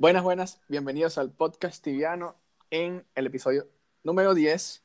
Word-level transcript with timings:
Buenas, 0.00 0.22
buenas, 0.22 0.58
bienvenidos 0.66 1.18
al 1.18 1.30
podcast 1.30 1.84
tibiano 1.84 2.34
en 2.70 3.04
el 3.14 3.26
episodio 3.26 3.68
número 4.02 4.32
10. 4.32 4.82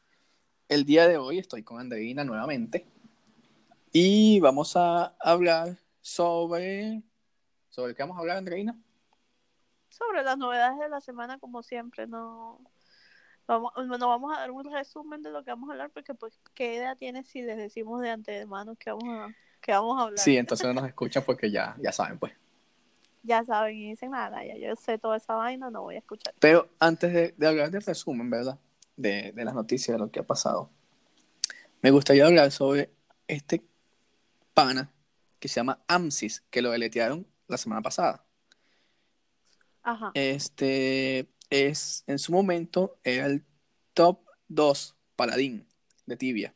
El 0.68 0.84
día 0.84 1.08
de 1.08 1.16
hoy 1.16 1.40
estoy 1.40 1.64
con 1.64 1.80
Andreina 1.80 2.26
nuevamente 2.26 2.85
y 3.93 4.42
vamos 4.42 4.75
a 4.75 5.16
hablar 5.22 5.78
sobre... 6.01 7.01
¿Sobre 7.70 7.96
qué 7.96 8.04
vamos 8.04 8.18
a 8.18 8.20
hablar, 8.20 8.36
Andreina? 8.36 8.78
Sobre 9.88 10.21
las 10.21 10.38
novedades 10.38 10.80
de 10.80 10.89
la 10.89 11.00
semana, 11.00 11.39
como 11.39 11.63
siempre, 11.63 12.07
no 12.07 12.59
vamos, 13.47 13.71
no 13.77 14.09
vamos 14.09 14.36
a 14.36 14.41
dar 14.41 14.52
un 14.52 14.70
resumen 14.70 15.21
de 15.21 15.32
lo 15.32 15.45
que 15.45 15.52
vamos 15.52 15.70
a 15.70 15.71
hablar 15.71 15.91
porque 15.91 16.13
pues 16.13 16.38
qué 16.54 16.75
idea 16.75 16.97
tiene 16.97 17.23
si 17.23 17.41
les 17.41 17.55
decimos 17.55 18.02
de 18.02 18.09
antemano 18.09 18.75
que 18.75 18.91
vamos 18.91 19.18
a, 19.18 19.34
que 19.61 19.71
vamos 19.71 19.97
a 19.97 20.04
hablar. 20.04 20.20
Sí, 20.20 20.36
entonces 20.36 20.68
no 20.68 20.73
nos 20.73 20.89
escuchan 20.89 21.23
porque 21.25 21.50
ya, 21.50 21.77
ya 21.79 21.93
saben, 21.93 22.20
pues. 22.20 22.34
Ya 23.26 23.44
saben 23.44 23.76
y 23.76 23.89
dicen 23.89 24.12
nada, 24.12 24.46
ya 24.46 24.55
yo 24.55 24.76
sé 24.76 25.00
toda 25.00 25.18
esa 25.18 25.34
vaina, 25.34 25.71
no 25.71 25.82
voy 25.82 25.96
a 25.96 26.00
escuchar. 26.00 26.36
Pero 26.39 26.70
antes 26.79 27.11
de, 27.11 27.34
de 27.36 27.48
hablar 27.48 27.71
del 27.71 27.82
resumen, 27.82 28.29
¿verdad? 28.29 28.60
De, 28.96 29.32
de, 29.32 29.43
las 29.43 29.56
noticias, 29.56 29.96
de 29.96 30.00
lo 30.00 30.11
que 30.11 30.20
ha 30.20 30.24
pasado, 30.24 30.70
me 31.82 31.89
gustaría 31.89 32.25
hablar 32.27 32.51
sobre 32.51 32.91
este 33.27 33.63
pana 34.53 34.91
que 35.39 35.48
se 35.48 35.55
llama 35.55 35.79
AMSIS, 35.88 36.43
que 36.51 36.61
lo 36.61 36.70
deletearon 36.70 37.25
la 37.48 37.57
semana 37.57 37.81
pasada. 37.81 38.23
Ajá. 39.81 40.12
Este 40.13 41.27
es, 41.49 42.03
en 42.05 42.20
su 42.20 42.31
momento, 42.31 42.98
era 43.03 43.26
el 43.26 43.43
top 43.95 44.20
2 44.49 44.95
paladín 45.15 45.67
de 46.05 46.15
Tibia. 46.15 46.53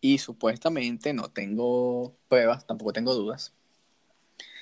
Y 0.00 0.16
supuestamente, 0.16 1.12
no 1.12 1.30
tengo 1.30 2.16
pruebas, 2.28 2.66
tampoco 2.66 2.94
tengo 2.94 3.14
dudas, 3.14 3.54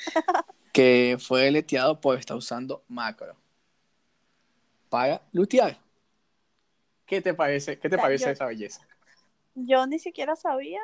que 0.73 1.16
fue 1.20 1.42
deleteado 1.42 2.01
por 2.01 2.19
estar 2.19 2.37
usando 2.37 2.83
macro 2.88 3.37
para 4.88 5.23
lutear. 5.33 5.79
¿Qué 7.07 7.21
te 7.21 7.35
parece, 7.35 7.79
qué 7.79 7.88
te 7.88 7.99
parece 7.99 8.27
yo, 8.27 8.30
esa 8.30 8.46
belleza? 8.46 8.87
Yo 9.54 9.87
ni 9.87 9.99
siquiera 9.99 10.37
sabía 10.37 10.80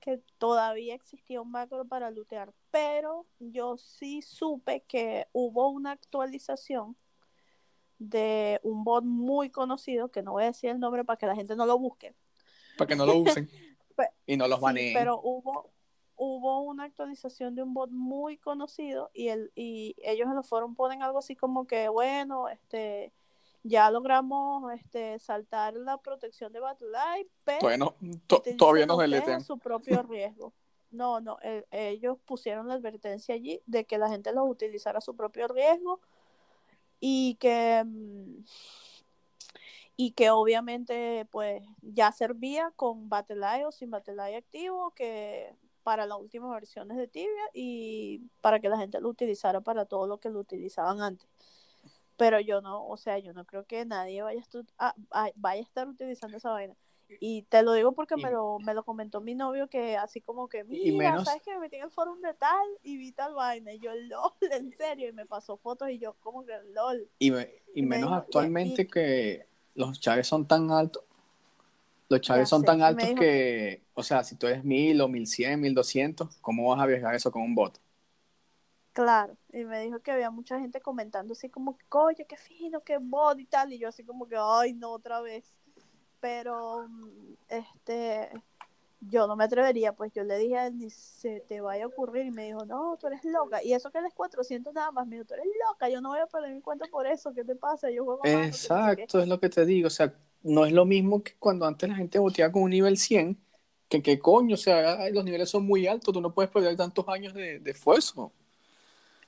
que 0.00 0.20
todavía 0.38 0.94
existía 0.94 1.40
un 1.40 1.50
macro 1.50 1.84
para 1.84 2.10
lootear, 2.10 2.52
pero 2.70 3.26
yo 3.40 3.76
sí 3.76 4.22
supe 4.22 4.84
que 4.86 5.26
hubo 5.32 5.68
una 5.68 5.90
actualización 5.90 6.96
de 7.98 8.60
un 8.62 8.84
bot 8.84 9.04
muy 9.04 9.50
conocido, 9.50 10.10
que 10.10 10.22
no 10.22 10.32
voy 10.32 10.44
a 10.44 10.46
decir 10.46 10.70
el 10.70 10.78
nombre 10.78 11.04
para 11.04 11.16
que 11.16 11.26
la 11.26 11.34
gente 11.34 11.56
no 11.56 11.66
lo 11.66 11.78
busque. 11.78 12.14
Para 12.78 12.88
que 12.88 12.96
no 12.96 13.04
lo 13.04 13.16
usen 13.16 13.50
y 14.26 14.36
no 14.36 14.48
los 14.48 14.60
baneen. 14.60 14.88
Sí, 14.88 14.94
pero 14.94 15.20
hubo, 15.22 15.72
hubo 16.16 16.60
una 16.60 16.84
actualización 16.84 17.54
de 17.54 17.62
un 17.62 17.74
bot 17.74 17.90
muy 17.90 18.38
conocido 18.38 19.10
y, 19.12 19.28
el, 19.28 19.52
y 19.54 19.94
ellos 19.98 20.26
en 20.28 20.34
los 20.34 20.48
foros 20.48 20.70
ponen 20.76 21.02
algo 21.02 21.18
así 21.18 21.36
como 21.36 21.66
que, 21.66 21.88
bueno, 21.88 22.48
este 22.48 23.12
ya 23.62 23.90
logramos 23.90 24.72
este, 24.72 25.18
saltar 25.18 25.74
la 25.74 25.98
protección 25.98 26.52
de 26.52 26.60
Battle 26.60 26.88
pero 27.44 27.58
bueno, 27.60 27.94
to 28.26 28.42
todavía 28.56 28.86
nos 28.86 28.98
deletean. 28.98 29.42
su 29.42 29.58
propio 29.58 30.02
riesgo. 30.02 30.52
No, 30.92 31.20
no, 31.20 31.38
el, 31.42 31.66
ellos 31.72 32.16
pusieron 32.24 32.68
la 32.68 32.74
advertencia 32.74 33.34
allí 33.34 33.60
de 33.66 33.84
que 33.84 33.98
la 33.98 34.08
gente 34.08 34.32
los 34.32 34.48
utilizara 34.48 34.98
a 34.98 35.02
su 35.02 35.16
propio 35.16 35.48
riesgo 35.48 36.00
y 37.00 37.34
que 37.40 37.84
y 39.96 40.12
que 40.12 40.30
obviamente 40.30 41.26
pues 41.30 41.62
ya 41.82 42.12
servía 42.12 42.72
con 42.76 43.08
BattleEye 43.08 43.66
o 43.66 43.72
sin 43.72 43.90
BattleEye 43.90 44.36
activo 44.36 44.92
que 44.92 45.54
para 45.86 46.04
las 46.04 46.18
últimas 46.18 46.50
versiones 46.50 46.96
de 46.96 47.06
Tibia 47.06 47.44
y 47.54 48.18
para 48.40 48.58
que 48.58 48.68
la 48.68 48.76
gente 48.76 49.00
lo 49.00 49.08
utilizara 49.08 49.60
para 49.60 49.84
todo 49.84 50.08
lo 50.08 50.18
que 50.18 50.30
lo 50.30 50.40
utilizaban 50.40 51.00
antes 51.00 51.28
pero 52.16 52.40
yo 52.40 52.60
no, 52.60 52.86
o 52.86 52.96
sea, 52.96 53.18
yo 53.18 53.32
no 53.32 53.44
creo 53.44 53.66
que 53.66 53.84
nadie 53.84 54.22
vaya 54.22 54.42
a, 54.78 54.94
a, 55.10 55.30
vaya 55.36 55.60
a 55.60 55.62
estar 55.62 55.86
utilizando 55.86 56.36
esa 56.36 56.50
vaina. 56.50 56.74
Y 57.20 57.42
te 57.42 57.62
lo 57.62 57.72
digo 57.74 57.92
porque 57.92 58.14
y, 58.16 58.22
me, 58.22 58.32
lo, 58.32 58.58
me 58.58 58.74
lo 58.74 58.84
comentó 58.84 59.20
mi 59.20 59.36
novio 59.36 59.68
que 59.68 59.96
así 59.96 60.20
como 60.20 60.48
que, 60.48 60.64
mira, 60.64 60.88
y 60.88 60.96
menos, 60.96 61.24
¿sabes 61.24 61.42
que 61.42 61.52
me 61.52 61.60
metí 61.60 61.76
en 61.76 61.84
el 61.84 61.90
foro 61.90 62.16
de 62.16 62.34
tal 62.34 62.66
y 62.82 62.96
vi 62.96 63.12
tal 63.12 63.34
vaina? 63.34 63.72
Y 63.72 63.78
yo, 63.78 63.94
lol, 63.94 64.32
en 64.50 64.72
serio, 64.72 65.08
y 65.08 65.12
me 65.12 65.24
pasó 65.24 65.56
fotos 65.56 65.90
y 65.90 65.98
yo 65.98 66.14
como 66.14 66.44
que, 66.44 66.54
lol. 66.72 67.08
Y, 67.20 67.30
me, 67.30 67.62
y, 67.74 67.82
menos 67.82 68.10
me 68.10 68.16
actualmente 68.16 68.88
que 68.88 69.46
los 69.74 70.00
chaves 70.00 70.26
son 70.26 70.48
tan 70.48 70.72
altos. 70.72 71.04
Los 72.08 72.20
chaves 72.20 72.48
son 72.48 72.60
sé, 72.60 72.66
tan 72.66 72.82
altos 72.82 73.08
dijo, 73.08 73.20
que, 73.20 73.82
o 73.94 74.02
sea, 74.02 74.22
si 74.22 74.36
tú 74.36 74.46
eres 74.46 74.62
mil 74.62 75.00
o 75.00 75.08
mil 75.08 75.26
cien, 75.26 75.60
mil 75.60 75.74
doscientos, 75.74 76.36
¿cómo 76.40 76.68
vas 76.68 76.78
a 76.78 76.84
arriesgar 76.84 77.14
eso 77.14 77.32
con 77.32 77.42
un 77.42 77.54
bot? 77.54 77.80
Claro, 78.92 79.36
y 79.52 79.64
me 79.64 79.80
dijo 79.82 80.00
que 80.00 80.10
había 80.10 80.30
mucha 80.30 80.58
gente 80.58 80.80
comentando 80.80 81.32
así 81.32 81.50
como 81.50 81.76
oye, 81.90 82.24
qué 82.26 82.36
fino, 82.36 82.80
qué 82.80 82.98
bot 82.98 83.38
y 83.38 83.44
tal, 83.44 83.72
y 83.72 83.78
yo 83.78 83.88
así 83.88 84.04
como 84.04 84.26
que, 84.26 84.36
ay, 84.38 84.72
no, 84.72 84.92
otra 84.92 85.20
vez. 85.20 85.52
Pero, 86.20 86.88
este, 87.48 88.30
yo 89.00 89.26
no 89.26 89.36
me 89.36 89.44
atrevería, 89.44 89.92
pues 89.92 90.12
yo 90.12 90.24
le 90.24 90.38
dije 90.38 90.56
a 90.56 90.66
él, 90.68 90.78
ni 90.78 90.90
se 90.90 91.40
te 91.40 91.60
vaya 91.60 91.84
a 91.84 91.88
ocurrir, 91.88 92.24
y 92.26 92.30
me 92.30 92.46
dijo, 92.46 92.64
no, 92.64 92.96
tú 92.98 93.08
eres 93.08 93.24
loca, 93.24 93.62
y 93.62 93.74
eso 93.74 93.90
que 93.90 93.98
él 93.98 94.06
es 94.06 94.14
400 94.14 94.72
nada 94.72 94.90
más, 94.92 95.06
me 95.06 95.16
dijo, 95.16 95.26
tú 95.26 95.34
eres 95.34 95.46
loca, 95.68 95.88
yo 95.88 96.00
no 96.00 96.10
voy 96.10 96.20
a 96.20 96.26
perder 96.26 96.54
mi 96.54 96.62
cuenta 96.62 96.86
por 96.86 97.06
eso, 97.06 97.34
¿qué 97.34 97.44
te 97.44 97.54
pasa? 97.54 97.90
Yo 97.90 98.04
juego 98.04 98.22
más, 98.22 98.46
Exacto, 98.46 99.18
no 99.18 99.22
es 99.24 99.28
lo 99.28 99.40
que 99.40 99.48
te 99.48 99.66
digo, 99.66 99.88
o 99.88 99.90
sea, 99.90 100.14
no 100.42 100.64
es 100.64 100.72
lo 100.72 100.84
mismo 100.84 101.22
que 101.22 101.34
cuando 101.38 101.66
antes 101.66 101.88
la 101.88 101.96
gente 101.96 102.18
boteaba 102.18 102.52
con 102.52 102.62
un 102.62 102.70
nivel 102.70 102.96
100, 102.96 103.38
que 103.88 104.02
qué 104.02 104.18
coño, 104.18 104.54
o 104.54 104.58
sea, 104.58 105.08
los 105.10 105.24
niveles 105.24 105.48
son 105.48 105.66
muy 105.66 105.86
altos, 105.86 106.12
tú 106.12 106.20
no 106.20 106.34
puedes 106.34 106.50
perder 106.50 106.76
tantos 106.76 107.06
años 107.08 107.34
de, 107.34 107.60
de 107.60 107.70
esfuerzo. 107.70 108.22
O 108.22 108.32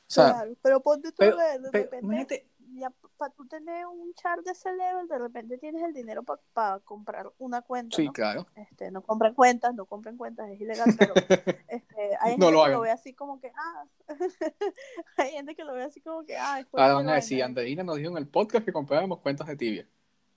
sea, 0.06 0.32
claro, 0.32 0.56
pero 0.62 0.80
ponte 0.80 1.10
tú 1.10 1.16
pero, 1.18 1.36
de, 1.36 1.58
de 1.58 1.70
pero, 1.70 1.84
repente, 1.84 2.06
imagínate, 2.06 2.46
ya 2.78 2.92
para 3.16 3.32
tú 3.34 3.46
tener 3.46 3.86
un 3.86 4.14
char 4.14 4.42
de 4.42 4.52
ese 4.52 4.72
level, 4.72 5.08
de 5.08 5.18
repente 5.18 5.58
tienes 5.58 5.82
el 5.82 5.92
dinero 5.92 6.22
para 6.22 6.40
pa 6.52 6.80
comprar 6.80 7.30
una 7.38 7.62
cuenta. 7.62 7.96
Sí, 7.96 8.06
¿no? 8.06 8.12
claro. 8.12 8.46
Este, 8.54 8.90
no 8.90 9.02
compren 9.02 9.34
cuentas, 9.34 9.74
no 9.74 9.86
compren 9.86 10.16
cuentas, 10.16 10.48
es 10.50 10.60
ilegal, 10.60 10.94
pero 10.98 11.14
este, 11.68 12.16
hay 12.20 12.36
no 12.36 12.46
gente 12.46 12.52
lo 12.52 12.64
que 12.64 12.70
lo 12.70 12.80
ve 12.80 12.90
así 12.90 13.12
como 13.12 13.40
que, 13.40 13.52
ah, 13.54 13.84
hay 15.16 15.30
gente 15.32 15.54
que 15.54 15.64
lo 15.64 15.74
ve 15.74 15.82
así 15.82 16.00
como 16.00 16.24
que, 16.24 16.36
ah, 16.36 16.56
después 16.56 16.80
Ahora 16.80 16.94
van 16.94 17.08
a 17.08 17.14
decir, 17.14 17.42
Anderina 17.42 17.82
nos 17.82 17.96
dijo 17.96 18.10
en 18.10 18.18
el 18.18 18.28
podcast 18.28 18.64
que 18.64 18.72
compráramos 18.72 19.18
cuentas 19.20 19.46
de 19.46 19.56
tibia. 19.56 19.88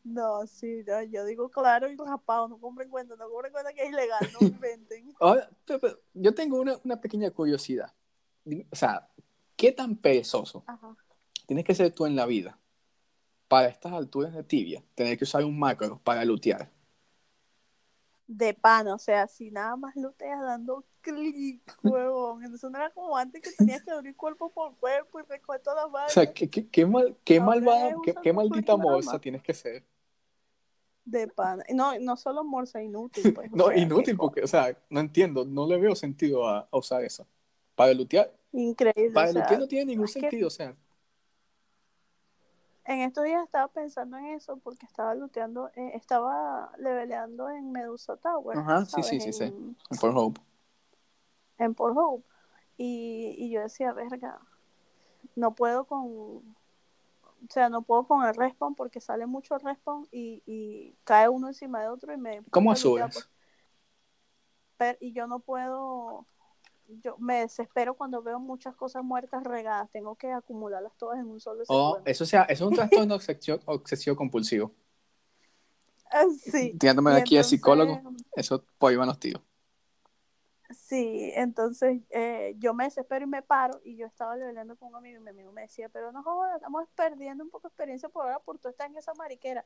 No, 0.04 0.48
sí, 0.48 0.84
no, 0.88 1.04
yo 1.04 1.26
digo 1.26 1.50
claro 1.50 1.90
y 1.90 1.96
raspado, 1.96 2.48
no 2.48 2.58
compren 2.58 2.90
cuentas, 2.90 3.18
no 3.18 3.30
compren 3.30 3.52
cuentas 3.52 3.74
que 3.74 3.84
es 3.84 3.90
ilegal, 3.90 4.28
no 4.34 4.40
inventen. 4.48 5.14
Ahora, 5.20 5.50
yo 6.14 6.34
tengo 6.34 6.60
una, 6.60 6.78
una 6.84 7.00
pequeña 7.00 7.30
curiosidad. 7.32 7.94
O 8.72 8.76
sea, 8.76 9.08
¿Qué 9.62 9.72
tan 9.72 9.96
perezoso 9.96 10.64
Ajá. 10.66 10.98
tienes 11.46 11.64
que 11.64 11.76
ser 11.76 11.94
tú 11.94 12.08
en 12.08 12.16
la 12.16 12.26
vida 12.26 12.58
para 13.48 13.68
estas 13.68 13.94
alturas 13.94 14.34
de 14.34 14.44
tibia 14.44 14.84
tener 14.96 15.20
que 15.20 15.24
usar 15.24 15.46
un 15.46 15.60
macro 15.60 16.02
para 16.04 16.26
lutear? 16.26 16.72
De 18.26 18.56
pan, 18.56 18.88
o 18.88 18.98
sea, 18.98 19.28
si 19.28 19.52
nada 19.52 19.76
más 19.76 19.96
luteas 19.96 20.42
dando 20.42 20.84
clic, 21.02 21.62
huevón. 21.84 22.44
Entonces 22.44 22.72
no 22.72 22.78
era 22.80 22.90
como 22.90 23.16
antes 23.16 23.40
que 23.40 23.52
tenías 23.52 23.84
que 23.84 23.92
abrir 23.92 24.16
cuerpo 24.16 24.52
por 24.52 24.76
cuerpo 24.78 25.20
y 25.20 25.24
recoger 25.30 25.62
todas 25.62 25.84
las 25.84 25.92
balas. 25.92 26.12
O 26.12 26.14
sea, 26.16 26.34
qué, 26.34 26.50
qué, 26.50 26.68
qué, 26.68 26.88
mal, 26.88 27.16
qué, 27.24 27.40
malvada, 27.40 27.94
qué, 28.04 28.16
qué 28.16 28.34
maldita 28.34 28.76
morsa 28.76 29.22
tienes 29.22 29.44
que 29.44 29.54
ser. 29.54 29.86
De 31.04 31.28
pan. 31.28 31.64
No, 31.74 31.98
no 32.00 32.16
solo 32.16 32.44
morsa, 32.44 32.82
inútil. 32.82 33.34
Pues, 33.34 33.52
no, 33.54 33.68
sea, 33.68 33.78
inútil, 33.78 34.18
porque, 34.18 34.42
o 34.42 34.48
sea, 34.48 34.78
no 34.90 35.00
entiendo, 35.00 35.46
no 35.46 35.68
le 35.68 35.80
veo 35.80 35.96
sentido 35.96 36.48
a, 36.48 36.68
a 36.72 36.78
usar 36.78 37.04
eso. 37.04 37.28
Para 37.76 37.94
lutear. 37.94 38.32
Increíble. 38.52 39.14
Para 39.14 39.30
o 39.30 39.34
sea, 39.34 39.58
no 39.58 39.68
tiene 39.68 39.86
ningún 39.86 40.08
sentido, 40.08 40.42
que 40.42 40.46
o 40.46 40.50
sea. 40.50 40.76
En 42.86 43.02
estos 43.02 43.24
días 43.24 43.44
estaba 43.44 43.68
pensando 43.68 44.18
en 44.18 44.26
eso 44.28 44.58
porque 44.58 44.86
estaba 44.86 45.16
looteando, 45.16 45.70
eh, 45.76 45.92
estaba 45.94 46.72
leveleando 46.78 47.50
en 47.50 47.72
Medusa 47.72 48.18
Tower. 48.18 48.58
Ajá, 48.58 48.86
¿sabes? 48.86 49.08
sí, 49.08 49.20
sí, 49.20 49.32
sí, 49.32 49.44
en, 49.44 49.52
sí. 49.52 49.76
En 49.90 49.98
Port 49.98 50.18
Hope. 50.18 50.42
En 51.58 51.74
Port 51.76 51.96
Hope. 51.98 52.28
Y, 52.78 53.36
y 53.38 53.52
yo 53.52 53.62
decía, 53.62 53.94
verga, 53.94 54.40
no 55.36 55.54
puedo 55.54 55.86
con. 55.86 56.56
O 57.44 57.52
sea, 57.52 57.70
no 57.70 57.82
puedo 57.82 58.06
con 58.08 58.26
el 58.26 58.36
respawn 58.36 58.76
porque 58.76 59.02
sale 59.02 59.26
mucho 59.26 59.56
el 59.56 59.62
respawn 59.62 60.08
y, 60.12 60.44
y 60.46 60.96
cae 61.04 61.28
uno 61.28 61.48
encima 61.48 61.82
de 61.82 61.90
otro 61.90 62.14
y 62.14 62.18
me. 62.18 62.44
¿Cómo 62.52 62.76
subes? 62.76 63.14
pues. 63.14 63.30
Pero, 64.78 64.98
y 65.02 65.14
yo 65.14 65.28
no 65.28 65.40
puedo 65.40 66.26
yo 67.02 67.18
me 67.18 67.42
desespero 67.42 67.96
cuando 67.96 68.22
veo 68.22 68.40
muchas 68.40 68.76
cosas 68.76 69.04
muertas 69.04 69.44
regadas. 69.44 69.90
Tengo 69.92 70.16
que 70.16 70.32
acumularlas 70.32 70.96
todas 70.98 71.20
en 71.20 71.28
un 71.28 71.40
solo 71.40 71.64
Oh, 71.68 71.92
segundo. 71.94 72.10
eso, 72.10 72.26
sea, 72.26 72.44
eso 72.44 72.66
es 72.66 72.70
un 72.70 72.76
trastorno 72.76 73.16
obsesivo, 73.16 73.60
obsesivo 73.66 74.16
compulsivo. 74.16 74.72
Ah, 76.12 76.26
Sí. 76.38 76.76
Tirándome 76.78 77.12
de 77.12 77.22
aquí 77.22 77.36
a 77.36 77.40
entonces, 77.40 77.50
psicólogo, 77.58 78.02
eso 78.36 78.66
por 78.78 78.92
ahí 78.92 78.98
van 78.98 79.08
los 79.08 79.20
tíos. 79.20 79.42
Sí, 80.92 81.32
entonces 81.36 82.02
eh, 82.10 82.54
yo 82.60 82.74
me 82.74 82.84
desespero 82.84 83.24
y 83.24 83.28
me 83.30 83.42
paro 83.42 83.80
y 83.86 83.96
yo 83.96 84.06
estaba 84.06 84.36
leveleando 84.36 84.76
con 84.76 84.90
un 84.90 84.96
amigo 84.98 85.22
y 85.22 85.24
mi 85.24 85.30
amigo 85.30 85.50
me 85.54 85.62
decía, 85.62 85.88
pero 85.88 86.12
no 86.12 86.22
jodas, 86.22 86.58
estamos 86.58 86.86
perdiendo 86.94 87.46
un 87.46 87.50
poco 87.50 87.70
de 87.70 87.72
experiencia 87.72 88.10
por 88.10 88.24
ahora 88.26 88.40
por 88.40 88.60
tú 88.60 88.68
estás 88.68 88.88
en 88.90 88.98
esa 88.98 89.14
mariquera. 89.14 89.66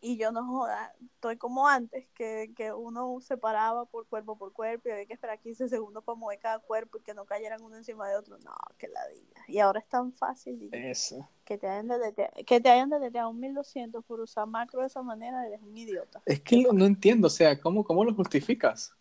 Y 0.00 0.16
yo 0.16 0.32
no 0.32 0.44
joda, 0.44 0.92
estoy 1.14 1.36
como 1.36 1.68
antes, 1.68 2.08
que, 2.14 2.52
que 2.56 2.72
uno 2.72 3.20
separaba 3.20 3.84
por 3.84 4.08
cuerpo 4.08 4.36
por 4.36 4.52
cuerpo 4.52 4.88
y 4.88 4.90
había 4.92 5.06
que 5.06 5.12
esperar 5.12 5.38
15 5.38 5.68
segundos 5.68 6.02
para 6.02 6.16
mover 6.18 6.40
cada 6.40 6.58
cuerpo 6.58 6.98
y 6.98 7.02
que 7.02 7.14
no 7.14 7.24
cayeran 7.24 7.62
uno 7.62 7.76
encima 7.76 8.08
de 8.08 8.16
otro. 8.16 8.38
No, 8.38 8.50
que 8.76 8.88
ladilla. 8.88 9.44
Y 9.46 9.60
ahora 9.60 9.78
es 9.78 9.86
tan 9.88 10.12
fácil. 10.14 10.64
y 10.64 10.70
Eso. 10.72 11.28
que 11.44 11.58
te 11.58 11.68
hayan 11.68 11.86
deleteado, 11.86 12.32
que 12.44 12.60
te 12.60 12.70
hayan 12.70 12.90
deleteado 12.90 13.30
un 13.30 13.38
1200 13.38 14.04
por 14.04 14.18
usar 14.18 14.48
macro 14.48 14.80
de 14.80 14.88
esa 14.88 15.00
manera, 15.02 15.46
eres 15.46 15.62
un 15.62 15.76
idiota. 15.78 16.20
Es 16.26 16.40
que 16.40 16.56
lo- 16.56 16.72
no 16.72 16.86
entiendo, 16.86 17.28
o 17.28 17.30
sea, 17.30 17.60
¿cómo, 17.60 17.84
cómo 17.84 18.04
lo 18.04 18.12
justificas? 18.12 18.96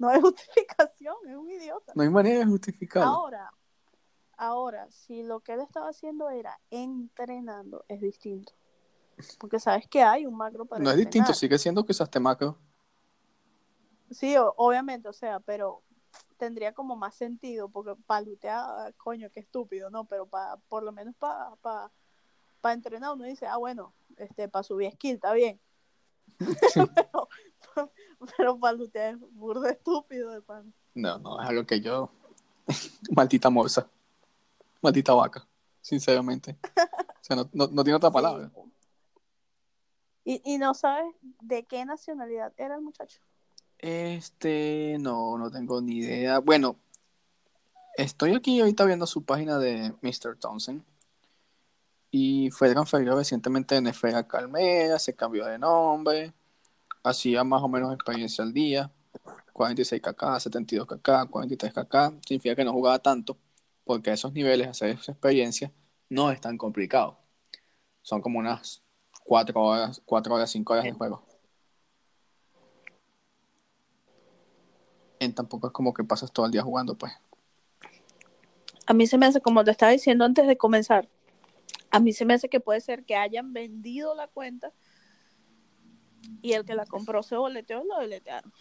No 0.00 0.08
hay 0.08 0.18
justificación, 0.22 1.14
es 1.28 1.36
un 1.36 1.50
idiota. 1.50 1.92
No 1.94 2.02
hay 2.02 2.08
manera 2.08 2.38
de 2.40 2.46
justificarlo. 2.46 3.08
Ahora, 3.10 3.52
ahora, 4.38 4.90
si 4.90 5.22
lo 5.22 5.40
que 5.40 5.52
él 5.52 5.60
estaba 5.60 5.90
haciendo 5.90 6.30
era 6.30 6.58
entrenando, 6.70 7.84
es 7.86 8.00
distinto. 8.00 8.54
Porque 9.38 9.60
sabes 9.60 9.86
que 9.86 10.02
hay 10.02 10.24
un 10.24 10.34
macro 10.34 10.64
para 10.64 10.82
no 10.82 10.90
es 10.90 10.96
distinto, 10.96 11.34
sigue 11.34 11.58
siendo 11.58 11.84
que 11.84 11.92
usaste 11.92 12.18
macro. 12.18 12.56
Sí, 14.10 14.34
o- 14.38 14.54
obviamente, 14.56 15.06
o 15.06 15.12
sea, 15.12 15.38
pero 15.40 15.82
tendría 16.38 16.72
como 16.72 16.96
más 16.96 17.14
sentido, 17.14 17.68
porque 17.68 17.94
para 18.06 18.22
lutear, 18.22 18.94
coño, 18.94 19.28
qué 19.30 19.40
estúpido, 19.40 19.90
¿no? 19.90 20.06
Pero 20.06 20.24
para, 20.24 20.56
por 20.56 20.82
lo 20.82 20.92
menos 20.92 21.14
para 21.16 21.54
pa, 21.56 21.92
pa 22.62 22.72
entrenar 22.72 23.12
uno 23.12 23.24
dice, 23.24 23.46
ah, 23.46 23.58
bueno, 23.58 23.92
este, 24.16 24.48
para 24.48 24.62
subir 24.62 24.90
skill, 24.92 25.16
está 25.16 25.34
bien. 25.34 25.60
pero, 26.94 27.28
pero 28.36 28.58
para 28.58 28.76
lutear 28.76 29.14
es 29.14 29.20
burdo 29.32 29.66
estúpido 29.66 30.30
de 30.30 30.42
pan. 30.42 30.72
No, 30.94 31.18
no, 31.18 31.40
es 31.42 31.48
algo 31.48 31.64
que 31.64 31.80
yo. 31.80 32.10
Maldita 33.14 33.50
morsa. 33.50 33.88
Maldita 34.82 35.12
vaca, 35.12 35.46
sinceramente. 35.80 36.56
O 36.62 37.22
sea, 37.22 37.36
no, 37.36 37.48
no, 37.52 37.68
no 37.68 37.84
tiene 37.84 37.96
otra 37.96 38.10
palabra. 38.10 38.50
Y, 40.24 40.40
y 40.44 40.58
no 40.58 40.74
sabes 40.74 41.14
de 41.40 41.64
qué 41.64 41.84
nacionalidad 41.84 42.52
era 42.56 42.76
el 42.76 42.82
muchacho. 42.82 43.20
Este, 43.78 44.96
no, 45.00 45.38
no 45.38 45.50
tengo 45.50 45.80
ni 45.80 45.98
idea. 45.98 46.38
Bueno, 46.38 46.76
estoy 47.96 48.34
aquí 48.34 48.60
ahorita 48.60 48.84
viendo 48.84 49.06
su 49.06 49.24
página 49.24 49.58
de 49.58 49.94
Mr. 50.02 50.36
Thompson. 50.38 50.84
Y 52.10 52.50
fue 52.50 52.70
transferido 52.70 53.16
recientemente 53.16 53.76
de 53.76 53.82
Nefera 53.82 54.26
Calmera, 54.26 54.98
se 54.98 55.14
cambió 55.14 55.46
de 55.46 55.58
nombre, 55.58 56.32
hacía 57.02 57.44
más 57.44 57.62
o 57.62 57.68
menos 57.68 57.92
experiencia 57.92 58.44
al 58.44 58.52
día, 58.52 58.90
46 59.52 60.00
kk, 60.00 60.40
72 60.40 60.86
kk, 60.86 61.30
43 61.30 61.72
kk, 61.72 62.26
significa 62.26 62.54
que 62.56 62.64
no 62.64 62.72
jugaba 62.72 62.98
tanto, 62.98 63.36
porque 63.84 64.12
esos 64.12 64.32
niveles 64.32 64.68
hacer 64.68 64.90
esa 64.90 65.12
experiencia 65.12 65.72
no 66.08 66.30
es 66.30 66.40
tan 66.40 66.58
complicado. 66.58 67.18
Son 68.02 68.20
como 68.20 68.38
unas 68.38 68.82
4 69.24 69.60
horas, 69.60 70.02
4 70.04 70.34
horas, 70.34 70.50
5 70.50 70.72
horas 70.72 70.84
de 70.84 70.92
juego. 70.92 71.22
En 75.18 75.34
tampoco 75.34 75.66
es 75.66 75.72
como 75.72 75.92
que 75.92 76.02
pasas 76.02 76.32
todo 76.32 76.46
el 76.46 76.52
día 76.52 76.62
jugando, 76.62 76.96
pues. 76.96 77.12
A 78.86 78.94
mí 78.94 79.06
se 79.06 79.18
me 79.18 79.26
hace, 79.26 79.40
como 79.40 79.62
te 79.62 79.70
estaba 79.70 79.92
diciendo 79.92 80.24
antes 80.24 80.46
de 80.46 80.56
comenzar, 80.56 81.08
a 81.90 82.00
mí 82.00 82.12
se 82.12 82.24
me 82.24 82.34
hace 82.34 82.48
que 82.48 82.60
puede 82.60 82.80
ser 82.80 83.04
que 83.04 83.16
hayan 83.16 83.52
vendido 83.52 84.14
la 84.14 84.26
cuenta 84.28 84.72
y 86.42 86.52
el 86.52 86.64
que 86.64 86.74
la 86.74 86.86
compró 86.86 87.22
se 87.22 87.36
boleteó 87.36 87.82
y 87.84 87.88
lo 87.88 87.98
deletearon. 87.98 88.52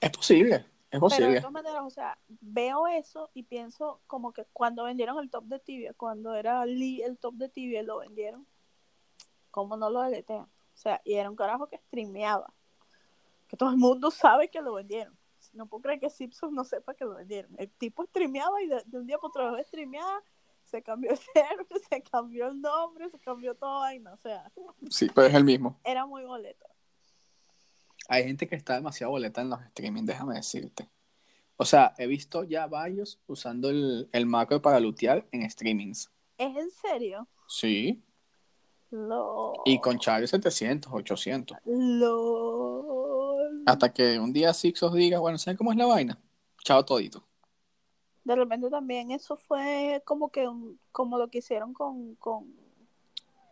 Es 0.00 0.10
posible, 0.10 0.56
es 0.56 0.64
Pero 0.90 0.96
de 0.96 1.00
posible. 1.00 1.40
todas 1.40 1.52
maneras, 1.52 1.82
o 1.84 1.90
sea, 1.90 2.18
veo 2.28 2.86
eso 2.88 3.30
y 3.34 3.42
pienso 3.44 4.00
como 4.06 4.32
que 4.32 4.44
cuando 4.52 4.84
vendieron 4.84 5.18
el 5.18 5.30
top 5.30 5.44
de 5.44 5.58
tibia, 5.58 5.94
cuando 5.94 6.34
era 6.34 6.64
Lee 6.66 7.02
el 7.02 7.18
top 7.18 7.34
de 7.34 7.48
tibia 7.48 7.80
y 7.82 7.84
lo 7.86 7.98
vendieron, 7.98 8.46
¿cómo 9.50 9.76
no 9.76 9.90
lo 9.90 10.02
deletean? 10.02 10.44
O 10.44 10.78
sea, 10.78 11.00
y 11.04 11.14
era 11.14 11.30
un 11.30 11.36
carajo 11.36 11.68
que 11.68 11.78
streameaba. 11.78 12.52
Que 13.48 13.56
todo 13.56 13.70
el 13.70 13.76
mundo 13.76 14.10
sabe 14.10 14.48
que 14.50 14.60
lo 14.60 14.74
vendieron. 14.74 15.16
No 15.52 15.66
puedo 15.66 15.82
creer 15.82 16.00
que 16.00 16.10
Simpson 16.10 16.54
no 16.54 16.64
sepa 16.64 16.92
que 16.94 17.04
lo 17.04 17.14
vendieron. 17.14 17.54
El 17.58 17.70
tipo 17.70 18.04
streameaba 18.04 18.60
y 18.62 18.66
de, 18.66 18.82
de 18.84 18.98
un 18.98 19.06
día 19.06 19.16
para 19.16 19.28
otro 19.28 19.44
dejó 19.44 19.56
de 19.56 19.64
streamear, 19.64 20.22
se 20.64 20.82
cambió 20.82 21.12
el 21.12 21.16
server, 21.34 21.66
se 21.88 22.02
cambió 22.02 22.48
el 22.48 22.60
nombre, 22.60 23.08
se 23.08 23.18
cambió 23.20 23.54
todo 23.54 23.78
vaina. 23.80 24.12
O 24.12 24.16
sea, 24.18 24.50
Sí, 24.90 25.08
pero 25.14 25.28
es 25.28 25.34
el 25.34 25.44
mismo. 25.44 25.80
era 25.84 26.04
muy 26.04 26.24
boleto. 26.24 26.66
Hay 28.08 28.24
gente 28.24 28.46
que 28.46 28.54
está 28.56 28.74
demasiado 28.74 29.10
boleta 29.12 29.40
en 29.40 29.50
los 29.50 29.60
streaming, 29.62 30.04
déjame 30.04 30.34
decirte. 30.36 30.88
O 31.56 31.64
sea, 31.64 31.94
he 31.98 32.06
visto 32.06 32.44
ya 32.44 32.66
varios 32.66 33.18
usando 33.26 33.70
el, 33.70 34.08
el 34.12 34.26
macro 34.26 34.60
para 34.60 34.78
lootear 34.80 35.26
en 35.32 35.48
streamings. 35.50 36.10
¿Es 36.38 36.54
en 36.56 36.70
serio? 36.70 37.26
Sí. 37.48 38.02
Lo... 38.90 39.54
Y 39.64 39.80
con 39.80 39.98
Charlie 39.98 40.26
700, 40.28 40.92
800. 40.92 41.58
LOL. 41.64 43.62
Hasta 43.66 43.92
que 43.92 44.18
un 44.18 44.32
día 44.32 44.52
Sixos 44.54 44.92
diga, 44.94 45.18
bueno, 45.18 45.38
¿saben 45.38 45.56
cómo 45.56 45.72
es 45.72 45.78
la 45.78 45.86
vaina? 45.86 46.18
Chao 46.64 46.84
todito. 46.84 47.24
De 48.24 48.34
repente 48.36 48.68
también 48.70 49.10
eso 49.12 49.36
fue 49.36 50.02
como 50.04 50.30
que 50.30 50.46
un- 50.48 50.78
como 50.92 51.16
lo 51.18 51.28
que 51.28 51.38
hicieron 51.38 51.72
con, 51.72 52.16
con, 52.16 52.54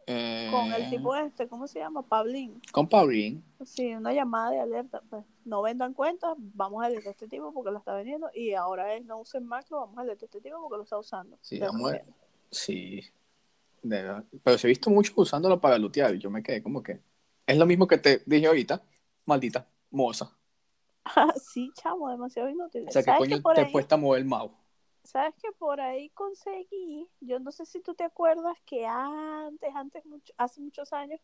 Eh, 0.07 0.49
con 0.51 0.73
el 0.73 0.91
tipo 0.91 1.15
este, 1.17 1.49
¿cómo 1.49 1.67
se 1.67 1.79
llama? 1.79 2.03
Pablín. 2.03 2.61
Con 2.73 2.89
Pauline. 2.89 3.43
Sí, 3.65 3.95
una 3.95 4.13
llamada 4.13 4.51
de 4.51 4.61
alerta, 4.61 5.03
pues 5.09 5.25
no 5.45 5.63
vendan 5.63 5.95
cuentas, 5.95 6.35
vamos 6.39 6.83
a 6.83 6.87
alertar 6.87 7.09
a 7.09 7.11
este 7.13 7.29
tipo 7.29 7.53
porque 7.53 7.71
lo 7.71 7.79
está 7.79 7.95
vendiendo 7.95 8.29
y 8.35 8.53
ahora 8.53 8.95
es 8.95 9.05
no 9.05 9.19
usen 9.21 9.47
macro, 9.47 9.81
vamos 9.81 9.99
a 9.99 10.03
alertar 10.03 10.25
a 10.25 10.27
este 10.27 10.41
tipo 10.41 10.61
porque 10.61 10.77
lo 10.77 10.83
está 10.83 10.99
usando. 10.99 11.39
Sí, 11.41 11.59
vamos 11.59 11.93
a-. 11.93 12.03
Sí. 12.51 13.03
De 13.83 14.03
verdad. 14.03 14.25
Pero 14.43 14.59
sí 14.59 14.67
he 14.67 14.69
visto 14.69 14.91
mucho 14.91 15.13
usándolo 15.17 15.61
para 15.61 15.79
lootear 15.79 16.15
y 16.15 16.19
yo 16.19 16.31
me 16.31 16.43
quedé 16.43 16.63
como 16.63 16.83
que... 16.83 17.01
Es 17.47 17.59
lo 17.59 17.67
mismo 17.67 17.87
que 17.87 17.99
te 17.99 18.23
dije 18.25 18.47
ahorita. 18.47 18.83
Maldita 19.27 19.67
moza. 19.91 20.31
Sí, 21.37 21.71
chamo, 21.75 22.11
demasiado 22.11 22.49
inútil. 22.49 22.87
O 22.89 22.91
sea, 22.91 23.03
¿qué 23.03 23.07
¿Sabes, 23.07 23.19
coño 23.21 23.37
que 23.37 23.43
por 23.43 23.55
te 23.55 23.61
ahí, 23.63 23.73
cuesta 23.73 23.97
mover 23.97 24.21
el 24.21 24.27
mouse? 24.27 24.53
¿Sabes 25.05 25.35
que 25.37 25.53
por 25.53 25.81
ahí 25.81 26.09
conseguí? 26.11 27.09
Yo 27.21 27.39
no 27.39 27.53
sé 27.53 27.67
si 27.67 27.81
tú 27.81 27.95
te 27.95 28.05
acuerdas 28.05 28.57
que 28.65 28.87
antes, 28.87 29.75
antes, 29.75 30.05
mucho, 30.07 30.33
hace 30.39 30.61
muchos 30.61 30.93
años, 30.93 31.21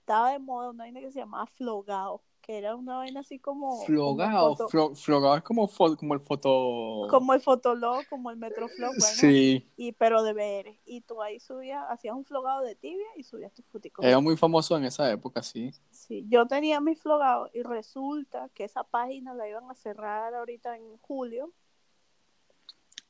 estaba 0.00 0.32
de 0.32 0.38
moda 0.38 0.70
una 0.70 0.84
vaina 0.84 1.00
que 1.00 1.10
se 1.10 1.20
llamaba 1.20 1.46
Flogao, 1.46 2.22
que 2.42 2.58
era 2.58 2.76
una 2.76 2.98
vaina 2.98 3.20
así 3.20 3.38
como... 3.40 3.80
Flogado. 3.86 4.54
como, 4.54 4.56
foto- 4.56 4.68
Flo- 4.68 4.94
flogado 4.94 5.36
es 5.36 5.42
como, 5.42 5.66
fo- 5.66 5.96
como 5.96 6.12
el 6.14 6.20
foto... 6.20 7.06
como 7.10 7.32
el 7.32 7.40
Fotolog, 7.40 8.06
como 8.08 8.30
el 8.30 8.36
Metroflog, 8.36 8.90
bueno, 8.98 9.14
Sí. 9.16 9.66
y 9.76 9.92
pero 9.92 10.22
de 10.22 10.32
VR. 10.32 10.80
Y 10.84 11.00
tú 11.00 11.22
ahí 11.22 11.40
subías, 11.40 11.84
hacías 11.88 12.14
un 12.14 12.24
flogado 12.24 12.60
de 12.60 12.76
tibia 12.76 13.06
y 13.16 13.24
subías 13.24 13.52
tus 13.54 13.66
futicos. 13.66 14.04
Era 14.04 14.20
muy 14.20 14.36
famoso 14.36 14.76
en 14.76 14.84
esa 14.84 15.10
época, 15.10 15.42
sí. 15.42 15.72
Sí, 15.90 16.24
yo 16.28 16.46
tenía 16.46 16.80
mi 16.80 16.94
flogado 16.94 17.48
y 17.54 17.62
resulta 17.62 18.50
que 18.54 18.64
esa 18.64 18.84
página 18.84 19.32
la 19.34 19.48
iban 19.48 19.68
a 19.70 19.74
cerrar 19.74 20.34
ahorita 20.34 20.76
en 20.76 20.98
julio 20.98 21.50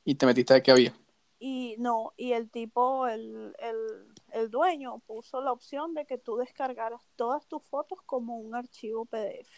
Y 0.06 0.14
te 0.14 0.24
metiste 0.24 0.54
de 0.54 0.62
que 0.62 0.70
había. 0.70 0.94
y 1.38 1.76
no, 1.78 2.14
y 2.16 2.32
el 2.32 2.50
tipo, 2.50 3.06
el, 3.08 3.54
el, 3.58 3.76
el 4.32 4.50
dueño 4.50 5.00
puso 5.00 5.40
la 5.42 5.52
opción 5.52 5.94
de 5.94 6.06
que 6.06 6.18
tú 6.18 6.36
descargaras 6.36 7.02
todas 7.16 7.46
tus 7.46 7.62
fotos 7.64 8.00
como 8.06 8.38
un 8.38 8.54
archivo 8.54 9.04
PDF. 9.06 9.50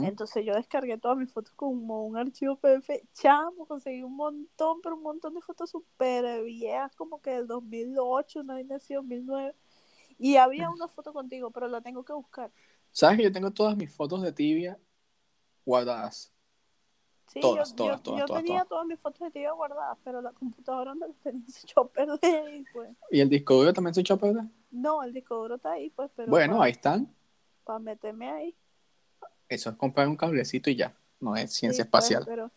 Entonces 0.00 0.44
yo 0.44 0.54
descargué 0.54 0.98
todas 0.98 1.16
mis 1.18 1.32
fotos 1.32 1.52
como 1.54 2.06
un 2.06 2.16
archivo 2.18 2.56
PDF. 2.58 2.90
Chamo, 3.14 3.66
conseguí 3.66 4.02
un 4.02 4.16
montón, 4.16 4.80
pero 4.82 4.96
un 4.96 5.02
montón 5.02 5.34
de 5.34 5.40
fotos 5.42 5.70
súper 5.70 6.44
viejas, 6.44 6.94
como 6.96 7.20
que 7.22 7.30
del 7.30 7.46
2008, 7.46 8.42
no 8.44 8.52
había 8.54 8.66
nacido 8.66 9.02
2009. 9.02 9.54
Y 10.18 10.36
había 10.36 10.70
una 10.70 10.88
foto 10.88 11.12
contigo, 11.12 11.50
pero 11.50 11.68
la 11.68 11.80
tengo 11.82 12.04
que 12.04 12.12
buscar. 12.12 12.52
¿Sabes 12.90 13.18
que 13.18 13.24
yo 13.24 13.32
tengo 13.32 13.52
todas 13.52 13.76
mis 13.76 13.94
fotos 13.94 14.22
de 14.22 14.32
tibia 14.32 14.78
guardadas? 15.64 16.32
Sí, 17.36 17.42
Todas, 17.42 17.68
yo, 17.70 17.76
todas, 17.76 17.96
yo, 17.98 18.02
todas, 18.02 18.20
yo 18.20 18.26
todas, 18.26 18.42
tenía 18.42 18.56
todas. 18.60 18.68
todas 18.70 18.86
mis 18.86 18.98
fotos 18.98 19.20
de 19.20 19.30
ti 19.30 19.46
guardadas, 19.54 19.98
pero 20.02 20.22
la 20.22 20.32
computadora 20.32 20.92
donde 20.92 21.08
las 21.08 21.16
tenía 21.18 21.44
se 21.48 21.66
echó 21.66 21.80
a 21.82 21.88
perder 21.88 22.54
y 22.54 22.64
pues. 22.72 22.88
¿Y 23.10 23.20
el 23.20 23.28
disco 23.28 23.54
duro 23.56 23.74
también 23.74 23.92
se 23.92 24.00
echó 24.00 24.14
a 24.14 24.16
perder? 24.16 24.44
No, 24.70 25.02
el 25.02 25.12
disco 25.12 25.36
duro 25.36 25.56
está 25.56 25.72
ahí, 25.72 25.90
pues, 25.90 26.10
pero 26.16 26.30
Bueno, 26.30 26.54
para 26.54 26.64
ahí 26.64 26.72
están. 26.72 27.14
meterme 27.80 28.30
ahí. 28.30 28.56
Eso 29.50 29.68
es 29.68 29.76
comprar 29.76 30.08
un 30.08 30.16
cablecito 30.16 30.70
y 30.70 30.76
ya. 30.76 30.96
No 31.20 31.36
es 31.36 31.52
ciencia 31.52 31.84
sí, 31.84 31.90
pues, 31.90 32.04
espacial. 32.04 32.24
pero 32.26 32.50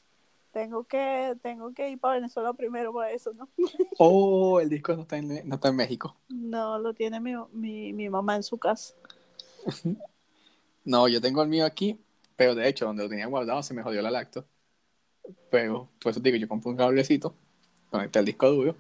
tengo 0.54 0.86
que, 0.86 1.38
tengo 1.42 1.74
que 1.74 1.90
ir 1.90 2.00
para 2.00 2.16
Venezuela 2.16 2.54
primero 2.54 2.94
para 2.94 3.12
eso, 3.12 3.32
¿no? 3.34 3.50
Oh, 4.00 4.62
el 4.62 4.70
disco 4.70 4.96
no 4.96 5.02
está 5.02 5.18
en, 5.18 5.48
no 5.48 5.56
está 5.56 5.68
en 5.68 5.76
México. 5.76 6.16
No, 6.30 6.80
lo 6.80 6.94
tiene 6.94 7.20
mi, 7.20 7.34
mi, 7.52 7.92
mi 7.92 8.10
mamá 8.10 8.38
en 8.38 8.44
su 8.44 8.58
casa. 8.58 8.94
No, 10.86 11.08
yo 11.08 11.22
tengo 11.22 11.44
el 11.44 11.50
mío 11.50 11.66
aquí, 11.66 12.00
pero 12.36 12.56
de 12.56 12.68
hecho, 12.68 12.86
donde 12.86 13.04
lo 13.04 13.10
tenía 13.10 13.28
guardado 13.28 13.62
se 13.62 13.74
me 13.76 13.84
jodió 13.84 14.02
la 14.02 14.10
lacto. 14.10 14.46
Pero, 15.50 15.88
por 16.02 16.12
eso 16.12 16.20
digo, 16.20 16.38
yo 16.38 16.48
compré 16.48 16.72
un 16.72 16.78
cablecito, 16.78 17.34
conecté 17.90 18.20
el 18.20 18.26
disco 18.26 18.50
duro. 18.50 18.76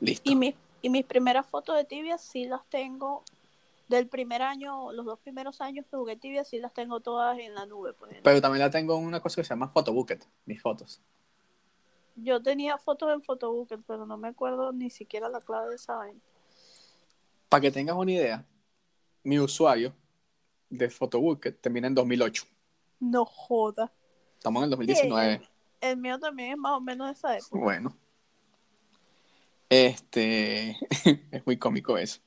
Listo. 0.00 0.30
Y, 0.30 0.34
mi, 0.34 0.54
y 0.80 0.90
mis 0.90 1.04
primeras 1.04 1.46
fotos 1.46 1.76
de 1.76 1.84
tibia 1.84 2.18
sí 2.18 2.44
las 2.44 2.64
tengo 2.68 3.24
del 3.88 4.08
primer 4.08 4.42
año, 4.42 4.90
los 4.92 5.04
dos 5.04 5.18
primeros 5.20 5.60
años 5.60 5.86
que 5.90 5.96
jugué 5.96 6.16
tibia, 6.16 6.44
sí 6.44 6.58
las 6.58 6.72
tengo 6.72 7.00
todas 7.00 7.38
en 7.38 7.54
la 7.54 7.66
nube. 7.66 7.92
Pues. 7.92 8.16
Pero 8.22 8.40
también 8.40 8.60
la 8.60 8.70
tengo 8.70 8.98
en 8.98 9.04
una 9.04 9.20
cosa 9.20 9.36
que 9.36 9.44
se 9.44 9.50
llama 9.50 9.68
Photobucket, 9.68 10.26
mis 10.46 10.60
fotos. 10.60 11.00
Yo 12.16 12.42
tenía 12.42 12.78
fotos 12.78 13.12
en 13.12 13.22
Photobucket, 13.22 13.80
pero 13.86 14.06
no 14.06 14.16
me 14.16 14.28
acuerdo 14.28 14.72
ni 14.72 14.90
siquiera 14.90 15.28
la 15.28 15.40
clave 15.40 15.70
de 15.70 15.76
esa 15.76 15.96
vaina. 15.96 16.20
Para 17.48 17.60
que 17.60 17.70
tengas 17.70 17.96
una 17.96 18.12
idea, 18.12 18.46
mi 19.24 19.38
usuario 19.38 19.94
de 20.70 20.88
Photobook 20.88 21.40
que 21.40 21.52
termina 21.52 21.86
en 21.86 21.94
2008. 21.94 22.44
No 23.00 23.24
joda. 23.24 23.92
Estamos 24.42 24.62
en 24.62 24.64
el 24.64 24.70
2019. 24.70 25.40
El 25.80 25.96
mío 25.98 26.18
también 26.18 26.50
es 26.50 26.58
más 26.58 26.72
o 26.72 26.80
menos 26.80 27.06
de 27.06 27.12
esa 27.12 27.36
época. 27.36 27.60
Bueno. 27.60 27.96
Este, 29.68 30.76
es 31.30 31.46
muy 31.46 31.56
cómico 31.58 31.96
eso. 31.96 32.20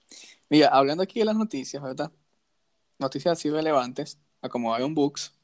Mira, 0.48 0.69
hablando 0.69 1.03
aquí 1.03 1.19
de 1.19 1.25
las 1.25 1.36
noticias, 1.36 1.84
¿verdad? 1.84 2.10
Noticias 3.00 3.38
así 3.38 3.50
relevantes, 3.50 4.17
acomodaron 4.41 4.95
books, 4.95 5.36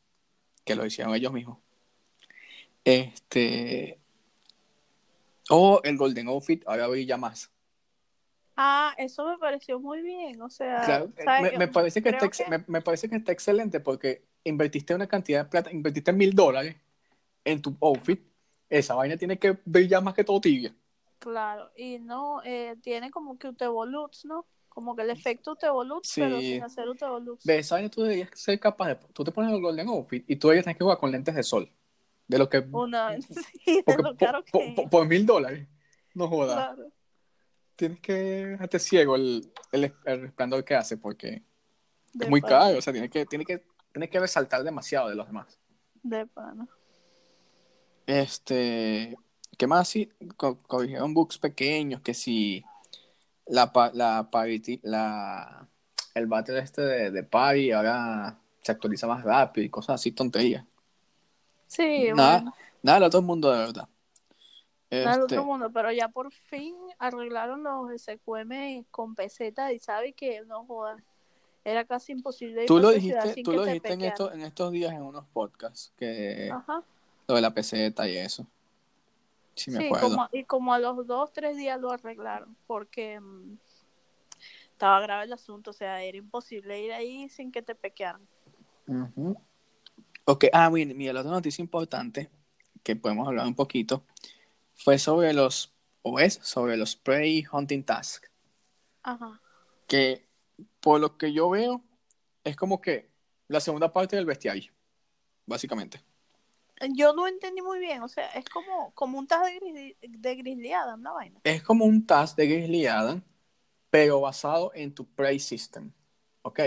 que 0.64 0.76
lo 0.76 0.86
hicieron 0.86 1.14
ellos 1.14 1.34
mismos. 1.34 1.58
Este, 2.86 4.00
o 5.50 5.82
el 5.84 5.98
Golden 5.98 6.30
Outfit 6.30 6.64
ahora 6.68 6.88
brilla 6.88 7.18
más. 7.18 7.52
Ah, 8.56 8.96
eso 8.98 9.26
me 9.26 9.38
pareció 9.38 9.78
muy 9.78 10.02
bien, 10.02 10.42
o 10.42 10.50
sea, 10.50 10.84
Claro, 10.86 11.12
me, 11.42 11.58
me 11.58 11.68
parece 11.68 12.02
que 12.02 12.12
está, 12.12 12.30
me, 12.50 12.64
me 12.66 12.82
parece 12.82 13.10
que 13.10 13.18
está 13.18 13.34
excelente 13.34 13.82
porque 13.82 14.31
invertiste 14.44 14.94
una 14.96 15.08
cantidad 15.08 15.44
de 15.44 15.50
plata, 15.50 15.72
invertiste 15.72 16.12
mil 16.14 16.34
dólares 16.34 16.76
en 17.46 17.62
tu 17.62 17.76
outfit. 17.82 18.22
Esa 18.70 18.96
vaina 18.96 19.18
tiene 19.18 19.38
que 19.38 19.58
brillar 19.66 20.02
más 20.04 20.14
que 20.14 20.24
todo 20.24 20.40
tibia. 20.42 20.74
Claro, 21.20 21.70
y 21.76 22.00
no, 22.00 22.42
eh, 22.44 22.76
tiene 22.82 23.12
como 23.12 23.38
que 23.38 23.48
Utevolux, 23.50 24.26
¿no? 24.26 24.46
Como 24.70 24.96
que 24.96 25.02
el 25.04 25.10
efecto 25.10 25.52
Utevolux, 25.52 26.12
pero 26.16 26.40
Sí. 26.40 26.54
sin 26.54 26.64
hacer 26.64 26.88
Utevolux. 26.88 27.44
De 27.44 27.60
esa 27.60 27.76
vaina 27.76 27.90
tú 27.90 28.02
deberías 28.04 28.30
ser 28.34 28.60
capaz 28.60 28.88
de. 28.88 28.96
Tú 29.14 29.24
te 29.24 29.32
pones 29.32 29.52
el 29.54 29.62
Golden 29.62 29.90
Outfit 29.90 30.24
y 30.28 30.36
tú 30.38 30.48
deberías 30.48 30.64
tener 30.66 30.78
que 30.78 30.84
jugar 30.84 30.98
con 30.98 31.12
lentes 31.12 31.36
de 31.36 31.44
sol. 31.44 31.70
De 32.28 32.40
lo 32.40 32.50
que. 32.50 32.60
Una, 32.72 33.16
sí, 33.66 33.76
de 33.76 33.84
porque 33.86 34.02
lo 34.04 34.16
po- 34.16 34.26
caro 34.26 34.44
po- 34.50 34.60
que 34.60 34.88
por 34.90 35.06
mil 35.08 35.26
dólares. 35.26 35.68
No 36.14 36.28
jodas. 36.28 36.56
Claro, 36.76 36.92
Tienes 37.76 38.00
que 38.00 38.14
dejarte 38.14 38.80
ciego 38.80 39.16
el, 39.16 39.52
el, 39.72 39.94
el 40.06 40.22
resplandor 40.22 40.64
que 40.64 40.76
hace 40.76 40.98
porque 40.98 41.44
de 42.14 42.26
es 42.26 42.30
muy 42.30 42.42
caro. 42.42 42.78
O 42.78 42.82
sea, 42.82 42.94
tiene 42.94 43.10
que, 43.10 43.26
tiene 43.26 43.44
que, 43.46 43.64
tiene 43.94 44.10
que 44.10 44.20
resaltar 44.20 44.64
demasiado 44.64 45.10
de 45.10 45.16
los 45.16 45.28
demás. 45.28 45.60
De 46.04 46.28
pana. 46.28 46.68
Este, 48.06 49.16
¿qué 49.58 49.68
más? 49.68 49.88
Sí, 49.90 50.10
co- 50.38 50.62
corrigieron 50.64 51.14
bugs 51.14 51.38
pequeños, 51.38 52.02
que 52.02 52.14
si 52.14 52.64
la, 53.48 53.72
la, 53.94 54.30
la 54.84 55.70
el 56.16 56.28
battle 56.28 56.60
este 56.60 56.82
de, 56.84 57.12
de 57.12 57.24
party 57.24 57.72
ahora 57.72 58.40
se 58.62 58.72
actualiza 58.74 59.08
más 59.08 59.24
rápido 59.24 59.66
y 59.66 59.70
cosas 59.70 59.96
así, 59.96 60.12
tonterías. 60.12 60.66
Sí, 61.68 62.12
Nada, 62.18 62.44
bueno, 62.44 62.56
nada 62.84 63.00
del 63.00 63.08
otro 63.08 63.22
mundo 63.22 63.50
de 63.52 63.60
verdad. 63.60 63.90
nada 65.02 65.16
del 65.18 65.26
Este, 65.26 65.26
otro 65.26 65.44
mundo, 65.46 65.72
pero 65.72 65.92
ya 65.92 66.10
por 66.10 66.32
fin 66.32 66.76
arreglaron 67.00 67.64
los 67.64 67.92
SQM 67.92 68.86
con 68.92 69.16
peseta 69.16 69.72
y 69.74 69.80
sabe 69.80 70.14
que 70.14 70.42
no 70.46 70.66
jodas. 70.66 71.02
Era 71.64 71.86
casi 71.86 72.12
imposible 72.12 72.64
ir 72.64 72.68
tú 72.68 72.80
lo 72.80 72.90
dijiste, 72.90 73.44
tú 73.44 73.54
lo 73.54 73.64
te 73.64 73.70
dijiste 73.70 73.94
en, 73.94 74.00
pequearan. 74.00 74.14
esto, 74.14 74.34
en 74.34 74.42
estos 74.42 74.72
días 74.72 74.94
en 74.94 75.04
unos 75.04 75.26
podcasts, 75.28 75.94
que 75.96 76.50
Ajá. 76.52 76.84
lo 77.28 77.36
de 77.36 77.42
la 77.42 77.54
peseta 77.54 78.08
y 78.08 78.18
eso. 78.18 78.48
Sí, 79.56 79.70
me 79.72 79.80
Sí, 79.80 79.86
acuerdo. 79.86 80.10
como, 80.10 80.30
y 80.32 80.44
como 80.46 80.74
a 80.74 80.80
los 80.80 81.06
dos, 81.06 81.32
tres 81.34 81.56
días 81.58 81.80
lo 81.80 81.92
arreglaron, 81.92 82.56
porque 82.66 83.20
mm, 83.20 83.58
estaba 84.72 85.00
grave 85.02 85.26
el 85.26 85.34
asunto, 85.34 85.70
o 85.70 85.74
sea, 85.74 86.02
era 86.02 86.18
imposible 86.18 86.82
ir 86.82 86.94
ahí 86.94 87.30
sin 87.30 87.52
que 87.52 87.62
te 87.62 87.76
pequearan. 87.76 88.28
Ujú. 88.88 89.38
Ok, 90.26 90.46
ah, 90.54 90.70
mira, 90.70 90.94
mira, 90.96 91.14
la 91.14 91.22
otra 91.22 91.32
noticia 91.32 91.62
importante 91.62 92.30
que 92.84 92.96
podemos 92.96 93.28
hablar 93.28 93.46
un 93.46 93.56
poquito 93.56 94.04
fue 94.74 94.98
sobre 94.98 95.34
los, 95.34 95.76
o 96.02 96.20
es 96.20 96.40
sobre 96.42 96.78
los 96.78 96.96
Prey 96.96 97.46
Hunting 97.52 97.84
Task, 97.84 98.26
Ajá. 99.04 99.40
que 99.88 100.31
por 100.82 101.00
lo 101.00 101.18
que 101.18 101.32
yo 101.32 101.50
veo 101.50 101.82
es 102.44 102.56
como 102.56 102.82
que 102.82 103.10
la 103.48 103.60
segunda 103.60 103.94
parte 103.94 104.16
del 104.16 104.26
bestiario, 104.26 104.74
básicamente. 105.46 106.04
Yo 106.96 107.14
no 107.14 107.28
entendí 107.28 107.62
muy 107.62 107.80
bien, 107.80 108.02
o 108.02 108.08
sea, 108.08 108.28
es 108.32 108.46
como, 108.46 108.92
como 108.96 109.20
un 109.20 109.28
tag 109.28 109.46
de, 109.46 109.60
Grizzly- 109.60 109.98
de 110.02 110.36
Grizzly 110.36 110.70
la 110.70 111.12
vaina. 111.14 111.40
Es 111.44 111.62
como 111.62 111.86
un 111.86 112.06
task 112.06 112.36
de 112.36 112.48
Grizzly 112.48 112.88
Adam, 112.88 113.24
pero 113.92 114.22
basado 114.22 114.72
en 114.74 114.94
tu 114.94 115.06
Prey 115.06 115.40
System, 115.40 115.92
¿ok? 116.42 116.60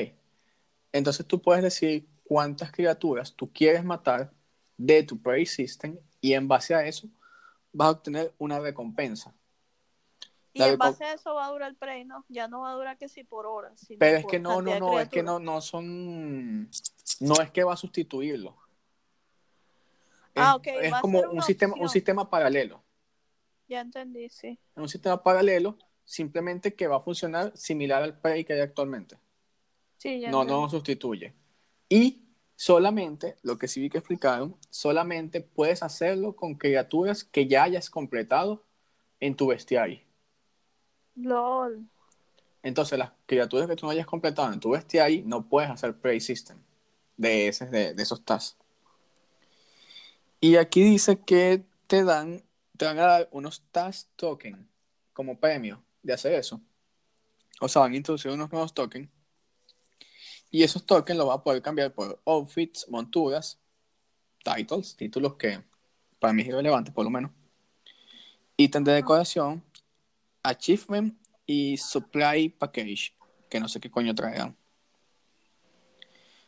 Entonces 0.92 1.26
tú 1.26 1.42
puedes 1.42 1.64
decir 1.64 2.06
cuántas 2.22 2.70
criaturas 2.70 3.34
tú 3.34 3.52
quieres 3.52 3.84
matar 3.84 4.32
de 4.76 5.02
tu 5.02 5.20
Prey 5.20 5.46
System 5.46 5.98
y 6.20 6.34
en 6.34 6.46
base 6.46 6.74
a 6.74 6.86
eso 6.86 7.08
vas 7.72 7.88
a 7.88 7.90
obtener 7.90 8.32
una 8.38 8.60
recompensa. 8.60 9.34
Y 10.56 10.62
en 10.62 10.78
base 10.78 11.04
a 11.04 11.12
eso 11.14 11.34
va 11.34 11.46
a 11.46 11.50
durar 11.50 11.68
el 11.70 11.76
play, 11.76 12.04
¿no? 12.04 12.24
Ya 12.28 12.46
no 12.46 12.60
va 12.60 12.70
a 12.70 12.74
durar 12.74 12.96
que 12.96 13.08
si 13.08 13.24
por 13.24 13.44
horas, 13.44 13.78
sino 13.80 13.98
Pero 13.98 14.18
es 14.18 14.24
que 14.26 14.38
no, 14.38 14.62
no, 14.62 14.78
no, 14.78 15.00
es 15.00 15.08
que 15.08 15.22
no, 15.22 15.40
no 15.40 15.60
son, 15.60 16.70
no 17.20 17.40
es 17.42 17.50
que 17.50 17.64
va 17.64 17.74
a 17.74 17.76
sustituirlo. 17.76 18.56
Ah, 20.36 20.52
Es- 20.54 20.56
ok, 20.56 20.66
Es 20.84 20.92
va 20.92 20.98
a 20.98 21.00
como 21.00 21.20
un 21.22 21.42
sistema, 21.42 21.74
un 21.78 21.88
sistema 21.88 22.30
paralelo. 22.30 22.82
Ya 23.66 23.80
entendí, 23.80 24.28
sí. 24.28 24.48
Es 24.76 24.82
un 24.82 24.88
sistema 24.88 25.20
paralelo, 25.22 25.76
simplemente 26.04 26.74
que 26.74 26.86
va 26.86 26.96
a 26.96 27.00
funcionar 27.00 27.56
similar 27.56 28.02
al 28.02 28.18
Prey 28.20 28.44
que 28.44 28.52
hay 28.52 28.60
actualmente. 28.60 29.18
Sí, 29.98 30.20
ya 30.20 30.30
No, 30.30 30.42
entendí. 30.42 30.60
no 30.62 30.68
sustituye. 30.68 31.34
Y 31.88 32.22
solamente, 32.54 33.36
lo 33.42 33.58
que 33.58 33.66
sí 33.66 33.80
vi 33.80 33.90
que 33.90 33.98
explicaron, 33.98 34.56
solamente 34.70 35.40
puedes 35.40 35.82
hacerlo 35.82 36.36
con 36.36 36.54
criaturas 36.54 37.24
que 37.24 37.48
ya 37.48 37.64
hayas 37.64 37.90
completado 37.90 38.62
en 39.18 39.34
tu 39.34 39.48
bestiario. 39.48 40.00
LOL. 41.16 41.86
Entonces, 42.62 42.98
las 42.98 43.12
criaturas 43.26 43.68
que 43.68 43.76
tú 43.76 43.86
no 43.86 43.92
hayas 43.92 44.06
completado 44.06 44.52
en 44.52 44.60
tu 44.60 44.70
bestiario, 44.70 45.22
no 45.26 45.46
puedes 45.46 45.70
hacer 45.70 45.94
Prey 45.98 46.20
System 46.20 46.58
de, 47.16 47.48
ese, 47.48 47.66
de, 47.66 47.94
de 47.94 48.02
esos 48.02 48.24
tasks. 48.24 48.56
Y 50.40 50.56
aquí 50.56 50.82
dice 50.82 51.18
que 51.20 51.64
te 51.86 52.04
dan, 52.04 52.42
te 52.76 52.84
van 52.84 52.98
a 52.98 53.06
dar 53.06 53.28
unos 53.32 53.62
task 53.70 54.08
token 54.16 54.68
como 55.12 55.38
premio 55.38 55.82
de 56.02 56.12
hacer 56.12 56.34
eso. 56.34 56.60
O 57.60 57.68
sea, 57.68 57.82
van 57.82 57.92
a 57.92 57.96
introducir 57.96 58.30
unos 58.30 58.50
nuevos 58.50 58.74
tokens. 58.74 59.08
Y 60.50 60.62
esos 60.62 60.84
tokens 60.84 61.18
los 61.18 61.26
vas 61.26 61.38
a 61.38 61.42
poder 61.42 61.62
cambiar 61.62 61.92
por 61.92 62.20
outfits, 62.26 62.86
monturas, 62.88 63.58
titles, 64.44 64.94
títulos 64.96 65.34
que 65.34 65.62
para 66.18 66.32
mí 66.32 66.42
es 66.42 66.48
irrelevante 66.48 66.92
por 66.92 67.04
lo 67.04 67.10
menos. 67.10 67.30
Ítem 68.56 68.84
de 68.84 68.92
decoración, 68.92 69.64
achievement 70.44 71.18
y 71.46 71.76
supply 71.76 72.50
package, 72.50 73.16
que 73.48 73.58
no 73.58 73.68
sé 73.68 73.80
qué 73.80 73.90
coño 73.90 74.14
traerán. 74.14 74.56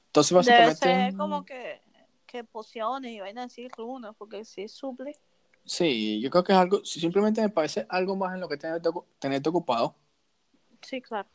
Entonces 0.06 0.32
Debe 0.32 0.66
básicamente... 0.66 0.86
ser 0.86 1.16
como 1.16 1.44
que, 1.44 1.80
que 2.26 2.44
pociones 2.44 3.12
y 3.12 3.20
vainas 3.20 3.46
así, 3.46 3.68
runas, 3.68 4.14
porque 4.16 4.44
si 4.44 4.62
es 4.62 4.72
suple. 4.72 5.18
Sí, 5.64 6.20
yo 6.20 6.30
creo 6.30 6.44
que 6.44 6.52
es 6.52 6.58
algo, 6.58 6.84
simplemente 6.84 7.40
me 7.42 7.48
parece 7.48 7.86
algo 7.88 8.14
más 8.14 8.32
en 8.34 8.40
lo 8.40 8.48
que 8.48 8.56
tenerte, 8.56 8.88
tenerte 9.18 9.48
ocupado. 9.48 9.96
Sí, 10.80 11.02
claro. 11.02 11.28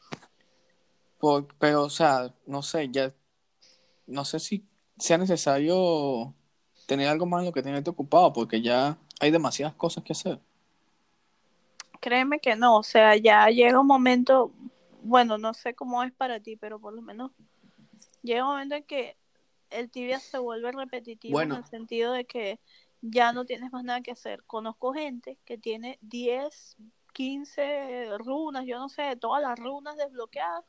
Por- 1.20 1.54
pero, 1.60 1.84
o 1.84 1.90
sea, 1.90 2.34
no 2.46 2.64
sé, 2.64 2.90
ya, 2.90 3.14
no 4.08 4.24
sé 4.26 4.40
si 4.40 4.66
sea 4.98 5.18
necesario 5.18 6.34
tener 6.88 7.08
algo 7.08 7.26
más 7.26 7.42
en 7.42 7.48
lo 7.48 7.52
que 7.52 7.62
tenerte 7.62 7.90
ocupado, 7.90 8.32
porque 8.34 8.62
ya 8.62 8.98
hay 9.20 9.32
demasiadas 9.32 9.76
cosas 9.76 10.04
que 10.04 10.14
hacer. 10.14 10.40
Créeme 12.02 12.40
que 12.40 12.56
no, 12.58 12.78
o 12.78 12.84
sea, 12.84 13.16
ya 13.16 13.46
llega 13.48 13.80
un 13.80 13.88
momento, 13.88 14.52
bueno, 15.04 15.38
no 15.38 15.54
sé 15.54 15.74
cómo 15.76 16.04
es 16.04 16.12
para 16.12 16.40
ti, 16.42 16.58
pero 16.58 16.80
por 16.80 16.94
lo 16.94 17.02
menos 17.02 17.32
llega 18.24 18.44
un 18.44 18.52
momento 18.52 18.76
en 18.76 18.84
que 18.84 19.18
el 19.70 19.90
tibia 19.90 20.20
se 20.20 20.38
vuelve 20.40 20.72
repetitivo 20.74 21.34
Bueno. 21.34 21.56
en 21.56 21.62
el 21.64 21.70
sentido 21.70 22.12
de 22.12 22.26
que 22.26 22.60
ya 23.02 23.32
no 23.34 23.46
tienes 23.46 23.72
más 23.72 23.84
nada 23.84 24.02
que 24.02 24.12
hacer. 24.12 24.44
Conozco 24.46 24.94
gente 24.94 25.38
que 25.46 25.58
tiene 25.58 25.98
10, 26.02 26.76
15 27.14 28.10
runas, 28.18 28.66
yo 28.66 28.78
no 28.80 28.90
sé, 28.90 29.16
todas 29.16 29.42
las 29.42 29.58
runas 29.58 29.96
desbloqueadas 29.96 30.66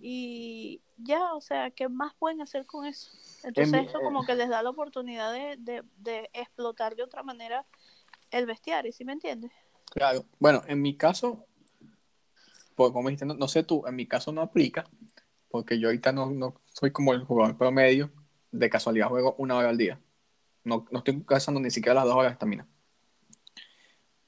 y 0.00 0.82
ya, 0.96 1.34
o 1.34 1.40
sea, 1.40 1.70
¿qué 1.70 1.88
más 1.88 2.14
pueden 2.14 2.40
hacer 2.42 2.66
con 2.66 2.84
eso? 2.86 3.10
Entonces 3.44 3.82
mi- 3.82 3.86
eso 3.88 4.00
como 4.02 4.24
que 4.24 4.34
les 4.34 4.48
da 4.48 4.62
la 4.62 4.70
oportunidad 4.70 5.32
de, 5.32 5.56
de, 5.58 5.82
de 5.98 6.30
explotar 6.32 6.96
de 6.96 7.02
otra 7.02 7.22
manera 7.22 7.64
el 8.30 8.46
bestiario, 8.46 8.92
¿sí 8.92 9.04
me 9.04 9.12
entiendes? 9.12 9.52
Claro. 9.94 10.24
Bueno, 10.40 10.62
en 10.66 10.82
mi 10.82 10.96
caso, 10.96 11.46
pues 12.74 12.90
como 12.90 13.08
dijiste, 13.08 13.26
no, 13.26 13.34
no 13.34 13.46
sé 13.46 13.62
tú, 13.62 13.86
en 13.86 13.94
mi 13.94 14.06
caso 14.06 14.32
no 14.32 14.42
aplica, 14.42 14.84
porque 15.48 15.78
yo 15.78 15.88
ahorita 15.88 16.12
no, 16.12 16.30
no 16.30 16.60
soy 16.66 16.90
como 16.90 17.14
el 17.14 17.24
jugador 17.24 17.56
promedio, 17.56 18.10
de 18.50 18.70
casualidad 18.70 19.08
juego 19.08 19.34
una 19.38 19.56
hora 19.56 19.68
al 19.68 19.78
día. 19.78 20.00
No, 20.64 20.86
no 20.90 20.98
estoy 20.98 21.22
gastando 21.26 21.60
ni 21.60 21.70
siquiera 21.70 21.94
las 21.94 22.04
dos 22.04 22.14
horas 22.14 22.30
de 22.30 22.32
estamina. 22.32 22.66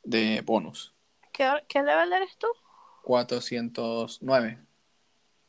De 0.04 0.40
bonus. 0.42 0.94
¿Qué, 1.32 1.50
qué 1.68 1.82
level 1.82 2.12
eres 2.12 2.36
tú? 2.38 2.46
409. 3.02 4.66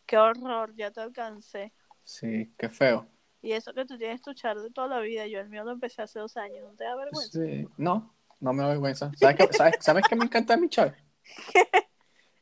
Qué 0.05 0.17
horror, 0.17 0.73
ya 0.75 0.89
te 0.91 1.01
alcancé. 1.01 1.73
Sí, 2.03 2.53
qué 2.57 2.69
feo. 2.69 3.07
Y 3.41 3.51
eso 3.51 3.73
que 3.73 3.85
tú 3.85 3.97
tienes 3.97 4.21
tu 4.21 4.33
char 4.33 4.59
de 4.59 4.71
toda 4.71 4.87
la 4.87 4.99
vida, 4.99 5.27
yo 5.27 5.39
el 5.39 5.49
mío 5.49 5.63
lo 5.63 5.71
empecé 5.71 6.01
hace 6.01 6.19
dos 6.19 6.37
años, 6.37 6.63
¿no 6.63 6.75
te 6.75 6.85
da 6.85 6.95
vergüenza? 6.95 7.39
Sí. 7.39 7.67
No, 7.77 8.16
no 8.39 8.53
me 8.53 8.63
da 8.63 8.69
vergüenza. 8.69 9.11
¿Sabes 9.15 9.35
qué, 9.37 9.53
sabes, 9.53 9.75
¿sabes 9.79 10.05
qué 10.07 10.15
me 10.15 10.25
encanta 10.25 10.55
de 10.55 10.61
mi 10.61 10.69
char? 10.69 10.95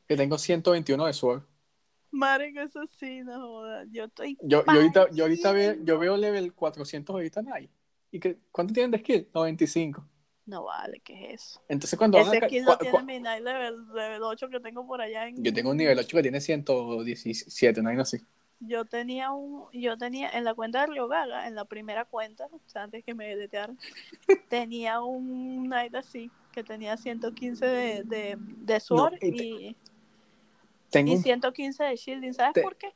Que 0.07 0.15
tengo 0.15 0.37
121 0.37 1.07
de 1.07 1.13
sword. 1.13 1.41
Marico, 2.11 2.59
eso 2.61 2.85
sí, 2.99 3.21
no 3.23 3.39
joda. 3.41 3.85
Yo 3.91 4.03
estoy. 4.05 4.37
Yo, 4.41 4.63
yo 4.65 4.71
ahorita, 4.71 5.09
yo 5.11 5.23
ahorita 5.23 5.51
veo, 5.51 5.75
yo 5.83 5.97
veo 5.97 6.15
level 6.15 6.53
400 6.53 7.13
ahorita 7.13 7.39
en 7.39 7.51
ahí. 7.51 7.69
¿Y 8.11 8.19
que, 8.19 8.37
cuánto 8.51 8.71
tienen 8.73 8.91
de 8.91 8.99
skill? 8.99 9.27
95. 9.33 10.07
No 10.45 10.63
vale, 10.63 10.99
¿qué 10.99 11.33
es 11.33 11.41
eso? 11.41 11.61
Entonces 11.67 11.97
cuando 11.97 12.19
Ese 12.19 12.37
skill 12.37 12.65
cua- 12.65 12.77
tiene 12.77 13.03
mi 13.03 13.19
night 13.19 13.43
level, 13.43 13.87
level 13.93 14.21
8 14.23 14.47
que 14.47 14.59
tengo 14.59 14.85
por 14.85 15.01
allá 15.01 15.27
en. 15.27 15.43
Yo 15.43 15.51
tengo 15.51 15.71
un 15.71 15.77
nivel 15.77 15.97
8 15.97 16.15
que 16.15 16.21
tiene 16.21 16.39
117, 16.39 17.81
no 17.81 17.89
hay 17.89 17.97
así. 17.97 18.19
Yo 18.59 18.85
tenía 18.85 19.31
un, 19.31 19.69
yo 19.73 19.97
tenía 19.97 20.29
en 20.29 20.43
la 20.43 20.53
cuenta 20.53 20.81
de 20.81 20.87
Rio 20.87 21.07
Gaga, 21.07 21.47
en 21.47 21.55
la 21.55 21.65
primera 21.65 22.05
cuenta, 22.05 22.47
o 22.51 22.59
sea, 22.67 22.83
antes 22.83 23.03
que 23.03 23.13
me 23.13 23.35
detearan, 23.35 23.77
tenía 24.49 25.01
un 25.01 25.67
night 25.69 25.93
así, 25.95 26.31
que 26.51 26.63
tenía 26.63 26.97
115 26.97 27.65
de, 27.65 28.03
de, 28.03 28.35
de 28.39 28.79
sword 28.79 29.15
y 29.21 29.31
te- 29.31 29.43
y, 29.43 29.77
Tengo 30.89 31.11
y 31.11 31.15
un... 31.17 31.21
115 31.21 31.83
de 31.83 31.95
shielding. 31.95 32.33
¿Sabes 32.33 32.53
te- 32.53 32.61
por 32.61 32.75
qué? 32.77 32.95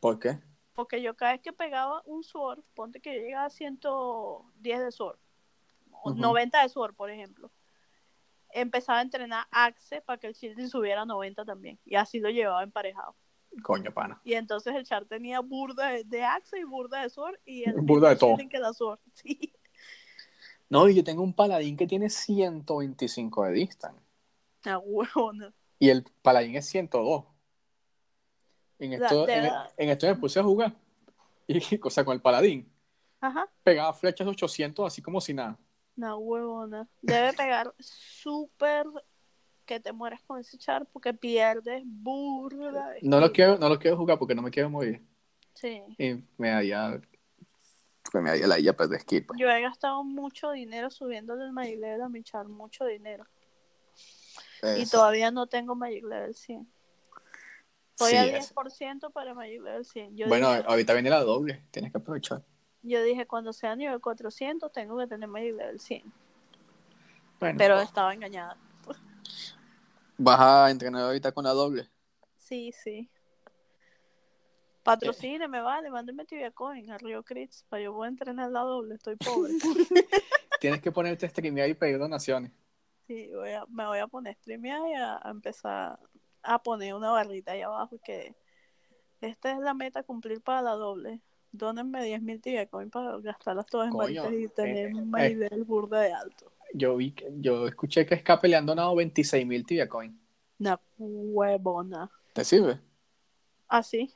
¿Por 0.00 0.18
qué? 0.18 0.38
Porque 0.74 1.00
yo 1.02 1.14
cada 1.14 1.32
vez 1.32 1.40
que 1.42 1.52
pegaba 1.52 2.02
un 2.06 2.24
sword, 2.24 2.62
ponte 2.74 3.00
que 3.00 3.14
yo 3.14 3.20
llegaba 3.20 3.46
a 3.46 3.50
110 3.50 4.80
de 4.80 4.90
sword, 4.90 5.18
Ujú. 6.04 6.14
90 6.14 6.62
de 6.62 6.68
sword, 6.68 6.94
por 6.94 7.10
ejemplo, 7.10 7.50
empezaba 8.50 8.98
a 8.98 9.02
entrenar 9.02 9.46
Axe 9.50 10.00
para 10.00 10.18
que 10.18 10.26
el 10.28 10.34
shielding 10.34 10.68
subiera 10.68 11.02
a 11.02 11.04
90 11.06 11.44
también, 11.44 11.78
y 11.84 11.94
así 11.96 12.18
lo 12.18 12.30
llevaba 12.30 12.62
emparejado. 12.62 13.14
Coño, 13.62 13.92
pana. 13.92 14.20
Y 14.24 14.34
entonces 14.34 14.74
el 14.74 14.84
char 14.84 15.04
tenía 15.06 15.40
burda 15.40 15.88
de, 15.88 16.04
de 16.04 16.24
Axe 16.24 16.58
y 16.58 16.64
burda 16.64 17.02
de 17.02 17.10
Sword 17.10 17.38
y 17.44 17.68
el 17.68 17.80
Burda 17.80 18.10
de 18.10 18.16
todo. 18.16 18.36
que 18.48 18.58
la 18.58 18.72
Sword. 18.72 18.98
Sí. 19.14 19.52
No, 20.68 20.88
y 20.88 20.94
yo 20.94 21.02
tengo 21.02 21.22
un 21.22 21.34
paladín 21.34 21.76
que 21.76 21.86
tiene 21.86 22.08
125 22.08 23.44
de 23.44 23.52
distance. 23.52 24.00
A 24.64 24.78
huevona. 24.78 25.52
Y 25.80 25.88
el 25.88 26.04
paladín 26.22 26.54
es 26.54 26.66
102. 26.66 27.24
En 28.78 28.92
esto, 28.92 29.28
en, 29.28 29.88
esto 29.90 30.06
me 30.06 30.14
puse 30.14 30.40
a 30.40 30.42
jugar. 30.42 30.74
Y, 31.48 31.80
o 31.82 31.90
sea, 31.90 32.04
con 32.04 32.14
el 32.14 32.22
paladín. 32.22 32.70
Ajá. 33.20 33.50
Pegaba 33.64 33.92
flechas 33.92 34.24
de 34.24 34.30
800 34.30 34.86
así 34.86 35.02
como 35.02 35.20
si 35.20 35.34
nada. 35.34 35.58
Una 35.96 36.16
huevona. 36.16 36.88
Debe 37.02 37.32
pegar 37.32 37.74
súper 37.80 38.86
que 39.70 39.78
te 39.78 39.92
mueras 39.92 40.20
con 40.22 40.40
ese 40.40 40.58
char 40.58 40.84
porque 40.86 41.14
pierdes 41.14 41.82
burda. 41.86 42.90
de 42.90 42.98
No 43.02 43.20
lo 43.20 43.30
quiero, 43.32 43.56
no 43.56 43.68
lo 43.68 43.78
quiero 43.78 43.96
jugar 43.96 44.18
porque 44.18 44.34
no 44.34 44.42
me 44.42 44.50
quiero 44.50 44.68
morir. 44.68 45.00
Sí. 45.54 45.80
Y 45.96 46.24
me 46.38 46.50
daría. 46.50 47.00
pues 48.10 48.24
me 48.24 48.30
daría 48.30 48.48
la 48.48 48.58
illa 48.58 48.72
perder 48.76 49.00
skill. 49.00 49.26
pues. 49.26 49.38
Yo 49.38 49.48
he 49.48 49.60
gastado 49.62 50.02
mucho 50.02 50.50
dinero 50.50 50.90
subiéndole 50.90 51.44
el 51.44 51.52
Magic 51.52 51.78
Level 51.78 52.02
a 52.02 52.08
mi 52.08 52.24
char, 52.24 52.48
mucho 52.48 52.84
dinero. 52.84 53.24
Y 54.62 54.82
Eso. 54.82 54.98
todavía 54.98 55.30
no 55.30 55.46
tengo 55.46 55.76
Magic 55.76 56.02
Level 56.04 56.34
100. 56.34 56.66
Estoy 57.90 58.10
Sí, 58.10 58.16
es- 58.16 58.52
10% 58.52 59.10
para 59.12 59.34
Magic 59.34 59.62
Level 59.62 59.84
100. 59.84 60.16
Yo 60.16 60.26
Bueno, 60.26 60.50
dije- 60.52 60.64
ahorita 60.66 60.94
viene 60.94 61.10
la 61.10 61.20
doble. 61.22 61.62
Tienes 61.70 61.92
que 61.92 61.98
aprovechar. 61.98 62.42
Yo 62.82 63.00
dije, 63.04 63.24
cuando 63.26 63.52
sea 63.52 63.76
nivel 63.76 64.00
400, 64.00 64.72
tengo 64.72 64.98
que 64.98 65.06
tener 65.06 65.28
Magic 65.28 65.54
Level 65.54 65.78
100. 65.78 66.02
Bueno, 67.38 67.56
Pero 67.58 67.80
estaba 67.80 68.12
engañada. 68.12 68.56
Vas 70.22 70.40
a 70.40 70.70
entrenar 70.70 71.02
ahorita 71.02 71.32
con 71.32 71.44
la 71.44 71.50
doble. 71.50 71.88
Sí, 72.36 72.72
sí. 72.72 73.10
Patrocine, 74.82 75.48
me 75.48 75.60
vale, 75.60 75.90
mándeme 75.90 76.24
Tibia 76.24 76.50
Coin 76.50 76.90
a 76.90 76.98
Río 76.98 77.22
Crits 77.22 77.64
para 77.68 77.82
yo 77.82 77.92
poder 77.92 78.10
entrenar 78.10 78.50
la 78.50 78.60
doble, 78.60 78.94
estoy 78.94 79.16
pobre. 79.16 79.52
Tienes 80.60 80.80
que 80.80 80.92
ponerte 80.92 81.26
a 81.26 81.28
streamear 81.28 81.68
y 81.68 81.74
pedir 81.74 81.98
donaciones. 81.98 82.50
Sí, 83.06 83.30
voy 83.34 83.50
a, 83.50 83.64
me 83.66 83.86
voy 83.86 83.98
a 83.98 84.06
poner 84.06 84.32
a 84.32 84.38
streamear 84.38 84.80
y 84.88 84.94
a, 84.94 85.16
a 85.16 85.30
empezar 85.30 85.98
a 86.42 86.62
poner 86.62 86.94
una 86.94 87.10
barrita 87.10 87.52
ahí 87.52 87.62
abajo 87.62 87.98
que 88.02 88.34
esta 89.20 89.52
es 89.52 89.58
la 89.58 89.74
meta 89.74 90.00
a 90.00 90.02
cumplir 90.02 90.40
para 90.40 90.62
la 90.62 90.72
doble. 90.72 91.20
Dónenme 91.52 92.02
10.000 92.04 92.40
Tibia 92.40 92.66
Coin 92.66 92.90
para 92.90 93.18
gastarlas 93.18 93.66
todas 93.66 93.88
en 93.88 93.96
barritas 93.96 94.32
y 94.32 94.48
tener 94.48 94.90
eh, 94.90 94.94
un 94.94 95.18
eh. 95.18 95.28
nivel 95.30 95.64
burda 95.64 96.00
de 96.00 96.12
alto. 96.12 96.52
Yo 96.74 96.96
vi 96.96 97.12
que, 97.12 97.28
yo 97.40 97.66
escuché 97.66 98.06
que 98.06 98.14
Escape 98.14 98.48
le 98.48 98.56
han 98.56 98.66
donado 98.66 98.94
26 98.94 99.46
mil 99.46 99.64
tibia 99.66 99.88
coin. 99.88 100.18
Una 100.58 100.80
huevona. 100.98 102.10
¿Te 102.32 102.44
sirve? 102.44 102.78
Así. 103.68 104.12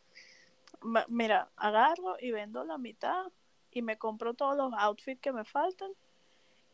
Ma- 0.83 1.07
Mira, 1.09 1.49
agarro 1.57 2.17
y 2.21 2.31
vendo 2.31 2.65
la 2.65 2.79
mitad 2.79 3.25
y 3.71 3.83
me 3.83 3.97
compro 3.99 4.35
todos 4.35 4.57
los 4.57 4.73
outfits 4.79 5.21
que 5.21 5.33
me 5.33 5.45
faltan 5.45 5.91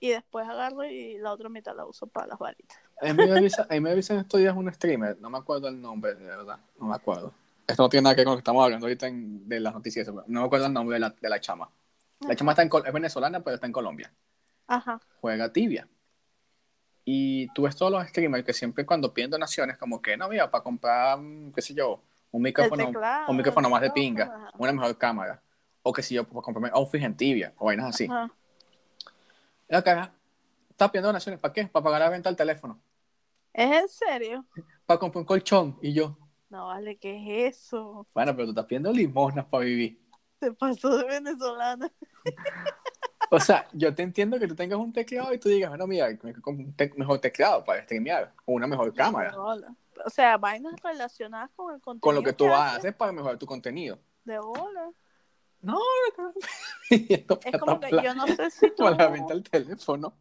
y 0.00 0.10
después 0.10 0.48
agarro 0.48 0.84
y 0.84 1.18
la 1.18 1.32
otra 1.32 1.48
mitad 1.48 1.74
la 1.76 1.86
uso 1.86 2.06
para 2.06 2.26
las 2.26 2.38
varitas. 2.38 2.78
A 3.00 3.12
mí 3.12 3.26
me 3.26 3.32
avisa, 3.32 3.66
a 3.68 3.72
mí 3.74 3.80
me 3.80 3.90
avisa 3.92 4.14
en 4.14 4.20
estos 4.20 4.40
días 4.40 4.54
un 4.54 4.70
streamer, 4.72 5.18
no 5.20 5.30
me 5.30 5.38
acuerdo 5.38 5.68
el 5.68 5.80
nombre, 5.80 6.14
de 6.14 6.24
verdad, 6.26 6.58
no 6.78 6.86
me 6.86 6.94
acuerdo. 6.94 7.32
Esto 7.66 7.84
no 7.84 7.88
tiene 7.88 8.02
nada 8.04 8.14
que 8.14 8.20
ver 8.20 8.24
con 8.26 8.32
lo 8.32 8.36
que 8.36 8.40
estamos 8.40 8.64
hablando 8.64 8.86
ahorita 8.86 9.06
en- 9.06 9.48
de 9.48 9.60
las 9.60 9.72
noticias, 9.72 10.06
no 10.08 10.24
me 10.40 10.44
acuerdo 10.44 10.66
el 10.66 10.72
nombre 10.72 10.94
de 10.94 11.00
la, 11.00 11.10
de 11.10 11.28
la 11.28 11.40
chama. 11.40 11.70
La 12.26 12.36
chama 12.36 12.52
está 12.52 12.62
en, 12.62 12.70
es 12.86 12.92
venezolana, 12.92 13.40
pero 13.40 13.54
está 13.54 13.66
en 13.66 13.72
Colombia. 13.72 14.12
Ajá. 14.70 15.00
Juega 15.20 15.52
tibia. 15.52 15.88
Y 17.04 17.48
tú 17.54 17.62
ves 17.62 17.74
todos 17.74 17.90
los 17.90 18.06
streamers 18.06 18.44
que 18.44 18.52
siempre 18.52 18.86
cuando 18.86 19.12
piden 19.12 19.30
donaciones, 19.30 19.76
como 19.76 20.00
que 20.00 20.16
no, 20.16 20.28
mira, 20.28 20.48
para 20.50 20.62
comprar, 20.62 21.18
mm, 21.18 21.52
qué 21.52 21.60
sé 21.60 21.74
yo, 21.74 22.02
un 22.30 22.42
micrófono, 22.42 22.86
teclado, 22.86 23.30
un 23.30 23.36
micrófono 23.36 23.68
más 23.68 23.82
de 23.82 23.90
pinga, 23.90 24.52
una 24.58 24.72
mejor 24.72 24.96
cámara, 24.96 25.42
o 25.82 25.92
que 25.92 26.02
si 26.02 26.14
yo, 26.14 26.24
para 26.24 26.40
comprarme 26.40 26.70
outfits 26.72 27.04
en 27.04 27.16
tibia, 27.16 27.52
o 27.58 27.66
vainas 27.66 27.86
así. 27.86 28.04
Ajá. 28.04 28.30
La 29.66 29.82
cara, 29.82 30.12
está 30.68 30.88
pidiendo 30.88 31.08
donaciones, 31.08 31.40
¿para 31.40 31.52
qué? 31.52 31.66
Para 31.66 31.82
pagar 31.82 32.00
la 32.00 32.10
venta 32.10 32.28
del 32.28 32.36
teléfono, 32.36 32.80
¿Es 33.52 33.70
en 33.72 33.88
serio? 33.88 34.44
para 34.86 35.00
comprar 35.00 35.20
un 35.22 35.26
colchón, 35.26 35.78
y 35.82 35.92
yo, 35.92 36.16
No 36.48 36.68
vale, 36.68 36.96
¿qué 36.96 37.46
es 37.48 37.56
eso? 37.56 38.06
bueno, 38.14 38.32
pero 38.36 38.44
tú 38.46 38.50
estás 38.50 38.66
pidiendo 38.66 38.92
limosnas 38.92 39.46
para 39.46 39.64
vivir. 39.64 40.00
Se 40.38 40.52
pasó 40.52 40.96
de 40.96 41.04
venezolana. 41.06 41.90
O 43.30 43.38
sea, 43.40 43.68
yo 43.72 43.94
te 43.94 44.02
entiendo 44.02 44.38
que 44.38 44.48
tú 44.48 44.54
tengas 44.56 44.78
un 44.78 44.92
teclado 44.92 45.32
y 45.32 45.38
tú 45.38 45.48
digas, 45.48 45.70
bueno, 45.70 45.86
mira, 45.86 46.08
me 46.22 46.32
compro 46.34 46.64
un 46.66 46.74
te- 46.74 46.92
mejor 46.96 47.20
teclado 47.20 47.64
para 47.64 47.82
streamear, 47.84 48.32
o 48.44 48.52
una 48.52 48.66
mejor 48.66 48.92
cámara. 48.92 49.32
O 50.04 50.10
sea, 50.10 50.36
vainas 50.36 50.74
relacionadas 50.82 51.50
con 51.54 51.74
el 51.74 51.80
contenido. 51.80 52.00
con 52.00 52.14
lo 52.16 52.22
que 52.22 52.32
tú 52.32 52.46
haces, 52.52 52.78
haces 52.78 52.94
para 52.94 53.12
mejorar 53.12 53.38
tu 53.38 53.46
contenido. 53.46 53.98
De 54.24 54.38
bola. 54.38 54.90
No, 55.62 55.78
no, 56.18 56.32
Es 56.90 57.58
como 57.60 57.78
que 57.80 57.90
yo 58.02 58.14
no 58.14 58.26
sé 58.26 58.50
si 58.50 58.70
tú. 58.74 58.84
la 58.84 59.08
venta 59.08 59.34
del 59.34 59.42
teléfono. 59.42 60.14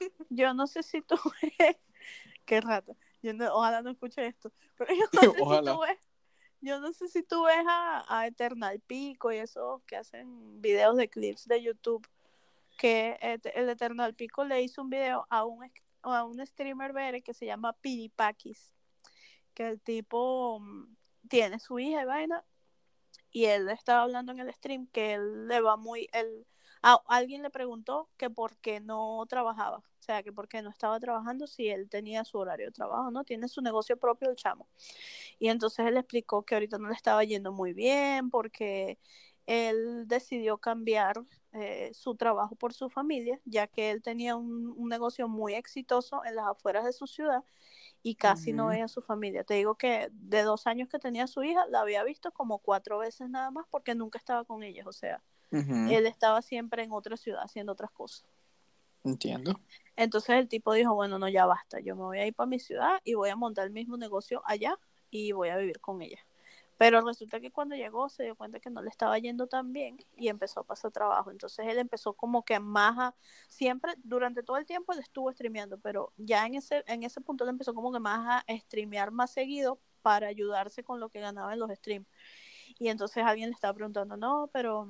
Yo 0.30 0.52
no 0.54 0.66
sé 0.66 0.82
si 0.82 1.00
tú 1.02 1.16
ves. 1.58 1.76
Qué 2.44 2.60
rata. 2.60 2.92
Yo 3.22 3.32
no- 3.34 3.54
ojalá 3.54 3.80
no 3.82 3.90
escuche 3.90 4.26
esto. 4.26 4.52
Pero 4.76 4.94
yo 4.94 5.04
no 5.12 5.20
sé 5.20 5.42
Ojalá. 5.42 5.70
si 5.72 5.76
tú 5.76 5.82
ves. 5.82 5.98
Yo 6.60 6.80
no 6.80 6.92
sé 6.92 7.08
si 7.08 7.22
tú 7.22 7.44
ves 7.44 7.64
a, 7.68 8.04
a 8.08 8.26
Eternal 8.26 8.80
Pico 8.80 9.32
y 9.32 9.36
esos 9.36 9.82
que 9.84 9.96
hacen 9.96 10.60
videos 10.60 10.96
de 10.96 11.08
clips 11.08 11.46
de 11.46 11.62
YouTube. 11.62 12.06
Que 12.76 13.18
el 13.54 13.68
Eternal 13.68 14.14
Pico 14.14 14.44
le 14.44 14.62
hizo 14.62 14.82
un 14.82 14.90
video 14.90 15.26
a 15.30 15.44
un, 15.44 15.70
a 16.02 16.24
un 16.24 16.46
streamer 16.46 16.92
vere 16.92 17.22
que 17.22 17.34
se 17.34 17.46
llama 17.46 17.72
Piripakis. 17.74 18.74
Que 19.54 19.68
el 19.68 19.80
tipo 19.80 20.60
mm, 20.60 20.96
tiene 21.28 21.58
su 21.58 21.78
hija 21.78 22.02
y 22.02 22.04
vaina. 22.04 22.44
Y 23.30 23.46
él 23.46 23.68
estaba 23.68 24.02
hablando 24.02 24.32
en 24.32 24.40
el 24.40 24.52
stream 24.54 24.86
que 24.88 25.14
él 25.14 25.48
le 25.48 25.60
va 25.60 25.76
muy. 25.76 26.08
Él, 26.12 26.46
a- 26.82 27.02
alguien 27.08 27.42
le 27.42 27.50
preguntó 27.50 28.08
que 28.16 28.30
por 28.30 28.56
qué 28.58 28.80
no 28.80 29.24
trabajaba, 29.28 29.78
o 29.78 30.02
sea, 30.02 30.22
que 30.22 30.32
por 30.32 30.48
qué 30.48 30.62
no 30.62 30.70
estaba 30.70 31.00
trabajando 31.00 31.46
si 31.46 31.68
él 31.68 31.88
tenía 31.90 32.24
su 32.24 32.38
horario 32.38 32.66
de 32.66 32.72
trabajo, 32.72 33.10
¿no? 33.10 33.24
Tiene 33.24 33.48
su 33.48 33.60
negocio 33.60 33.96
propio 33.98 34.30
el 34.30 34.36
chamo. 34.36 34.68
Y 35.38 35.48
entonces 35.48 35.86
él 35.86 35.96
explicó 35.96 36.44
que 36.44 36.54
ahorita 36.54 36.78
no 36.78 36.88
le 36.88 36.94
estaba 36.94 37.24
yendo 37.24 37.52
muy 37.52 37.72
bien 37.72 38.30
porque 38.30 38.98
él 39.46 40.06
decidió 40.08 40.58
cambiar 40.58 41.24
eh, 41.52 41.90
su 41.94 42.16
trabajo 42.16 42.56
por 42.56 42.72
su 42.72 42.90
familia, 42.90 43.40
ya 43.44 43.66
que 43.66 43.90
él 43.90 44.02
tenía 44.02 44.36
un, 44.36 44.74
un 44.76 44.88
negocio 44.88 45.28
muy 45.28 45.54
exitoso 45.54 46.24
en 46.24 46.36
las 46.36 46.46
afueras 46.46 46.84
de 46.84 46.92
su 46.92 47.06
ciudad 47.06 47.44
y 48.02 48.16
casi 48.16 48.52
no 48.52 48.68
veía 48.68 48.84
a 48.86 48.88
su 48.88 49.02
familia. 49.02 49.44
Te 49.44 49.54
digo 49.54 49.76
que 49.76 50.08
de 50.12 50.42
dos 50.42 50.66
años 50.66 50.88
que 50.88 50.98
tenía 50.98 51.26
su 51.26 51.42
hija, 51.42 51.66
la 51.68 51.80
había 51.80 52.04
visto 52.04 52.32
como 52.32 52.58
cuatro 52.58 52.98
veces 52.98 53.28
nada 53.30 53.50
más 53.50 53.66
porque 53.70 53.94
nunca 53.94 54.18
estaba 54.18 54.44
con 54.44 54.62
ellas, 54.62 54.86
o 54.86 54.92
sea, 54.92 55.22
él 55.84 56.06
estaba 56.06 56.42
siempre 56.42 56.84
en 56.84 56.92
otra 56.92 57.16
ciudad 57.16 57.42
haciendo 57.42 57.72
otras 57.72 57.90
cosas. 57.92 58.26
Entiendo. 59.04 59.60
Entonces 59.96 60.36
el 60.36 60.48
tipo 60.48 60.72
dijo, 60.72 60.94
bueno, 60.94 61.18
no, 61.18 61.28
ya 61.28 61.46
basta, 61.46 61.80
yo 61.80 61.96
me 61.96 62.02
voy 62.02 62.18
a 62.18 62.26
ir 62.26 62.34
para 62.34 62.48
mi 62.48 62.58
ciudad 62.58 63.00
y 63.04 63.14
voy 63.14 63.30
a 63.30 63.36
montar 63.36 63.66
el 63.66 63.72
mismo 63.72 63.96
negocio 63.96 64.42
allá 64.44 64.78
y 65.10 65.32
voy 65.32 65.48
a 65.50 65.56
vivir 65.56 65.80
con 65.80 66.02
ella. 66.02 66.25
Pero 66.78 67.00
resulta 67.00 67.40
que 67.40 67.50
cuando 67.50 67.74
llegó 67.74 68.08
se 68.08 68.24
dio 68.24 68.36
cuenta 68.36 68.60
que 68.60 68.70
no 68.70 68.82
le 68.82 68.90
estaba 68.90 69.18
yendo 69.18 69.46
tan 69.46 69.72
bien 69.72 69.98
y 70.16 70.28
empezó 70.28 70.60
a 70.60 70.64
pasar 70.64 70.92
trabajo. 70.92 71.30
Entonces 71.30 71.66
él 71.68 71.78
empezó 71.78 72.14
como 72.14 72.44
que 72.44 72.60
más 72.60 72.98
a, 72.98 73.14
siempre, 73.48 73.94
durante 74.04 74.42
todo 74.42 74.58
el 74.58 74.66
tiempo 74.66 74.92
él 74.92 75.00
estuvo 75.00 75.32
streameando, 75.32 75.78
pero 75.78 76.12
ya 76.16 76.46
en 76.46 76.54
ese, 76.56 76.84
en 76.86 77.02
ese 77.02 77.20
punto 77.20 77.44
él 77.44 77.50
empezó 77.50 77.74
como 77.74 77.92
que 77.92 78.00
más 78.00 78.44
a 78.46 78.56
streamear 78.58 79.10
más 79.10 79.32
seguido 79.32 79.80
para 80.02 80.28
ayudarse 80.28 80.84
con 80.84 81.00
lo 81.00 81.08
que 81.08 81.20
ganaba 81.20 81.52
en 81.54 81.58
los 81.60 81.70
streams. 81.70 82.06
Y 82.78 82.88
entonces 82.88 83.24
alguien 83.24 83.48
le 83.48 83.54
estaba 83.54 83.74
preguntando, 83.74 84.16
no, 84.16 84.50
pero 84.52 84.88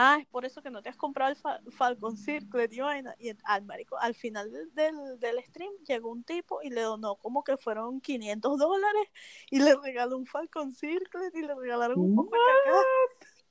ah, 0.00 0.18
es 0.20 0.26
por 0.28 0.44
eso 0.44 0.62
que 0.62 0.70
no 0.70 0.80
te 0.80 0.88
has 0.88 0.96
comprado 0.96 1.30
el 1.30 1.36
Fa- 1.36 1.60
Falcon 1.72 2.16
Circlet 2.16 2.72
y 2.72 2.80
vaina. 2.80 3.14
Y 3.18 3.32
al 3.44 3.64
marico, 3.64 3.98
al 3.98 4.14
final 4.14 4.50
del, 4.52 4.72
del, 4.74 5.18
del 5.18 5.44
stream 5.44 5.72
llegó 5.86 6.10
un 6.10 6.22
tipo 6.22 6.62
y 6.62 6.70
le 6.70 6.82
donó 6.82 7.16
como 7.16 7.42
que 7.42 7.56
fueron 7.56 8.00
500 8.00 8.58
dólares 8.58 9.08
y 9.50 9.58
le 9.60 9.74
regaló 9.74 10.16
un 10.16 10.26
Falcon 10.26 10.72
Circlet 10.72 11.34
y 11.34 11.42
le 11.42 11.54
regalaron 11.54 11.98
un 11.98 12.14
poco 12.14 12.30
de 12.36 12.40
caca. 12.64 12.78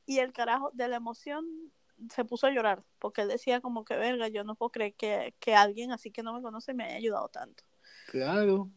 Y 0.06 0.20
el 0.20 0.32
carajo 0.32 0.72
de 0.74 0.88
la 0.88 0.96
emoción 0.96 1.46
se 2.14 2.24
puso 2.24 2.48
a 2.48 2.52
llorar 2.52 2.84
porque 3.00 3.22
él 3.24 3.28
decía 3.28 3.60
como 3.60 3.84
que 3.84 3.96
verga, 3.98 4.28
yo 4.30 4.44
no 4.44 4.56
puedo 4.56 4.70
creer 4.70 4.94
que, 4.94 5.34
que 5.40 5.56
alguien 5.56 5.92
así 5.92 6.12
que 6.12 6.24
no 6.24 6.34
me 6.34 6.42
conoce 6.42 6.74
me 6.74 6.86
haya 6.86 6.96
ayudado 6.96 7.28
tanto. 7.28 7.64
Claro. 8.08 8.70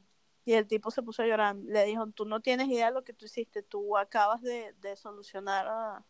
Y 0.44 0.54
el 0.54 0.66
tipo 0.66 0.90
se 0.90 1.02
puso 1.02 1.22
a 1.22 1.26
llorar. 1.26 1.54
Le 1.54 1.84
dijo, 1.84 2.06
tú 2.08 2.24
no 2.24 2.40
tienes 2.40 2.66
idea 2.68 2.86
de 2.86 2.92
lo 2.94 3.04
que 3.04 3.12
tú 3.12 3.26
hiciste. 3.26 3.62
Tú 3.62 3.96
acabas 3.96 4.42
de, 4.42 4.72
de 4.80 4.96
solucionar 4.96 5.66
ah, 5.68 6.04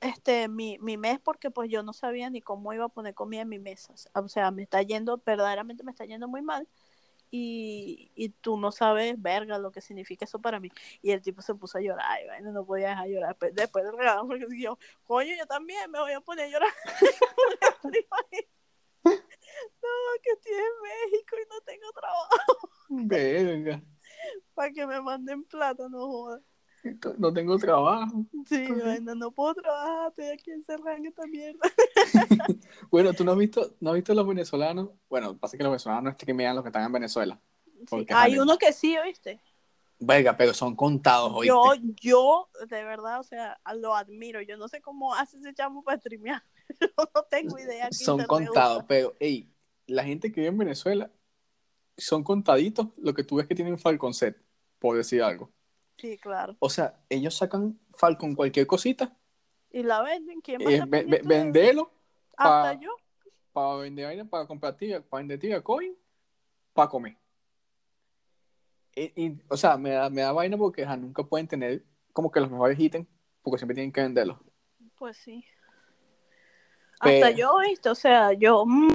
este 0.00 0.48
mi, 0.48 0.78
mi 0.78 0.96
mes 0.96 1.18
porque 1.20 1.50
pues 1.50 1.70
yo 1.70 1.82
no 1.82 1.92
sabía 1.92 2.30
ni 2.30 2.40
cómo 2.40 2.72
iba 2.72 2.84
a 2.84 2.88
poner 2.88 3.14
comida 3.14 3.42
en 3.42 3.48
mi 3.48 3.58
mesa. 3.58 3.94
O 4.14 4.28
sea, 4.28 4.50
me 4.50 4.62
está 4.62 4.82
yendo, 4.82 5.20
verdaderamente 5.24 5.84
me 5.84 5.90
está 5.90 6.04
yendo 6.04 6.28
muy 6.28 6.42
mal. 6.42 6.68
Y, 7.30 8.12
y 8.14 8.28
tú 8.28 8.56
no 8.56 8.70
sabes, 8.70 9.20
verga, 9.20 9.58
lo 9.58 9.72
que 9.72 9.80
significa 9.80 10.24
eso 10.24 10.38
para 10.40 10.60
mí. 10.60 10.70
Y 11.02 11.10
el 11.10 11.20
tipo 11.22 11.42
se 11.42 11.54
puso 11.54 11.78
a 11.78 11.80
llorar. 11.80 12.22
Y 12.22 12.26
bueno, 12.26 12.52
no 12.52 12.64
podía 12.64 12.90
dejar 12.90 13.08
de 13.08 13.14
llorar. 13.14 13.36
Pe- 13.36 13.50
Después 13.52 13.84
del 13.84 13.96
regalo, 13.96 14.26
porque 14.26 14.46
yo, 14.58 14.78
coño, 15.04 15.34
yo 15.36 15.46
también 15.46 15.90
me 15.90 15.98
voy 15.98 16.12
a 16.12 16.20
poner 16.20 16.46
a 16.46 16.48
llorar. 16.50 16.72
no, 19.04 19.12
que 20.22 20.30
estoy 20.30 20.52
en 20.52 20.82
México 20.82 21.36
y 21.42 21.48
no 21.48 21.60
tengo 21.62 21.92
trabajo 21.92 22.70
Verga. 22.88 23.82
para 24.54 24.70
que 24.72 24.86
me 24.86 25.00
manden 25.00 25.44
plata, 25.44 25.88
no 25.88 26.06
jodas. 26.06 26.42
No 27.18 27.32
tengo 27.32 27.58
trabajo. 27.58 28.24
Sí, 28.46 28.66
bueno, 28.66 29.14
no 29.14 29.30
puedo 29.30 29.54
trabajar, 29.54 30.08
estoy 30.10 30.26
aquí 30.26 30.50
encerrada 30.50 30.96
en 30.96 31.06
esta 31.06 31.26
mierda. 31.26 31.60
Bueno, 32.90 33.12
tú 33.12 33.24
no 33.24 33.32
has 33.32 33.38
visto, 33.38 33.74
no 33.80 33.90
has 33.90 33.96
visto 33.96 34.14
los 34.14 34.26
venezolanos. 34.26 34.90
Bueno, 35.08 35.36
pasa 35.36 35.56
que 35.56 35.62
los 35.62 35.70
venezolanos 35.70 36.04
no 36.04 36.12
streamean 36.12 36.54
los 36.54 36.62
que 36.62 36.68
están 36.68 36.84
en 36.84 36.92
Venezuela. 36.92 37.40
Sí, 37.88 37.96
Hay 37.96 38.06
jale. 38.06 38.40
uno 38.40 38.58
que 38.58 38.72
sí, 38.72 38.96
¿oíste? 38.96 39.40
Verga, 39.98 40.36
pero 40.36 40.52
son 40.52 40.76
contados, 40.76 41.32
¿oíste? 41.34 41.48
Yo, 41.48 41.72
yo, 42.00 42.48
de 42.68 42.84
verdad, 42.84 43.20
o 43.20 43.22
sea, 43.22 43.58
lo 43.74 43.94
admiro. 43.94 44.40
Yo 44.42 44.56
no 44.56 44.68
sé 44.68 44.80
cómo 44.80 45.14
hace 45.14 45.38
ese 45.38 45.54
chamo 45.54 45.82
para 45.82 45.98
streamear. 45.98 46.42
No 47.14 47.22
tengo 47.30 47.58
idea. 47.58 47.88
son 47.92 48.24
contados, 48.24 48.84
pero, 48.88 49.14
ey, 49.20 49.48
la 49.86 50.02
gente 50.04 50.32
que 50.32 50.40
vive 50.40 50.48
en 50.48 50.58
Venezuela 50.58 51.10
son 51.96 52.24
contaditos 52.24 52.88
lo 52.98 53.14
que 53.14 53.24
tú 53.24 53.36
ves 53.36 53.46
que 53.46 53.54
tienen 53.54 53.78
Falcon 53.78 54.12
Set, 54.12 54.36
por 54.78 54.96
decir 54.96 55.22
algo. 55.22 55.50
Sí, 55.98 56.18
claro. 56.18 56.56
O 56.58 56.68
sea, 56.68 56.98
ellos 57.08 57.34
sacan 57.34 57.78
Falcon 57.94 58.34
cualquier 58.34 58.66
cosita, 58.66 59.16
Y 59.70 59.82
la 59.82 60.02
venden. 60.02 60.40
¿Quién 60.40 60.62
más 60.62 60.72
eh, 60.72 60.82
ve- 60.86 61.20
vendelo 61.24 61.90
Hasta 62.36 62.74
pa- 62.74 62.80
yo. 62.80 62.90
para 63.52 63.76
vender 63.76 64.06
vaina, 64.06 64.24
para 64.24 64.46
comprar 64.46 64.76
tiga, 64.76 65.00
para 65.00 65.20
vender 65.20 65.38
tiga 65.40 65.62
coin, 65.62 65.94
para 66.72 66.88
comer. 66.88 67.16
Y, 68.94 69.12
y, 69.26 69.38
o 69.48 69.56
sea, 69.56 69.76
me 69.76 69.90
da, 69.90 70.08
me 70.10 70.22
da 70.22 70.32
vaina 70.32 70.56
porque 70.56 70.84
ajá, 70.84 70.96
nunca 70.96 71.22
pueden 71.22 71.46
tener 71.48 71.82
como 72.12 72.30
que 72.30 72.40
los 72.40 72.50
mejores 72.50 72.78
ítems, 72.78 73.06
porque 73.42 73.58
siempre 73.58 73.74
tienen 73.74 73.92
que 73.92 74.00
venderlos. 74.02 74.38
Pues 74.96 75.16
sí. 75.18 75.44
Pero- 77.02 77.26
Hasta 77.26 77.30
yo, 77.36 77.58
¿viste? 77.58 77.88
O 77.90 77.94
sea, 77.94 78.32
yo. 78.32 78.64
mm. 78.66 78.94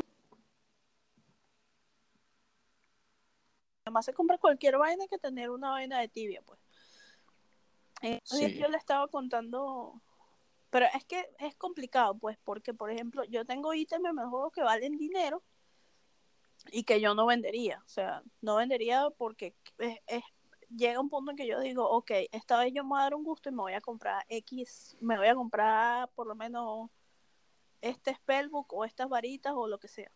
Además 3.85 4.05
se 4.05 4.13
compra 4.13 4.37
cualquier 4.37 4.77
vaina 4.77 5.05
que 5.07 5.17
tener 5.17 5.49
una 5.49 5.71
vaina 5.71 5.99
de 5.99 6.07
tibia, 6.07 6.41
pues. 6.43 6.59
Eh, 8.01 8.19
Sí. 8.23 8.57
Yo 8.57 8.67
le 8.67 8.77
estaba 8.77 9.07
contando. 9.07 10.01
Pero 10.69 10.85
es 10.93 11.03
que 11.05 11.29
es 11.39 11.55
complicado, 11.55 12.17
pues, 12.17 12.37
porque, 12.43 12.73
por 12.73 12.89
ejemplo, 12.91 13.23
yo 13.25 13.45
tengo 13.45 13.73
ítems 13.73 14.07
juego 14.29 14.51
que 14.51 14.63
valen 14.63 14.97
dinero 14.97 15.43
y 16.71 16.83
que 16.83 17.01
yo 17.01 17.13
no 17.13 17.25
vendería. 17.25 17.81
O 17.85 17.89
sea, 17.89 18.23
no 18.41 18.55
vendería 18.55 19.09
porque 19.17 19.53
es, 19.77 19.99
es- 20.07 20.23
llega 20.75 21.01
un 21.01 21.09
punto 21.09 21.31
en 21.31 21.37
que 21.37 21.47
yo 21.47 21.59
digo, 21.59 21.89
ok, 21.89 22.11
esta 22.31 22.57
vez 22.57 22.71
yo 22.73 22.83
me 22.83 22.91
voy 22.91 22.99
a 22.99 23.03
dar 23.03 23.15
un 23.15 23.23
gusto 23.25 23.49
y 23.49 23.51
me 23.51 23.61
voy 23.61 23.73
a 23.73 23.81
comprar 23.81 24.25
X, 24.29 24.95
me 25.01 25.17
voy 25.17 25.27
a 25.27 25.35
comprar 25.35 26.09
por 26.11 26.25
lo 26.27 26.35
menos 26.35 26.89
este 27.81 28.13
spellbook 28.15 28.71
o 28.73 28.85
estas 28.85 29.09
varitas 29.09 29.53
o 29.55 29.67
lo 29.67 29.77
que 29.79 29.89
sea. 29.89 30.11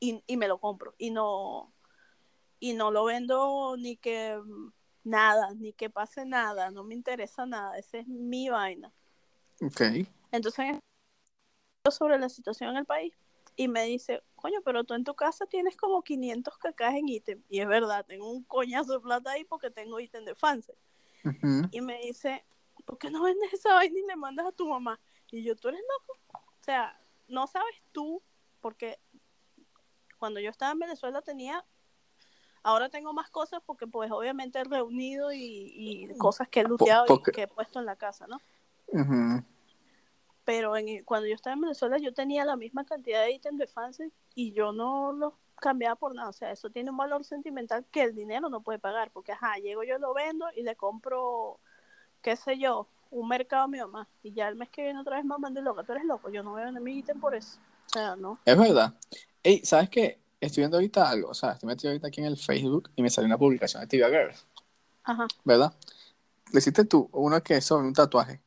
Y, 0.00 0.22
y 0.26 0.36
me 0.36 0.48
lo 0.48 0.58
compro. 0.58 0.94
Y 0.98 1.10
no, 1.10 1.72
y 2.58 2.72
no 2.72 2.90
lo 2.90 3.04
vendo 3.04 3.76
ni 3.78 3.96
que 3.96 4.40
nada, 5.06 5.54
ni 5.54 5.72
que 5.72 5.88
pase 5.88 6.26
nada, 6.26 6.70
no 6.70 6.84
me 6.84 6.94
interesa 6.94 7.46
nada. 7.46 7.78
Esa 7.78 7.98
es 7.98 8.08
mi 8.08 8.48
vaina. 8.48 8.92
Ok. 9.62 9.80
Entonces, 10.32 10.78
sobre 11.90 12.18
la 12.18 12.28
situación 12.28 12.70
en 12.70 12.78
el 12.78 12.84
país 12.84 13.14
y 13.54 13.68
me 13.68 13.84
dice, 13.84 14.22
coño, 14.34 14.60
pero 14.64 14.84
tú 14.84 14.94
en 14.94 15.04
tu 15.04 15.14
casa 15.14 15.46
tienes 15.46 15.76
como 15.76 16.02
500 16.02 16.58
cacas 16.58 16.94
en 16.94 17.08
ítem. 17.08 17.42
Y 17.48 17.60
es 17.60 17.68
verdad, 17.68 18.04
tengo 18.04 18.30
un 18.30 18.42
coñazo 18.42 18.94
de 18.94 19.00
plata 19.00 19.30
ahí 19.30 19.44
porque 19.44 19.70
tengo 19.70 20.00
ítem 20.00 20.24
de 20.24 20.34
fans. 20.34 20.70
Y 21.70 21.80
me 21.80 21.98
dice, 22.02 22.44
¿por 22.84 22.98
qué 22.98 23.10
no 23.10 23.22
vendes 23.22 23.52
esa 23.52 23.74
vaina 23.74 23.98
y 23.98 24.06
le 24.06 24.16
mandas 24.16 24.46
a 24.46 24.52
tu 24.52 24.68
mamá? 24.68 25.00
Y 25.30 25.42
yo, 25.42 25.56
tú 25.56 25.68
eres 25.68 25.80
loco. 25.80 26.20
O 26.32 26.64
sea, 26.64 27.00
no 27.28 27.46
sabes 27.46 27.82
tú, 27.92 28.22
porque 28.60 28.98
cuando 30.18 30.40
yo 30.40 30.50
estaba 30.50 30.72
en 30.72 30.80
Venezuela 30.80 31.22
tenía, 31.22 31.64
ahora 32.66 32.88
tengo 32.88 33.12
más 33.12 33.30
cosas 33.30 33.62
porque 33.64 33.86
pues 33.86 34.10
obviamente 34.10 34.58
he 34.58 34.64
reunido 34.64 35.32
y, 35.32 35.38
y 35.38 36.18
cosas 36.18 36.48
que 36.48 36.60
he 36.60 36.64
luteado 36.64 37.06
y 37.08 37.30
que 37.30 37.42
he 37.42 37.48
puesto 37.48 37.78
en 37.78 37.86
la 37.86 37.94
casa, 37.94 38.26
¿no? 38.26 38.40
Pero 40.44 40.76
en, 40.76 41.04
cuando 41.04 41.28
yo 41.28 41.34
estaba 41.36 41.54
en 41.54 41.60
Venezuela 41.60 41.96
yo 41.98 42.12
tenía 42.12 42.44
la 42.44 42.56
misma 42.56 42.84
cantidad 42.84 43.22
de 43.22 43.32
ítems 43.32 43.58
de 43.58 43.66
fans 43.68 44.02
y 44.34 44.52
yo 44.52 44.72
no 44.72 45.12
los 45.12 45.34
cambiaba 45.60 45.94
por 45.94 46.12
nada. 46.12 46.28
O 46.28 46.32
sea, 46.32 46.50
eso 46.50 46.68
tiene 46.68 46.90
un 46.90 46.96
valor 46.96 47.24
sentimental 47.24 47.84
que 47.92 48.02
el 48.02 48.16
dinero 48.16 48.48
no 48.48 48.60
puede 48.60 48.80
pagar. 48.80 49.12
Porque, 49.12 49.32
ajá, 49.32 49.56
llego 49.58 49.84
yo, 49.84 49.98
lo 49.98 50.12
vendo 50.12 50.46
y 50.56 50.62
le 50.62 50.74
compro, 50.74 51.58
qué 52.20 52.34
sé 52.34 52.58
yo, 52.58 52.88
un 53.10 53.28
mercado 53.28 53.64
a 53.64 53.68
mi 53.68 53.78
mamá. 53.78 54.08
Y 54.24 54.32
ya 54.32 54.48
el 54.48 54.56
mes 54.56 54.70
que 54.70 54.82
viene 54.82 55.00
otra 55.00 55.16
vez 55.16 55.24
mamá 55.24 55.50
de 55.50 55.62
loca, 55.62 55.84
tú 55.84 55.92
eres 55.92 56.04
loco, 56.04 56.30
yo 56.30 56.42
no 56.42 56.50
voy 56.50 56.62
a 56.62 56.66
vender 56.66 56.82
mi 56.82 56.98
ítem 56.98 57.20
por 57.20 57.34
eso. 57.34 57.58
O 57.86 57.90
sea, 57.90 58.16
no. 58.16 58.38
Es 58.44 58.58
verdad. 58.58 58.92
Ey, 59.42 59.64
¿sabes 59.64 59.88
qué? 59.88 60.25
Estoy 60.40 60.62
viendo 60.62 60.76
ahorita 60.76 61.08
algo, 61.08 61.30
o 61.30 61.34
sea, 61.34 61.52
estoy 61.52 61.66
metido 61.68 61.90
ahorita 61.90 62.08
aquí 62.08 62.20
en 62.20 62.26
el 62.26 62.36
Facebook 62.36 62.90
y 62.94 63.02
me 63.02 63.08
salió 63.10 63.26
una 63.26 63.38
publicación 63.38 63.80
de 63.80 63.86
Tibia 63.86 64.08
Girls, 64.08 64.46
Ajá. 65.04 65.26
¿verdad? 65.44 65.72
Le 66.52 66.58
hiciste 66.58 66.84
tú 66.84 67.08
uno 67.12 67.42
que 67.42 67.56
es 67.56 67.64
sobre 67.64 67.86
un 67.86 67.94
tatuaje. 67.94 68.40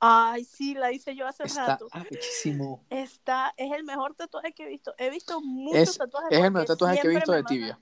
Ay, 0.00 0.44
sí, 0.44 0.74
la 0.74 0.92
hice 0.92 1.14
yo 1.16 1.26
hace 1.26 1.44
Está 1.44 1.66
rato. 1.66 1.88
muchísimo. 1.94 2.84
Está, 2.90 3.52
es 3.56 3.72
el 3.72 3.84
mejor 3.84 4.14
tatuaje 4.14 4.52
que 4.52 4.64
he 4.64 4.68
visto. 4.68 4.94
He 4.98 5.10
visto 5.10 5.40
muchos 5.40 5.80
Es, 5.90 5.98
tatuajes. 5.98 6.38
es 6.38 6.44
el 6.44 6.50
mejor 6.52 6.66
tatuaje 6.68 7.00
que 7.00 7.06
he 7.08 7.10
visto 7.10 7.32
de 7.32 7.42
mandan- 7.42 7.46
tibia. 7.48 7.78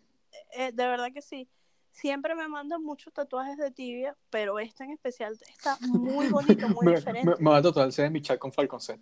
eh, 0.53 0.73
de 0.73 0.87
verdad 0.87 1.09
que 1.13 1.21
sí. 1.23 1.49
Siempre 1.93 2.35
me 2.35 2.47
mandan 2.49 2.83
muchos 2.83 3.13
tatuajes 3.13 3.57
de 3.59 3.71
tibia, 3.71 4.17
pero 4.31 4.59
este 4.59 4.85
en 4.85 4.93
especial 4.93 5.39
está 5.49 5.77
muy 5.81 6.29
bonito, 6.29 6.69
muy 6.69 6.87
Me, 6.87 6.95
diferente, 6.97 7.29
me, 7.31 7.37
me 7.39 7.51
va 7.51 7.57
a 7.59 7.63
tatuar 7.63 7.89
ese 7.89 8.03
de 8.03 8.11
mi 8.11 8.21
chat 8.23 8.39
con 8.39 8.53
Falcon 8.53 8.81
Set. 8.81 9.01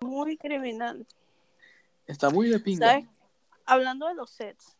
muy 0.00 0.36
criminal. 0.36 1.06
Está 2.08 2.30
muy 2.30 2.48
de 2.48 2.58
pinga. 2.58 2.88
¿Sabes? 2.88 3.06
Hablando 3.66 4.08
de 4.08 4.14
los 4.14 4.30
sets, 4.30 4.76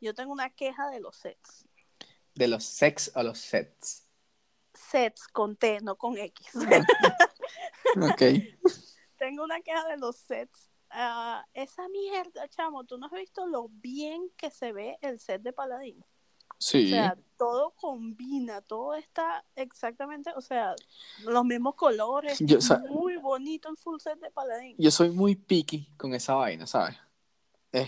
yo 0.00 0.14
tengo 0.14 0.32
una 0.32 0.50
queja 0.50 0.90
de 0.90 1.00
los 1.00 1.16
sets. 1.16 1.66
De 2.34 2.46
los 2.46 2.62
sex 2.62 3.10
a 3.14 3.22
los 3.22 3.38
sets. 3.38 4.06
Sets 4.74 5.26
con 5.28 5.56
T, 5.56 5.80
no 5.82 5.96
con 5.96 6.16
X. 6.16 6.52
Ok. 7.94 8.22
tengo 9.18 9.44
una 9.44 9.60
queja 9.60 9.86
de 9.88 9.98
los 9.98 10.16
sets. 10.16 10.70
Ah, 10.88 11.44
esa 11.52 11.88
mierda, 11.88 12.48
chamo, 12.48 12.84
tú 12.84 12.96
no 12.96 13.06
has 13.06 13.12
visto 13.12 13.46
lo 13.46 13.68
bien 13.68 14.30
que 14.36 14.50
se 14.50 14.72
ve 14.72 14.98
el 15.00 15.20
set 15.20 15.42
de 15.42 15.52
Paladín. 15.52 16.02
Sí. 16.62 16.92
O 16.92 16.94
sea, 16.96 17.18
todo 17.36 17.72
combina, 17.72 18.60
todo 18.60 18.94
está 18.94 19.44
exactamente, 19.56 20.30
o 20.36 20.40
sea, 20.40 20.76
los 21.24 21.44
mismos 21.44 21.74
colores. 21.74 22.38
Yo, 22.38 22.60
sea- 22.60 22.78
muy 22.88 23.16
bonito 23.16 23.68
el 23.68 23.76
full 23.76 23.98
set 23.98 24.20
de 24.20 24.30
Paladín. 24.30 24.76
yo 24.78 24.90
soy 24.92 25.10
muy 25.10 25.34
picky 25.34 25.88
con 25.96 26.14
esa 26.14 26.34
vaina, 26.34 26.66
¿sabes? 26.68 26.94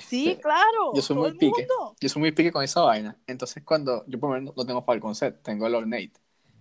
sí, 0.02 0.30
Este, 0.30 0.40
claro. 0.42 0.92
yo 0.92 1.02
soy 1.02 1.16
muy 1.16 1.32
pique. 1.34 1.46
mundo. 1.68 1.94
Yo 2.00 2.08
soy 2.08 2.18
muy 2.20 2.32
pique 2.32 2.50
con 2.50 2.64
esa 2.64 2.80
vaina. 2.80 3.16
Entonces, 3.28 3.62
cuando 3.64 4.04
yo 4.08 4.18
por 4.18 4.30
lo 4.30 4.40
menos 4.40 4.56
no 4.56 4.66
tengo 4.66 4.82
Falcon 4.82 5.14
Set, 5.14 5.40
tengo 5.42 5.68
el 5.68 5.74
Ornate. 5.76 6.14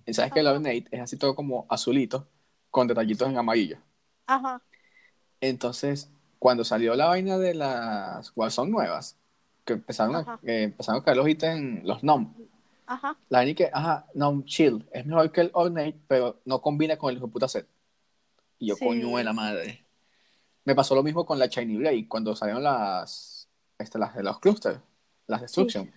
Y 0.06 0.14
sabes 0.14 0.32
que 0.32 0.42
el. 0.42 0.48
Ornate 0.48 0.86
es 0.92 1.02
así 1.02 1.18
todo 1.18 1.34
como 1.34 1.66
azulito, 1.70 2.28
con 2.70 2.86
detallitos 2.88 3.28
en 3.28 3.38
amarillo. 3.40 3.78
Ajá. 4.28 4.62
Entonces, 5.42 6.12
cuando 6.38 6.64
salió 6.64 6.94
la 6.96 7.08
vaina 7.08 7.38
de 7.40 7.56
las 7.56 8.32
Warzone 8.36 8.70
nuevas, 8.72 9.18
que 9.66 9.74
empezaron, 9.74 10.16
a, 10.16 10.40
que 10.44 10.64
empezaron 10.64 11.02
a 11.02 11.04
caer 11.06 11.18
los 11.18 11.28
ítems, 11.28 11.84
los 11.86 12.04
NOM, 12.04 12.34
Ajá. 12.86 13.18
la 13.30 13.46
y 13.46 13.56
que, 13.56 13.70
ajá, 13.72 14.08
NOM 14.14 14.44
Chill, 14.46 14.88
es 14.92 15.06
mejor 15.06 15.32
que 15.32 15.42
el 15.42 15.52
Ornate, 15.54 16.00
pero 16.08 16.42
no 16.46 16.62
combina 16.62 16.98
con 16.98 17.10
el 17.12 17.18
hijo 17.18 17.28
de 17.28 17.32
puta 17.34 17.48
set. 17.48 17.68
Y 18.60 18.68
yo, 18.68 18.76
Sí. 18.76 18.86
coño 18.86 19.18
de 19.18 19.24
la 19.24 19.34
madre. 19.34 19.86
Me 20.66 20.76
pasó 20.76 20.96
lo 20.96 21.04
mismo 21.04 21.26
con 21.26 21.40
la 21.40 21.48
Shiny 21.48 21.78
Blade, 21.78 22.08
cuando 22.08 22.36
salieron 22.36 22.64
las, 22.64 23.50
este, 23.78 24.00
las 24.00 24.16
de 24.16 24.24
los 24.24 24.40
clusters, 24.40 24.80
las 25.28 25.42
Destruction. 25.42 25.92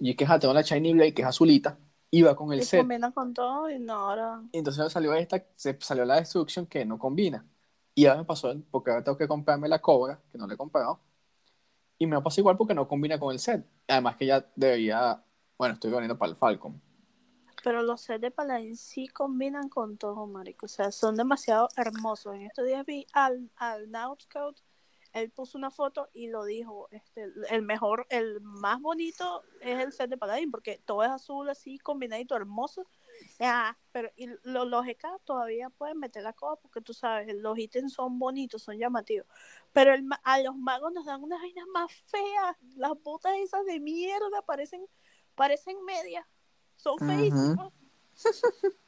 Y 0.00 0.10
es 0.10 0.16
que, 0.16 0.24
ajá, 0.24 0.38
tengo 0.38 0.54
la 0.54 0.62
Shiny 0.62 0.92
Blade, 0.94 1.14
que 1.14 1.22
es 1.22 1.28
azulita, 1.28 1.78
iba 2.10 2.34
con 2.36 2.52
el 2.52 2.60
Y 2.60 2.64
set. 2.64 2.80
combina 2.80 3.10
con 3.12 3.32
todo 3.34 3.70
y 3.70 3.78
no, 3.78 3.94
ahora. 3.94 4.40
Y 4.52 4.58
entonces 4.58 4.92
salió 4.92 5.14
esta, 5.14 5.42
se 5.56 5.76
salió 5.80 6.04
la 6.04 6.16
Destruction 6.16 6.66
que 6.66 6.84
no 6.84 6.98
combina. 6.98 7.44
Y 7.94 8.06
ahora 8.06 8.20
me 8.20 8.24
pasó, 8.26 8.54
porque 8.70 8.90
ahora 8.90 9.04
tengo 9.04 9.16
que 9.18 9.28
comprarme 9.28 9.68
la 9.68 9.78
Cobra, 9.80 10.20
que 10.32 10.38
no 10.38 10.46
le 10.46 10.54
he 10.54 10.56
comprado. 10.56 11.00
Y 11.98 12.06
me 12.06 12.20
pasa 12.20 12.40
igual 12.40 12.56
porque 12.56 12.74
no 12.74 12.88
combina 12.88 13.18
con 13.18 13.32
el 13.32 13.38
set. 13.38 13.64
Además 13.88 14.16
que 14.16 14.26
ya 14.26 14.46
debería, 14.56 15.24
bueno, 15.58 15.74
estoy 15.74 15.90
poniendo 15.90 16.18
para 16.18 16.30
el 16.30 16.36
Falcon. 16.36 16.80
Pero 17.62 17.82
los 17.82 18.02
sets 18.02 18.20
de 18.20 18.30
Paladín 18.30 18.76
sí 18.76 19.08
combinan 19.08 19.68
con 19.68 19.96
todo, 19.96 20.26
marico. 20.26 20.66
O 20.66 20.68
sea, 20.68 20.92
son 20.92 21.16
demasiado 21.16 21.68
hermosos. 21.76 22.34
En 22.34 22.42
estos 22.42 22.66
días 22.66 22.84
vi 22.84 23.06
al, 23.12 23.50
al 23.56 23.88
él 25.14 25.30
puso 25.30 25.56
una 25.56 25.70
foto 25.70 26.10
y 26.12 26.26
lo 26.26 26.44
dijo, 26.44 26.88
este, 26.90 27.32
el 27.50 27.62
mejor, 27.62 28.04
el 28.10 28.40
más 28.40 28.80
bonito 28.82 29.44
es 29.60 29.78
el 29.78 29.92
set 29.92 30.10
de 30.10 30.18
Paladín, 30.18 30.50
porque 30.50 30.82
todo 30.84 31.04
es 31.04 31.10
azul 31.10 31.48
así, 31.48 31.78
combinadito, 31.78 32.34
hermoso. 32.34 32.84
Ah, 33.40 33.76
pero 33.92 34.10
y 34.16 34.28
lo- 34.44 34.64
los 34.64 34.86
EK 34.86 35.04
todavía 35.24 35.70
pueden 35.70 35.98
meter 35.98 36.22
la 36.22 36.32
cosa 36.32 36.60
porque 36.60 36.80
tú 36.80 36.94
sabes, 36.94 37.34
los 37.34 37.58
ítems 37.58 37.92
son 37.92 38.18
bonitos, 38.18 38.62
son 38.62 38.78
llamativos. 38.78 39.26
Pero 39.72 39.92
el 39.92 40.04
a 40.22 40.38
los 40.40 40.56
magos 40.56 40.92
nos 40.92 41.04
dan 41.06 41.22
unas 41.22 41.40
vainas 41.40 41.66
más 41.72 41.92
feas. 42.06 42.56
Las 42.76 42.92
botas 43.02 43.32
esas 43.38 43.64
de 43.66 43.80
mierda 43.80 44.42
parecen, 44.42 44.86
parecen 45.34 45.82
medias. 45.84 46.26
Son 46.76 46.96
feísimas. 46.98 47.72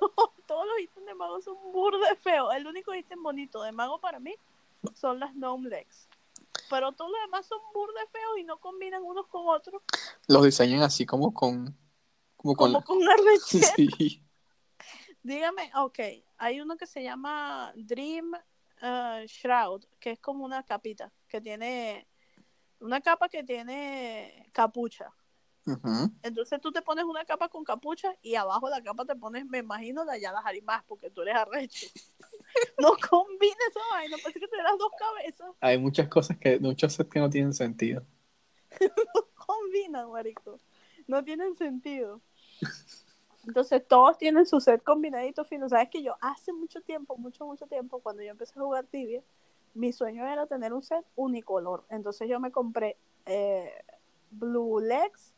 No, 0.00 0.10
todos 0.46 0.66
los 0.66 0.80
ítems 0.80 1.06
de 1.06 1.14
mago 1.14 1.40
son 1.40 1.56
burda 1.72 2.14
feos. 2.16 2.52
El 2.54 2.66
único 2.66 2.94
ítem 2.94 3.22
bonito 3.22 3.62
de 3.62 3.72
mago 3.72 4.00
para 4.00 4.18
mí 4.18 4.34
son 4.94 5.20
las 5.20 5.32
gnome 5.34 5.68
legs. 5.68 6.08
Pero 6.68 6.92
todos 6.92 7.10
los 7.12 7.20
demás 7.22 7.46
son 7.46 7.60
burda 7.72 8.00
feos 8.10 8.38
y 8.38 8.44
no 8.44 8.58
combinan 8.58 9.02
unos 9.02 9.26
con 9.28 9.46
otros. 9.46 9.80
Los 10.26 10.44
diseñan 10.44 10.82
así 10.82 11.06
como 11.06 11.32
con. 11.32 11.76
Como 12.42 12.56
con. 12.56 12.72
Como 12.72 12.84
con 12.84 12.98
una 12.98 13.14
rechera. 13.32 13.68
Sí. 13.76 14.22
Dígame, 15.22 15.70
ok, 15.76 15.98
hay 16.38 16.60
uno 16.60 16.76
que 16.76 16.86
se 16.86 17.02
llama 17.02 17.72
Dream 17.76 18.32
eh, 18.80 19.24
Shroud, 19.28 19.84
que 20.00 20.12
es 20.12 20.20
como 20.20 20.44
una 20.44 20.64
capita, 20.64 21.12
que 21.28 21.40
tiene 21.40 22.08
una 22.80 23.00
capa 23.00 23.28
que 23.28 23.44
tiene 23.44 24.50
capucha. 24.52 25.12
Entonces 26.22 26.60
tú 26.60 26.72
te 26.72 26.82
pones 26.82 27.04
una 27.04 27.24
capa 27.24 27.48
con 27.48 27.62
capucha 27.62 28.12
y 28.20 28.34
abajo 28.34 28.66
de 28.66 28.72
la 28.72 28.82
capa 28.82 29.04
te 29.04 29.14
pones, 29.14 29.46
me 29.46 29.58
imagino, 29.58 30.04
la 30.04 30.18
Yala 30.18 30.40
Harimás, 30.40 30.82
porque 30.88 31.08
tú 31.08 31.22
eres 31.22 31.36
arrecho. 31.36 31.86
no 32.78 32.96
combina 33.08 33.56
esa 33.70 33.80
vaina, 33.92 34.16
parece 34.20 34.40
que 34.40 34.48
tuvieras 34.48 34.76
dos 34.76 34.90
cabezas. 34.98 35.50
Hay 35.60 35.78
muchas 35.78 36.08
cosas 36.08 36.36
que. 36.38 36.58
Muchos 36.58 36.98
que 37.08 37.20
no 37.20 37.30
tienen 37.30 37.54
sentido. 37.54 38.04
Combinan, 39.46 40.10
marico. 40.10 40.58
No 41.06 41.22
tienen 41.22 41.54
sentido. 41.54 42.20
Entonces 43.46 43.82
todos 43.86 44.18
tienen 44.18 44.46
su 44.46 44.60
set 44.60 44.82
combinadito 44.82 45.44
fino. 45.44 45.68
Sabes 45.68 45.88
que 45.90 46.02
yo 46.02 46.14
hace 46.20 46.52
mucho 46.52 46.80
tiempo, 46.80 47.16
mucho, 47.16 47.44
mucho 47.44 47.66
tiempo, 47.66 48.00
cuando 48.00 48.22
yo 48.22 48.30
empecé 48.30 48.58
a 48.58 48.62
jugar 48.62 48.86
tibia, 48.86 49.22
mi 49.74 49.92
sueño 49.92 50.26
era 50.26 50.46
tener 50.46 50.72
un 50.72 50.82
set 50.82 51.04
unicolor. 51.16 51.84
Entonces 51.90 52.28
yo 52.28 52.38
me 52.38 52.52
compré 52.52 52.96
eh, 53.26 53.72
Blue 54.30 54.80
Legs 54.80 55.34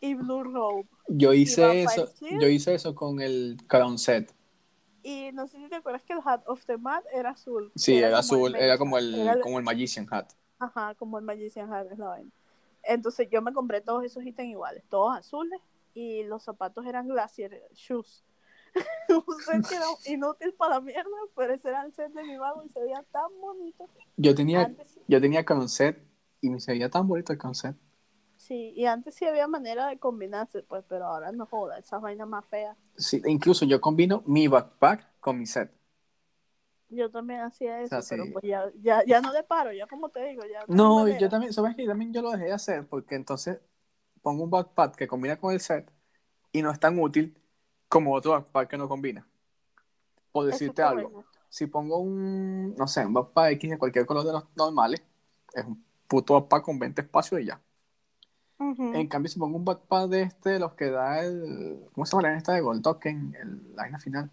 y 0.00 0.14
Blue 0.14 0.44
Robe. 0.44 0.84
Yo 1.08 1.32
hice 1.32 1.82
eso. 1.82 2.06
Shield. 2.20 2.40
Yo 2.40 2.48
hice 2.48 2.74
eso 2.74 2.94
con 2.94 3.20
el 3.20 3.56
Crown 3.66 3.98
Set. 3.98 4.32
Y 5.02 5.30
no 5.32 5.46
sé 5.48 5.58
si 5.58 5.68
te 5.68 5.76
acuerdas 5.76 6.02
que 6.04 6.12
el 6.12 6.20
Hat 6.24 6.42
of 6.46 6.64
the 6.66 6.76
Mat 6.76 7.04
era 7.12 7.30
azul. 7.30 7.72
Sí, 7.74 7.96
era, 7.98 8.18
azul. 8.18 8.54
el 8.54 8.62
Era 8.62 8.78
como 8.78 8.98
el, 8.98 9.14
Era 9.14 9.32
el- 9.32 9.40
como 9.40 9.58
el 9.58 9.64
Magician 9.64 10.06
Hat. 10.10 10.32
Ajá, 10.60 10.94
como 10.94 11.18
el 11.18 11.24
Magician 11.24 11.72
Hat 11.72 11.90
es 11.90 11.98
la 11.98 12.08
vaina. 12.08 12.30
Entonces 12.82 13.28
yo 13.30 13.42
me 13.42 13.52
compré 13.52 13.80
todos 13.80 14.04
esos 14.04 14.24
ítems 14.24 14.50
iguales, 14.50 14.84
todos 14.88 15.16
azules, 15.16 15.60
y 15.98 16.22
los 16.22 16.44
zapatos 16.44 16.86
eran 16.86 17.08
Glacier 17.08 17.60
Shoes. 17.72 18.24
un 19.08 19.40
set 19.40 19.66
que 19.66 19.74
era 19.74 19.86
inútil 20.06 20.54
para 20.54 20.76
la 20.76 20.80
mierda, 20.80 21.10
pero 21.34 21.54
ese 21.54 21.70
era 21.70 21.84
el 21.84 21.92
set 21.92 22.12
de 22.12 22.22
mi 22.22 22.38
mago 22.38 22.62
y 22.62 22.68
se 22.68 22.80
veía 22.80 23.04
tan 23.10 23.30
bonito. 23.40 23.88
Yo 24.16 24.32
tenía, 24.32 24.62
Antes, 24.62 25.00
yo 25.08 25.20
tenía 25.20 25.44
Crown 25.44 25.68
Set 25.68 25.98
y 26.40 26.50
me 26.50 26.60
se 26.60 26.72
veía 26.72 26.88
tan 26.88 27.08
bonito 27.08 27.32
el 27.32 27.38
Crown 27.38 27.54
Set. 27.56 27.74
sí, 28.36 28.72
y 28.76 28.86
antes 28.86 29.16
sí 29.16 29.24
había 29.24 29.48
manera 29.48 29.88
de 29.88 29.98
combinarse, 29.98 30.62
pues, 30.62 30.84
pero 30.88 31.06
ahora 31.06 31.32
no 31.32 31.46
joda, 31.46 31.78
esas 31.78 32.00
vainas 32.00 32.28
más 32.28 32.44
feas. 32.46 32.76
Sí, 32.96 33.20
incluso 33.26 33.64
yo 33.64 33.80
combino 33.80 34.22
mi 34.26 34.46
backpack 34.46 35.18
con 35.18 35.38
mi 35.38 35.46
set. 35.46 35.72
Yo 36.90 37.10
también 37.10 37.40
hacía 37.40 37.82
eso, 37.82 38.00
sea, 38.00 38.08
pero 38.08 38.24
sí. 38.24 38.30
pues 38.32 38.44
ya, 38.44 38.70
ya, 38.80 39.04
ya 39.04 39.20
no 39.20 39.32
le 39.32 39.42
paro, 39.42 39.72
ya 39.72 39.86
como 39.88 40.10
te 40.10 40.24
digo, 40.24 40.42
ya. 40.46 40.64
No, 40.68 41.00
manera. 41.00 41.18
yo 41.18 41.28
también, 41.28 41.52
¿sabes 41.52 41.74
qué? 41.76 41.86
También 41.86 42.12
yo 42.12 42.22
lo 42.22 42.30
dejé 42.30 42.44
de 42.44 42.52
hacer 42.52 42.86
porque 42.86 43.14
entonces 43.16 43.58
pongo 44.22 44.44
un 44.44 44.50
backpack 44.50 44.96
que 44.96 45.06
combina 45.06 45.36
con 45.36 45.52
el 45.52 45.60
set 45.60 45.90
y 46.52 46.62
no 46.62 46.70
es 46.70 46.80
tan 46.80 46.98
útil 46.98 47.36
como 47.88 48.14
otro 48.14 48.32
backpack 48.32 48.70
que 48.70 48.78
no 48.78 48.88
combina. 48.88 49.26
Por 50.32 50.46
decirte 50.46 50.82
algo, 50.82 51.24
si 51.48 51.66
pongo 51.66 51.98
un, 51.98 52.74
no 52.76 52.86
sé, 52.86 53.04
un 53.06 53.14
backpack 53.14 53.52
X 53.52 53.70
de 53.70 53.78
cualquier 53.78 54.06
color 54.06 54.24
de 54.24 54.32
los 54.32 54.44
normales, 54.56 55.02
es 55.54 55.64
un 55.64 55.82
puto 56.06 56.34
backpack 56.34 56.62
con 56.62 56.78
20 56.78 57.00
espacios 57.00 57.40
y 57.40 57.46
ya. 57.46 57.60
En 58.60 59.06
cambio, 59.06 59.30
si 59.30 59.38
pongo 59.38 59.56
un 59.56 59.64
backpack 59.64 60.08
de 60.08 60.22
este, 60.22 60.50
de 60.50 60.58
los 60.58 60.74
que 60.74 60.90
da 60.90 61.20
el, 61.24 61.86
¿cómo 61.92 62.04
se 62.04 62.16
llama 62.16 62.28
la 62.28 62.36
esta 62.36 62.54
de 62.54 62.60
Gold 62.60 62.82
Token? 62.82 63.36
El, 63.40 63.76
la 63.76 63.98
final. 63.98 64.30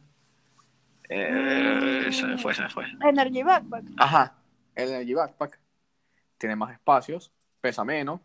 Eh, 1.07 2.09
se 2.11 2.25
me 2.25 2.37
fue, 2.39 2.55
se 2.55 2.63
me 2.63 2.69
fue. 2.69 2.85
Energy 3.07 3.43
Backpack. 3.43 3.83
Ajá, 3.97 4.35
el 4.73 4.89
Energy 4.89 5.13
Backpack 5.13 5.59
tiene 6.39 6.55
más 6.55 6.73
espacios, 6.73 7.31
pesa 7.61 7.83
menos 7.83 8.19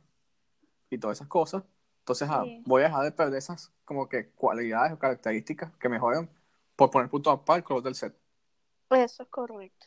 y 0.90 0.98
todas 0.98 1.18
esas 1.18 1.29
cosas. 1.29 1.62
Entonces, 2.00 2.29
ah, 2.31 2.42
Sí. 2.44 2.62
voy 2.66 2.83
a 2.83 2.87
dejar 2.87 3.05
de 3.05 3.12
perder 3.12 3.38
esas 3.38 3.72
como 3.85 4.09
que 4.09 4.31
cualidades 4.31 4.92
o 4.92 4.98
características 4.98 5.72
que 5.76 5.88
mejoran 5.88 6.29
por 6.76 6.90
poner 6.90 7.09
punto 7.09 7.31
backpack 7.31 7.57
el 7.59 7.64
color 7.64 7.83
del 7.83 7.94
set. 7.94 8.16
Eso 8.90 9.22
es 9.22 9.29
correcto. 9.29 9.87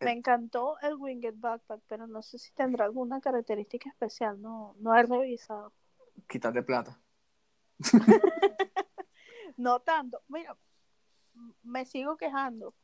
Me 0.00 0.10
Eh. 0.10 0.14
encantó 0.14 0.78
el 0.80 0.94
Winged 0.94 1.34
Backpack, 1.36 1.80
pero 1.88 2.06
no 2.06 2.22
sé 2.22 2.38
si 2.38 2.52
tendrá 2.52 2.84
alguna 2.84 3.20
característica 3.20 3.88
especial. 3.88 4.40
No, 4.40 4.74
no 4.78 4.94
he 4.96 5.02
revisado. 5.02 5.72
Quítate 6.28 6.62
plata. 6.62 6.98
No 9.56 9.80
tanto. 9.80 10.22
Mira, 10.28 10.56
me 11.64 11.84
sigo 11.84 12.16
quejando. 12.16 12.74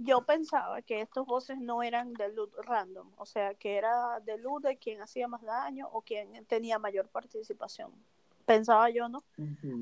Yo 0.00 0.22
pensaba 0.24 0.80
que 0.82 1.00
estos 1.00 1.26
voces 1.26 1.58
no 1.58 1.82
eran 1.82 2.14
de 2.14 2.28
loot 2.32 2.54
random, 2.64 3.10
o 3.16 3.26
sea, 3.26 3.54
que 3.54 3.76
era 3.76 4.20
de 4.20 4.38
loot 4.38 4.62
de 4.62 4.76
quien 4.76 5.02
hacía 5.02 5.26
más 5.26 5.42
daño 5.42 5.88
o 5.92 6.02
quien 6.02 6.44
tenía 6.46 6.78
mayor 6.78 7.08
participación. 7.08 7.90
Pensaba 8.46 8.88
yo, 8.90 9.08
¿no? 9.08 9.22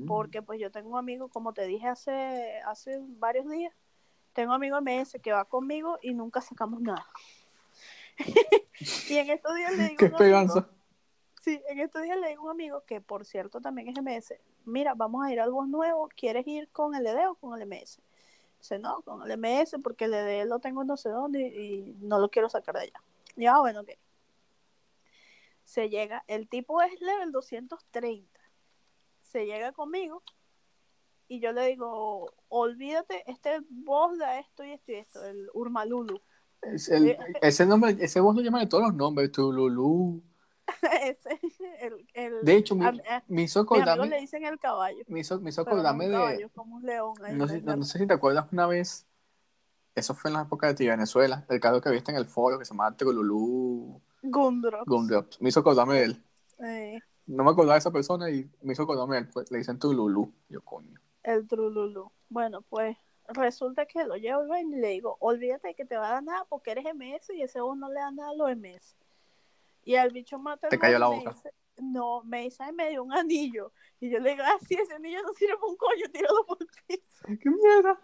Porque 0.07 0.41
pues 0.41 0.59
yo 0.59 0.71
tengo 0.71 0.89
un 0.89 0.97
amigo, 0.97 1.29
como 1.29 1.53
te 1.53 1.65
dije 1.67 1.87
hace, 1.87 2.59
hace 2.65 2.99
varios 3.01 3.47
días, 3.49 3.73
tengo 4.33 4.49
un 4.49 4.55
amigo 4.55 4.77
MS 4.81 5.19
que 5.21 5.31
va 5.31 5.45
conmigo 5.45 5.99
y 6.01 6.13
nunca 6.13 6.41
sacamos 6.41 6.81
nada. 6.81 7.05
y 9.09 9.17
en 9.17 9.29
estos 9.29 9.55
días 9.55 9.71
le 9.77 9.83
digo, 9.89 9.97
Qué 9.97 10.05
amigo- 10.05 10.17
esperanza. 10.17 10.69
sí, 11.41 11.61
en 11.69 11.79
estos 11.79 12.01
días 12.01 12.17
le 12.19 12.29
digo 12.29 12.41
a 12.41 12.45
un 12.45 12.51
amigo 12.51 12.83
que 12.85 13.01
por 13.01 13.23
cierto 13.25 13.61
también 13.61 13.87
es 13.89 13.97
MS, 13.97 14.39
mira, 14.65 14.93
vamos 14.95 15.25
a 15.25 15.31
ir 15.31 15.39
a 15.39 15.43
algo 15.43 15.65
nuevo, 15.65 16.09
¿quieres 16.15 16.45
ir 16.47 16.67
con 16.69 16.95
el 16.95 17.05
ED 17.05 17.27
o 17.29 17.35
con 17.35 17.59
el 17.61 17.67
MS? 17.67 17.99
Dice, 18.59 18.79
no, 18.79 19.01
con 19.01 19.29
el 19.29 19.37
MS 19.37 19.79
porque 19.83 20.05
el 20.05 20.13
ED 20.13 20.45
lo 20.45 20.59
tengo 20.59 20.83
no 20.83 20.97
sé 20.97 21.09
dónde 21.09 21.41
y, 21.41 21.73
y 21.91 21.95
no 22.01 22.19
lo 22.19 22.29
quiero 22.29 22.49
sacar 22.49 22.75
de 22.75 22.81
allá. 22.81 23.01
Y 23.35 23.45
ah, 23.45 23.59
bueno, 23.59 23.81
ok. 23.81 23.89
Se 25.63 25.89
llega, 25.89 26.23
el 26.27 26.47
tipo 26.47 26.81
es 26.81 26.99
level 27.01 27.31
230 27.31 28.39
se 29.21 29.45
llega 29.45 29.73
conmigo 29.73 30.23
y 31.27 31.41
yo 31.41 31.51
le 31.51 31.67
digo, 31.67 32.33
olvídate, 32.47 33.29
este 33.29 33.59
boss 33.69 34.17
da 34.17 34.39
esto 34.39 34.63
y 34.63 34.71
esto 34.71 34.91
y 34.93 34.95
esto, 34.95 35.25
el 35.25 35.49
Urmalulu. 35.53 36.21
Es 36.61 36.87
el- 36.87 37.07
Eh, 37.09 37.17
ese 37.41 37.65
nombre, 37.65 37.97
ese 37.99 38.21
voz 38.21 38.35
lo 38.35 38.41
llaman 38.41 38.61
de 38.61 38.67
todos 38.67 38.85
los 38.85 38.93
nombres, 38.95 39.31
Tululú. 39.31 40.23
Ese, 41.01 41.39
el, 41.79 42.07
el, 42.13 42.45
De 42.45 42.55
hecho, 42.55 42.75
mi- 42.75 42.85
a- 42.85 43.23
Me 43.27 43.43
hizo 43.43 43.59
amigos 43.61 43.77
le 43.77 43.83
acordarme, 43.91 44.19
dicen 44.19 44.45
el 44.45 44.59
caballo. 44.59 45.03
me 45.07 45.19
hizo, 45.21 45.39
me 45.39 45.49
hizo 45.49 45.63
pero 45.63 45.77
no 45.77 45.81
acordarme 45.81 46.07
de, 46.07 46.11
caballo, 46.13 46.49
león. 46.81 47.13
no 47.37 47.47
sé, 47.47 47.61
¿no? 47.61 47.75
no- 47.77 47.83
sé 47.83 47.99
si 47.99 48.07
te 48.07 48.13
acuerdas 48.13 48.45
una 48.51 48.67
vez, 48.67 49.07
eso 49.95 50.13
fue 50.13 50.29
en 50.29 50.35
la 50.35 50.41
época 50.43 50.67
de 50.67 50.73
ti, 50.75 50.87
Venezuela, 50.87 51.45
el 51.49 51.59
carro 51.59 51.81
que 51.81 51.89
viste 51.89 52.11
en 52.11 52.17
el 52.17 52.25
foro 52.25 52.59
que 52.59 52.65
se 52.65 52.73
llamaba 52.73 52.95
Tululú 52.95 54.01
Gundrox. 54.23 54.85
Gumdrops. 54.85 55.41
Me 55.41 55.49
hizo 55.49 55.61
acordarme 55.61 55.95
de 55.95 56.03
él. 56.03 56.23
Eh, 56.63 56.99
No 57.27 57.43
me 57.43 57.51
acordaba 57.51 57.73
de 57.75 57.79
esa 57.79 57.91
persona 57.91 58.29
y 58.29 58.49
me 58.61 58.73
hizo 58.73 58.83
acordarme 58.83 59.15
de 59.15 59.21
él. 59.23 59.29
pues, 59.33 59.49
le 59.51 59.59
dicen 59.59 59.79
Tululú. 59.79 60.31
Yo, 60.49 60.61
coño. 60.61 60.99
el 61.23 61.47
Trululu. 61.47 62.11
Bueno, 62.29 62.61
pues 62.63 62.97
resulta 63.29 63.85
que 63.85 64.05
lo 64.05 64.15
llevo 64.15 64.55
y 64.57 64.65
le 64.65 64.87
digo, 64.89 65.17
olvídate 65.19 65.75
que 65.75 65.85
te 65.85 65.97
va 65.97 66.09
a 66.09 66.11
dar 66.13 66.23
nada 66.23 66.45
porque 66.49 66.71
eres 66.71 66.85
MS 66.85 67.33
y 67.35 67.41
ese 67.41 67.59
vos 67.61 67.77
no 67.77 67.89
le 67.89 67.99
da 67.99 68.11
nada 68.11 68.29
a 68.31 68.33
los 68.35 68.49
MS. 68.51 68.95
Y 69.87 69.95
al 69.95 70.11
bicho 70.11 70.37
mata 70.37 70.67
Te 70.67 70.77
cayó 70.77 70.99
la 70.99 71.09
me 71.09 71.15
boca. 71.15 71.31
dice- 71.31 71.53
no, 71.77 72.21
me 72.25 72.41
dice, 72.41 72.61
"Ay, 72.63 72.73
me 72.73 72.89
dio 72.89 73.03
un 73.03 73.13
anillo. 73.13 73.71
Y 74.01 74.09
yo 74.09 74.19
le 74.19 74.31
digo, 74.31 74.43
ah, 74.45 74.57
sí, 74.67 74.73
ese 74.75 74.93
anillo 74.95 75.21
no 75.23 75.33
sirve 75.33 75.53
para 75.55 75.67
un 75.67 75.77
coño, 75.77 76.05
tíralo 76.11 76.45
por 76.45 76.57
el 76.59 76.67
piso. 76.87 77.25
¡Qué 77.41 77.49
mierda! 77.49 77.99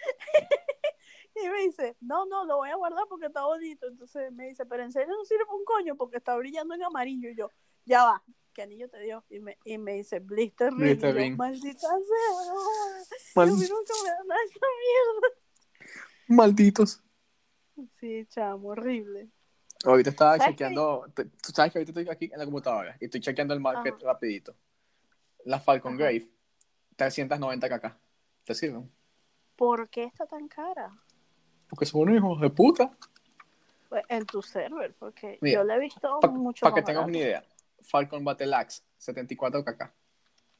Y 1.38 1.48
me 1.50 1.60
dice, 1.64 1.96
no, 2.00 2.24
no, 2.24 2.46
lo 2.46 2.56
voy 2.56 2.70
a 2.70 2.76
guardar 2.76 3.04
porque 3.10 3.26
está 3.26 3.44
bonito. 3.44 3.88
Entonces 3.88 4.32
me 4.32 4.46
dice, 4.48 4.64
pero 4.64 4.84
en 4.84 4.92
serio 4.92 5.12
no 5.14 5.24
sirve 5.26 5.44
para 5.44 5.56
un 5.58 5.64
coño 5.66 5.94
porque 5.96 6.16
está 6.16 6.34
brillando 6.36 6.74
en 6.74 6.82
amarillo. 6.84 7.28
Y 7.28 7.36
yo, 7.36 7.50
ya 7.84 8.04
va, 8.04 8.22
¿qué 8.54 8.62
anillo 8.62 8.88
te 8.88 9.00
dio? 9.00 9.22
Y 9.28 9.40
me, 9.40 9.58
y 9.64 9.76
me 9.76 9.94
dice, 9.94 10.20
Blister 10.20 10.68
Ring. 10.72 10.80
Blister 10.80 11.12
yo, 11.14 11.20
Ring. 11.20 11.36
Maldita 11.36 11.88
sea, 11.88 11.96
no, 12.46 12.54
Mal- 13.34 13.48
a 13.50 13.52
mí 13.52 13.66
nunca 13.68 13.92
me 14.02 14.08
dan 14.10 14.26
nada 14.28 14.40
mierda. 14.44 15.28
Malditos. 16.28 17.02
Sí, 18.00 18.24
chamo, 18.28 18.68
horrible. 18.68 19.28
Ahorita 19.86 20.10
estaba 20.10 20.32
¿Sabes 20.32 20.46
chequeando, 20.48 21.06
tú 21.14 21.52
sabes 21.54 21.72
que 21.72 21.78
ahorita 21.78 22.00
estoy 22.00 22.12
aquí 22.12 22.30
en 22.32 22.38
la 22.38 22.44
computadora 22.44 22.96
y 23.00 23.04
estoy 23.04 23.20
chequeando 23.20 23.54
el 23.54 23.60
market 23.60 23.94
Ajá. 23.94 24.04
rapidito. 24.04 24.54
La 25.44 25.60
Falcon 25.60 25.94
Ajá. 25.94 26.02
Grave, 26.02 26.28
390 26.96 27.68
kk. 27.68 27.96
¿Te 28.44 28.54
sirven? 28.54 28.90
¿Por 29.54 29.88
qué 29.88 30.04
está 30.04 30.26
tan 30.26 30.48
cara? 30.48 30.90
Porque 31.68 31.86
son 31.86 32.02
unos 32.02 32.16
hijos 32.16 32.40
de 32.40 32.50
puta. 32.50 32.96
Pues, 33.88 34.04
En 34.08 34.26
tu 34.26 34.42
server, 34.42 34.92
porque 34.98 35.38
Mira, 35.40 35.60
yo 35.60 35.64
le 35.64 35.74
he 35.74 35.78
visto 35.78 36.18
Para 36.20 36.32
mucho 36.32 36.66
que 36.66 36.72
más 36.80 36.84
tengas 36.84 37.06
una 37.06 37.18
idea. 37.18 37.44
Falcon 37.82 38.24
Battle 38.24 38.54
Axe, 38.54 38.82
74 38.98 39.64
kk. 39.64 39.92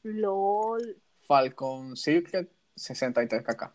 LOL. 0.03 1.01
Falcon 1.27 1.97
Circuit, 1.97 2.49
63 2.75 3.43
kk. 3.43 3.73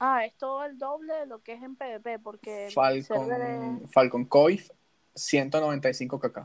Ah, 0.00 0.24
es 0.24 0.36
todo 0.36 0.64
el 0.64 0.78
doble 0.78 1.12
de 1.14 1.26
lo 1.26 1.42
que 1.42 1.54
es 1.54 1.62
en 1.62 1.76
PvP, 1.76 2.18
porque 2.18 2.68
Falcon, 2.72 3.88
Falcon 3.88 4.24
Coif, 4.24 4.70
195 5.18 6.18
kk. 6.20 6.38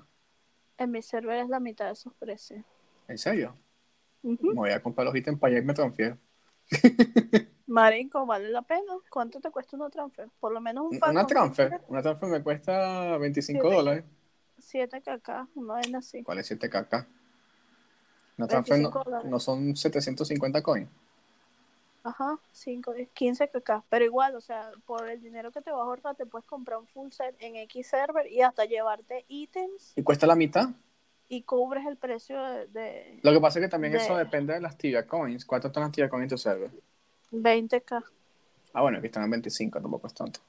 en 0.77 0.91
mi 0.91 1.01
server 1.01 1.38
es 1.39 1.49
la 1.49 1.59
mitad 1.59 1.86
de 1.86 1.91
esos 1.93 2.13
precios. 2.15 2.63
¿En 3.07 3.17
serio? 3.17 3.55
Ujú. 4.23 4.47
Me 4.49 4.53
voy 4.55 4.71
a 4.71 4.81
comprar 4.81 5.05
los 5.05 5.15
ítems 5.15 5.39
para 5.39 5.53
allá 5.53 5.62
y 5.63 5.65
me 5.65 5.73
transfiero. 5.73 6.17
Marico, 7.67 8.25
¿vale 8.25 8.49
la 8.49 8.62
pena? 8.62 8.93
¿Cuánto 9.09 9.39
te 9.39 9.49
cuesta 9.49 9.75
una 9.77 9.89
transfer? 9.89 10.29
Por 10.39 10.51
lo 10.53 10.59
menos 10.62 10.83
un 10.86 10.97
Una 10.97 10.99
Falcon 10.99 11.27
transfer, 11.27 11.81
una 11.88 12.01
transfer 12.01 12.29
me 12.29 12.43
cuesta 12.43 13.17
25 13.17 13.62
Siete. 13.62 13.75
dólares. 13.75 14.03
7 14.59 15.01
kk, 15.01 15.29
una 15.55 15.73
vaina 15.73 15.99
así. 15.99 16.23
¿Cuál 16.23 16.39
es 16.39 16.47
7 16.47 16.69
kk? 16.69 17.05
Una 18.38 18.47
transfer 18.47 18.79
no, 18.79 18.89
25 18.89 19.03
dólares. 19.03 19.31
no 19.31 19.39
son 19.39 19.75
750 19.75 20.62
coins. 20.62 20.89
Ajá, 22.04 22.38
5, 22.52 22.94
15 23.13 23.48
kk. 23.50 23.84
Pero 23.89 24.04
igual, 24.06 24.36
o 24.36 24.42
sea, 24.42 24.72
por 24.86 25.10
el 25.10 25.22
dinero 25.22 25.52
que 25.52 25.62
te 25.62 25.72
vas 25.72 25.80
a 25.80 25.84
ahorrar, 25.84 26.16
te 26.16 26.26
puedes 26.26 26.46
comprar 26.46 26.78
un 26.80 26.88
full 26.88 27.12
set 27.12 27.36
en 27.39 27.56
X 27.56 27.88
server 27.88 28.30
y 28.30 28.42
hasta 28.42 28.66
llevarte 28.66 29.24
ítems 29.30 29.94
¿Y 29.96 30.04
cuesta 30.04 30.28
la 30.28 30.36
mitad? 30.36 30.70
y 31.30 31.44
cubres 31.44 31.86
el 31.88 31.98
precio 31.98 32.39
de, 32.44 32.68
de 32.68 33.20
Lo 33.24 33.32
que 33.32 33.39
pasa 33.39 33.58
es 33.60 33.66
que 33.66 33.70
también 33.70 33.94
De- 33.94 34.00
eso 34.00 34.16
depende 34.18 34.54
de 34.54 34.60
las 34.62 34.78
tibia 34.78 35.08
coins. 35.08 35.46
¿Cuánto 35.46 35.68
están 35.68 35.84
las 35.84 35.92
tibia 35.94 36.10
coins 36.10 36.24
en 36.24 36.30
tu 36.30 36.38
server? 36.38 36.70
20k. 37.32 38.04
Ah, 38.74 38.82
bueno, 38.82 38.98
aquí 38.98 39.08
están 39.08 39.24
en 39.24 39.32
25, 39.32 39.82
tampoco 39.82 40.08
es 40.08 40.13
tanto. 40.13 40.42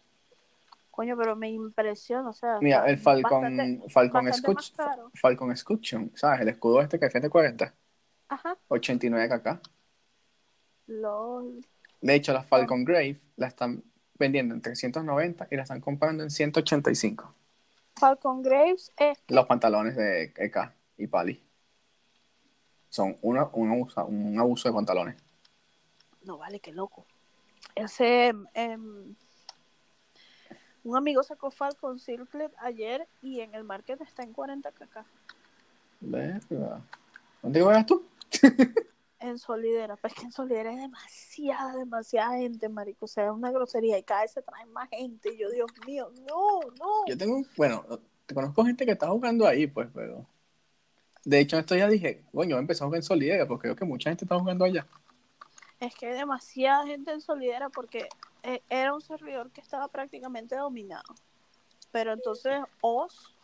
Coño, 0.91 1.17
pero 1.17 1.37
me 1.37 1.49
impresiona, 1.51 2.29
o 2.29 2.33
sea. 2.33 2.59
Mira, 2.61 2.87
el 2.89 2.99
Falcon, 2.99 3.57
bastante- 3.57 3.89
Falcon, 3.89 4.25
bastante. 4.27 5.19
Falcon 5.21 5.57
¿sabes? 6.15 6.41
El 6.41 6.49
escudo 6.49 6.81
este 6.83 6.99
que 6.99 7.07
defiende 7.07 7.31
40, 7.31 7.73
Ajá, 8.29 8.57
89 8.69 9.29
kk. 9.29 9.61
LOL. 10.87 11.65
De 12.01 12.15
hecho, 12.15 12.33
la 12.33 12.43
Falcon 12.43 12.85
Grave 12.85 13.17
la 13.37 13.47
están 13.47 13.83
vendiendo 14.19 14.55
en 14.55 14.61
390 14.63 15.49
y 15.51 15.57
la 15.57 15.63
están 15.63 15.81
comprando 15.81 16.23
en 16.23 16.31
185. 16.31 17.35
Falcon 17.97 18.43
Graves 18.43 18.93
es. 18.97 19.19
Los 19.29 19.47
pantalones 19.47 19.97
de 19.97 20.33
EK 20.37 20.73
y 20.99 21.07
Pali. 21.07 21.41
Son 22.89 23.17
una- 23.23 23.49
un, 23.53 23.71
abuso, 23.71 24.05
un 24.07 24.39
abuso 24.39 24.69
de 24.69 24.75
pantalones. 24.75 25.17
No 26.23 26.39
vale, 26.39 26.61
qué 26.61 26.73
loco. 26.73 27.07
Ese. 27.75 28.33
em, 28.55 29.15
un 30.85 30.97
amigo 30.97 31.23
sacó 31.23 31.51
Falcon 31.51 31.99
Circlet 31.99 32.53
ayer 32.59 33.09
y 33.23 33.41
en 33.41 33.55
el 33.55 33.65
market 33.65 34.01
está 34.03 34.23
en 34.23 34.33
40 34.33 34.71
kk. 34.71 35.05
¿Dónde 37.43 37.63
vas 37.63 37.87
tú? 37.87 38.07
En 39.25 39.39
Solidera. 39.39 39.97
Pues 39.97 40.13
que 40.13 40.23
en 40.23 40.33
Solidera 40.33 40.69
hay 40.71 40.77
demasiada, 40.77 41.77
demasiada 41.77 42.37
gente, 42.37 42.69
marico. 42.69 43.07
O 43.07 43.09
sea, 43.09 43.25
es 43.25 43.31
una 43.31 43.51
grosería 43.51 43.99
y 43.99 44.03
cada 44.03 44.21
vez 44.23 44.33
se 44.33 44.43
trae 44.43 44.67
más 44.67 44.89
gente. 44.91 45.33
Y 45.33 45.39
yo, 45.39 45.49
Dios 45.51 45.71
mío, 45.87 46.11
no, 46.29 46.61
no. 46.79 47.07
Yo 47.09 47.17
tengo, 47.17 47.43
bueno, 47.57 47.85
te 48.27 48.35
conozco 48.35 48.65
gente 48.65 48.85
que 48.85 48.93
está 48.93 49.09
jugando 49.09 49.47
ahí, 49.47 49.67
pues, 49.67 49.89
pero. 49.95 50.27
De 51.25 51.41
hecho, 51.41 51.59
esto 51.59 51.75
ya 51.75 51.89
dije, 51.89 52.23
coño, 52.33 52.59
empezamos 52.59 52.95
en 52.95 53.03
Solidera, 53.03 53.47
porque 53.47 53.63
creo 53.63 53.77
que 53.77 53.87
mucha 53.87 54.11
gente 54.11 54.27
está 54.27 54.39
jugando 54.39 54.67
allá. 54.67 54.87
Es 55.81 55.95
que 55.95 56.07
hay 56.07 56.15
demasiada 56.15 56.87
gente 56.87 57.11
en 57.13 57.23
Solidera 57.23 57.71
porque 57.71 58.09
eh, 58.43 58.61
era 58.69 58.93
un 58.93 59.01
servidor 59.01 59.51
que 59.51 59.63
estaba 59.63 59.89
prácticamente 59.89 60.55
dominado. 60.55 61.15
Pero 61.93 62.13
entonces 62.13 62.61
Oz, 62.83 63.35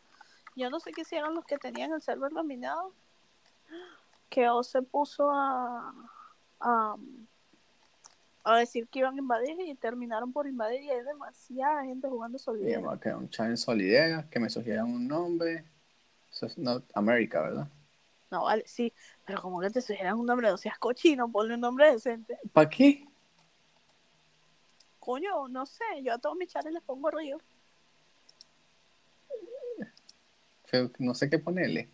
yo 0.57 0.69
no 0.69 0.79
sé 0.79 0.93
qué 0.93 1.03
hicieron 1.03 1.35
los 1.35 1.45
que 1.47 1.57
tenían 1.57 1.93
el 1.93 2.03
server 2.03 2.33
dominado, 2.33 2.93
que 4.31 4.49
Oz 4.49 4.69
se 4.69 4.81
puso 4.83 5.31
a, 5.31 5.93
a, 6.61 6.97
a 8.45 8.57
decir 8.59 8.89
que 8.89 9.01
iban 9.01 9.15
a 9.17 9.19
invadir 9.19 9.61
y 9.61 9.75
terminaron 9.75 10.33
por 10.33 10.47
invadir 10.47 10.83
y 10.83 10.91
hay 10.91 11.03
demasiada 11.05 11.85
gente 11.85 12.09
jugando 12.09 12.37
Y 12.37 12.41
Solidera. 12.41 12.79
además 12.79 13.01
que 13.01 13.13
un 13.13 13.29
chat 13.29 13.47
en 13.49 13.57
Solidera, 13.57 14.27
que 14.31 14.41
me 14.41 14.49
sugieran 14.49 14.87
un 14.87 15.07
nombre. 15.07 15.65
Eso 16.33 16.47
es 16.47 16.57
Not 16.57 16.85
America, 16.95 17.43
¿verdad? 17.43 17.69
No, 18.31 18.45
vale, 18.45 18.63
sí, 18.67 18.93
pero 19.27 19.43
como 19.43 19.61
que 19.61 19.71
te 19.71 19.81
sugieran 19.81 20.17
un 20.17 20.25
nombre, 20.27 20.49
no 20.49 20.57
seas 20.57 20.79
cochino, 20.79 21.31
ponle 21.31 21.55
un 21.55 21.61
nombre 21.61 21.91
decente. 21.93 22.39
¿Para 22.53 22.71
qué? 22.71 23.05
Coño, 25.01 25.49
no 25.49 25.67
sé, 25.67 25.83
yo 26.03 26.15
a 26.15 26.19
todos 26.19 26.37
mis 26.37 26.49
chats 26.49 26.71
les 26.71 26.83
pongo 26.83 27.11
río. 27.11 27.39
Pero 30.71 30.91
no 31.01 31.15
sé 31.15 31.29
qué 31.29 31.39
ponerle. 31.41 31.91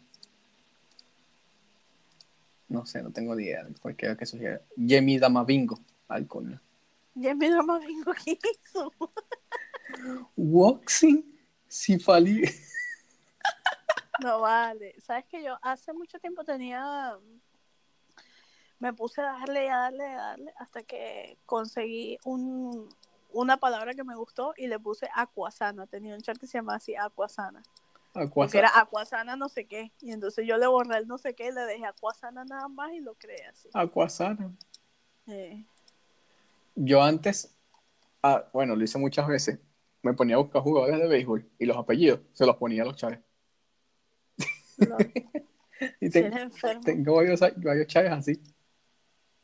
No 2.69 2.85
sé, 2.87 3.03
no 3.03 3.13
tengo 3.13 3.35
ni 3.35 3.45
idea. 3.45 3.67
Cualquiera 3.81 4.17
que 4.17 4.27
sugiera. 4.27 4.61
Yemi 4.77 5.19
Damabingo. 5.19 5.79
Al 6.09 6.27
coño. 6.27 6.61
Ya 7.19 7.35
mi 7.35 7.49
drama 7.49 7.79
bingo 7.79 8.13
que 8.13 8.39
hizo. 8.39 8.93
Waxing 10.37 11.25
Sifali. 11.67 12.43
No 14.23 14.41
vale. 14.41 14.95
Sabes 15.01 15.25
que 15.25 15.43
yo 15.43 15.59
hace 15.63 15.95
mucho 15.95 16.19
tiempo 16.19 16.45
tenía. 16.45 17.17
Me 18.79 18.93
puse 18.93 19.23
a 19.23 19.33
darle, 19.33 19.71
a 19.71 19.79
darle, 19.79 20.05
a 20.05 20.17
darle, 20.17 20.53
hasta 20.59 20.83
que 20.83 21.39
conseguí 21.47 22.19
un, 22.25 22.89
una 23.31 23.57
palabra 23.57 23.95
que 23.95 24.05
me 24.05 24.15
gustó 24.15 24.53
y 24.55 24.67
le 24.67 24.79
puse 24.79 25.09
Aquasana. 25.15 25.87
Tenía 25.87 26.15
un 26.15 26.21
chat 26.21 26.37
que 26.37 26.47
se 26.47 26.59
llamaba 26.59 26.77
así, 26.77 26.95
Aquasana. 28.17 28.35
Porque 28.35 28.59
era 28.59 28.71
Aquasana 28.81 29.37
no 29.37 29.49
sé 29.49 29.67
qué. 29.67 29.93
Y 30.01 30.13
entonces 30.13 30.47
yo 30.47 30.57
le 30.57 30.67
borré 30.67 30.99
el 30.99 31.07
no 31.07 31.19
sé 31.19 31.35
qué, 31.35 31.53
le 31.53 31.63
dejé 31.63 31.87
Aquasana 31.87 32.45
nada 32.45 32.69
más 32.69 32.93
y 32.93 33.01
lo 33.01 33.15
creé 33.15 33.47
así. 33.47 33.69
Aquasana. 33.75 34.53
Eh, 35.27 35.65
Yo 36.75 37.03
antes, 37.03 37.55
ah, 38.23 38.45
bueno, 38.53 38.77
lo 38.77 38.85
hice 38.85 38.99
muchas 38.99 39.27
veces. 39.29 39.59
Me 40.03 40.13
ponía 40.15 40.37
a 40.37 40.39
buscar 40.39 40.63
jugadores 40.63 41.01
de 41.01 41.09
béisbol 41.09 41.49
y 41.59 41.67
los 41.67 41.77
apellidos 41.77 42.21
se 42.33 42.47
los 42.47 42.57
ponía 42.57 42.83
a 42.83 42.87
los 42.87 42.97
chaves. 42.97 43.19
lo- 44.79 44.99
Y 46.01 46.11
te- 46.11 46.31
tengo 46.85 47.17
varios, 47.17 47.41
varios 47.41 47.87
chaves 47.87 48.13
así. 48.13 48.41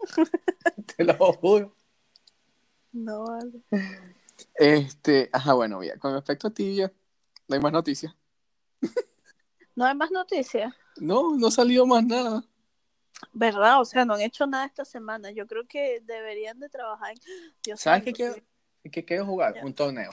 Te 0.97 1.05
lo 1.05 1.15
juro. 1.35 1.75
No 2.93 3.25
vale. 3.25 3.61
Este, 4.55 5.29
ajá, 5.33 5.55
bueno, 5.55 5.79
mira, 5.79 5.97
con 5.99 6.13
respecto 6.15 6.49
a 6.49 6.51
tibia, 6.55 6.93
no 7.49 7.55
hay 7.55 7.61
más 7.61 7.73
noticias. 7.73 8.15
No 9.75 9.85
hay 9.85 9.95
más 9.95 10.11
noticias. 10.11 10.75
No, 10.97 11.37
no 11.37 11.47
ha 11.47 11.51
salido 11.51 11.87
más 11.87 12.05
nada. 12.05 12.45
¿Verdad? 13.33 13.81
O 13.81 13.85
sea, 13.85 14.05
no 14.05 14.15
han 14.15 14.21
hecho 14.21 14.47
nada 14.47 14.67
esta 14.67 14.85
semana. 14.85 15.31
Yo 15.31 15.47
creo 15.47 15.67
que 15.67 16.01
deberían 16.01 16.59
de 16.59 16.69
trabajar. 16.69 17.15
Dios 17.63 17.81
¿Sabes 17.81 18.03
qué 18.03 18.13
quiero? 18.13 18.35
¿Qué 18.91 19.05
quiero 19.05 19.25
jugar? 19.25 19.55
Ya. 19.55 19.65
Un 19.65 19.73
torneo. 19.75 20.11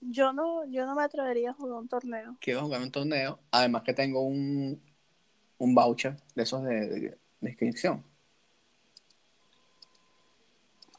Yo 0.00 0.32
no, 0.32 0.64
yo 0.66 0.84
no 0.86 0.94
me 0.94 1.02
atrevería 1.04 1.50
a 1.50 1.54
jugar 1.54 1.78
un 1.80 1.88
torneo. 1.88 2.36
Quiero 2.40 2.62
jugar 2.62 2.82
un 2.82 2.90
torneo. 2.90 3.38
Además 3.50 3.82
que 3.82 3.94
tengo 3.94 4.20
un, 4.22 4.82
un 5.58 5.74
voucher 5.74 6.16
de 6.34 6.42
esos 6.42 6.62
de, 6.64 6.86
de- 6.88 7.18
de 7.40 7.50
inscripción. 7.50 8.04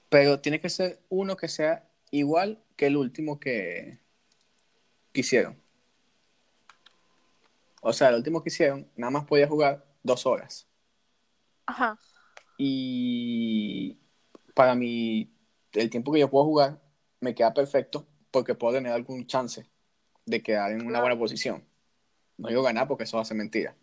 Pero 0.10 0.40
tiene 0.40 0.60
que 0.62 0.70
ser 0.70 1.02
uno 1.10 1.36
que 1.36 1.48
sea 1.50 1.88
igual 2.12 2.64
que 2.78 2.88
el 2.88 2.96
último 2.98 3.40
que, 3.40 4.00
que 5.12 5.20
hicieron. 5.22 5.62
O 7.90 7.94
sea, 7.94 8.10
el 8.10 8.16
último 8.16 8.44
que 8.44 8.50
hicieron, 8.50 8.92
nada 8.98 9.12
más 9.12 9.24
podía 9.24 9.48
jugar 9.48 9.86
dos 10.04 10.26
horas. 10.26 10.68
Ajá. 11.66 11.98
Y 12.58 13.98
para 14.54 14.76
mí, 14.76 15.34
el 15.72 15.90
tiempo 15.90 16.12
que 16.12 16.20
yo 16.20 16.30
puedo 16.30 16.44
jugar 16.44 16.82
me 17.22 17.34
queda 17.34 17.54
perfecto 17.54 18.06
porque 18.30 18.56
puedo 18.56 18.74
tener 18.74 18.92
algún 18.92 19.26
chance 19.26 19.70
de 20.26 20.44
quedar 20.44 20.74
en 20.74 20.86
una 20.86 21.00
buena 21.00 21.18
posición. 21.18 21.64
No 22.38 22.50
digo 22.50 22.62
ganar 22.62 22.90
porque 22.90 23.06
eso 23.06 23.20
hace 23.20 23.34
mentira. 23.34 23.74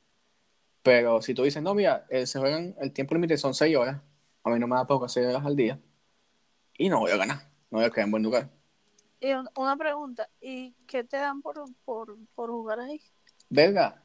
Pero 0.83 1.23
si 1.23 1.33
tú 1.33 1.43
dices, 1.45 1.63
no, 1.63 1.75
mira, 1.75 2.05
eh, 2.11 2.27
se 2.27 2.39
juegan, 2.39 2.77
el 2.81 2.93
tiempo 2.93 3.15
límite 3.15 3.39
son 3.39 3.55
6 3.55 3.75
horas, 3.75 4.03
a 4.43 4.51
mí 4.51 4.59
no 4.59 4.67
me 4.69 4.77
da 4.77 4.87
poco 4.87 5.09
6 5.09 5.27
horas 5.27 5.47
al 5.47 5.57
día, 5.57 5.81
y 6.77 6.91
no 6.91 7.01
voy 7.01 7.11
a 7.13 7.17
ganar, 7.17 7.39
no 7.71 7.79
voy 7.79 7.85
a 7.87 7.91
quedar 7.91 8.05
en 8.05 8.11
buen 8.11 8.23
lugar. 8.23 8.51
Y 9.21 9.33
un- 9.33 9.49
una 9.57 9.77
pregunta, 9.79 10.29
¿y 10.43 10.75
qué 10.87 11.05
te 11.05 11.17
dan 11.17 11.41
por, 11.41 11.65
por, 11.87 12.19
por 12.35 12.51
jugar 12.51 12.81
ahí? 12.81 13.01
Verga, 13.49 14.04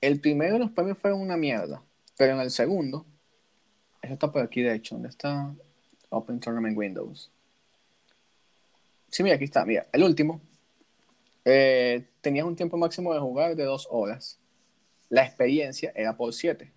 el 0.00 0.20
primero 0.20 0.54
de 0.54 0.58
los 0.60 0.70
premios 0.70 0.98
fue 0.98 1.12
una 1.12 1.36
mierda, 1.36 1.82
pero 2.16 2.34
en 2.34 2.40
el 2.40 2.50
segundo, 2.50 3.06
eso 4.02 4.12
está 4.12 4.30
por 4.30 4.42
aquí 4.42 4.62
de 4.62 4.74
hecho, 4.74 4.94
¿dónde 4.94 5.08
está 5.08 5.54
Open 6.10 6.40
Tournament 6.40 6.76
Windows? 6.76 7.30
Sí, 9.10 9.22
mira, 9.22 9.36
aquí 9.36 9.44
está, 9.44 9.64
mira, 9.64 9.86
el 9.92 10.02
último, 10.02 10.40
eh, 11.44 12.06
tenías 12.20 12.46
un 12.46 12.56
tiempo 12.56 12.76
máximo 12.76 13.12
de 13.14 13.20
jugar 13.20 13.56
de 13.56 13.64
dos 13.64 13.88
horas, 13.90 14.38
la 15.08 15.24
experiencia 15.24 15.92
era 15.94 16.16
por 16.16 16.32
siete, 16.34 16.72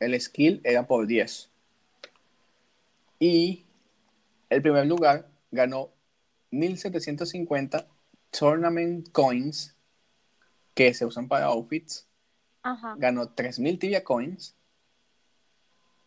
el 0.00 0.20
skill 0.20 0.60
era 0.64 0.86
por 0.86 1.06
10. 1.06 1.50
Y 3.18 3.64
el 4.50 4.62
primer 4.62 4.86
lugar 4.86 5.28
ganó 5.50 5.90
1750 6.50 7.86
tournament 8.30 9.10
coins 9.12 9.73
que 10.74 10.92
se 10.94 11.04
usan 11.04 11.28
para 11.28 11.46
outfits. 11.46 12.06
Ajá. 12.62 12.94
Ganó 12.98 13.28
3000 13.28 13.78
tibia 13.78 14.02
coins 14.02 14.56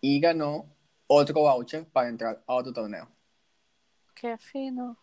y 0.01 0.19
ganó 0.19 0.65
otro 1.07 1.41
voucher 1.41 1.85
para 1.85 2.09
entrar 2.09 2.43
a 2.45 2.53
otro 2.53 2.73
torneo. 2.73 3.07
Qué 4.13 4.37
fino. 4.37 4.97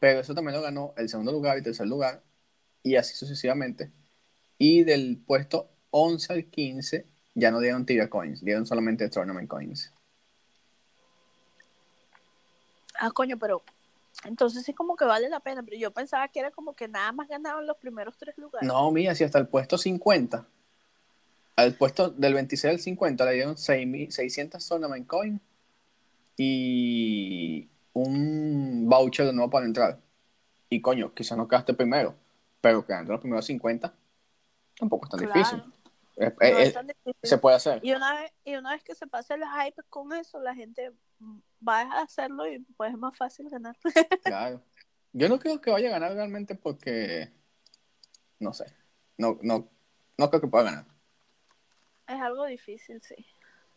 Pero 0.00 0.20
eso 0.20 0.34
también 0.34 0.56
lo 0.56 0.62
ganó 0.62 0.92
el 0.96 1.08
segundo 1.08 1.32
lugar 1.32 1.58
y 1.58 1.62
tercer 1.62 1.86
lugar 1.86 2.22
y 2.82 2.96
así 2.96 3.14
sucesivamente. 3.14 3.90
Y 4.58 4.84
del 4.84 5.18
puesto 5.18 5.70
11 5.90 6.32
al 6.32 6.44
15 6.44 7.06
ya 7.34 7.50
no 7.50 7.60
dieron 7.60 7.86
tibia 7.86 8.08
coins, 8.08 8.44
dieron 8.44 8.66
solamente 8.66 9.08
tournament 9.08 9.48
coins. 9.48 9.92
Ah, 12.98 13.10
coño, 13.10 13.38
pero 13.38 13.62
entonces 14.26 14.64
sí 14.64 14.74
como 14.74 14.96
que 14.96 15.04
vale 15.04 15.28
la 15.28 15.40
pena, 15.40 15.62
pero 15.62 15.76
yo 15.76 15.90
pensaba 15.92 16.28
que 16.28 16.40
era 16.40 16.50
como 16.50 16.74
que 16.74 16.88
nada 16.88 17.12
más 17.12 17.28
ganaban 17.28 17.66
los 17.66 17.76
primeros 17.78 18.16
tres 18.16 18.36
lugares. 18.38 18.66
No, 18.68 18.90
mira, 18.90 19.14
si 19.14 19.24
hasta 19.24 19.38
el 19.38 19.48
puesto 19.48 19.78
50, 19.78 20.46
al 21.56 21.74
puesto 21.74 22.10
del 22.10 22.34
26 22.34 22.72
al 22.74 22.80
50 22.80 23.24
le 23.24 23.32
dieron 23.32 23.56
6.000 23.56 24.12
600 24.12 24.66
tournament 24.68 25.06
coins 25.06 25.40
y 26.36 27.68
un 27.92 28.88
voucher 28.88 29.26
de 29.26 29.32
nuevo 29.32 29.50
para 29.50 29.66
entrar. 29.66 29.98
Y 30.68 30.80
coño, 30.80 31.14
quizás 31.14 31.38
no 31.38 31.48
quedaste 31.48 31.74
primero, 31.74 32.14
pero 32.60 32.84
quedando 32.84 33.12
los 33.12 33.20
primeros 33.20 33.46
50 33.46 33.94
tampoco 34.78 35.06
es 35.06 35.10
tan 35.10 35.20
Claro, 35.20 35.34
difícil. 35.34 35.62
Es- 36.16 36.32
no 36.34 36.46
es- 36.46 36.68
es 36.68 36.74
tan 36.74 36.86
difícil. 36.86 37.14
se 37.22 37.38
puede 37.38 37.56
hacer. 37.56 37.80
Y 37.82 37.92
una 37.92 38.14
vez, 38.20 38.32
y 38.44 38.56
una 38.56 38.72
vez 38.72 38.82
que 38.82 38.94
se 38.94 39.06
pase 39.06 39.34
el 39.34 39.42
hype 39.44 39.82
con 39.88 40.12
eso, 40.12 40.40
la 40.40 40.54
gente 40.54 40.92
va 41.66 41.82
a 41.82 42.02
hacerlo 42.02 42.46
y 42.46 42.60
pues 42.76 42.92
es 42.92 42.98
más 42.98 43.16
fácil 43.16 43.48
ganar. 43.48 43.76
Claro. 44.24 44.62
Yo 45.12 45.28
no 45.28 45.38
creo 45.38 45.60
que 45.60 45.70
vaya 45.70 45.88
a 45.88 45.92
ganar 45.92 46.12
realmente 46.12 46.54
porque 46.54 47.30
no 48.38 48.52
sé. 48.52 48.66
No, 49.16 49.38
no, 49.42 49.68
no 50.18 50.28
creo 50.28 50.40
que 50.40 50.48
pueda 50.48 50.64
ganar. 50.64 50.86
es 52.06 52.20
algo 52.20 52.44
difícil, 52.46 53.00
sí. 53.02 53.16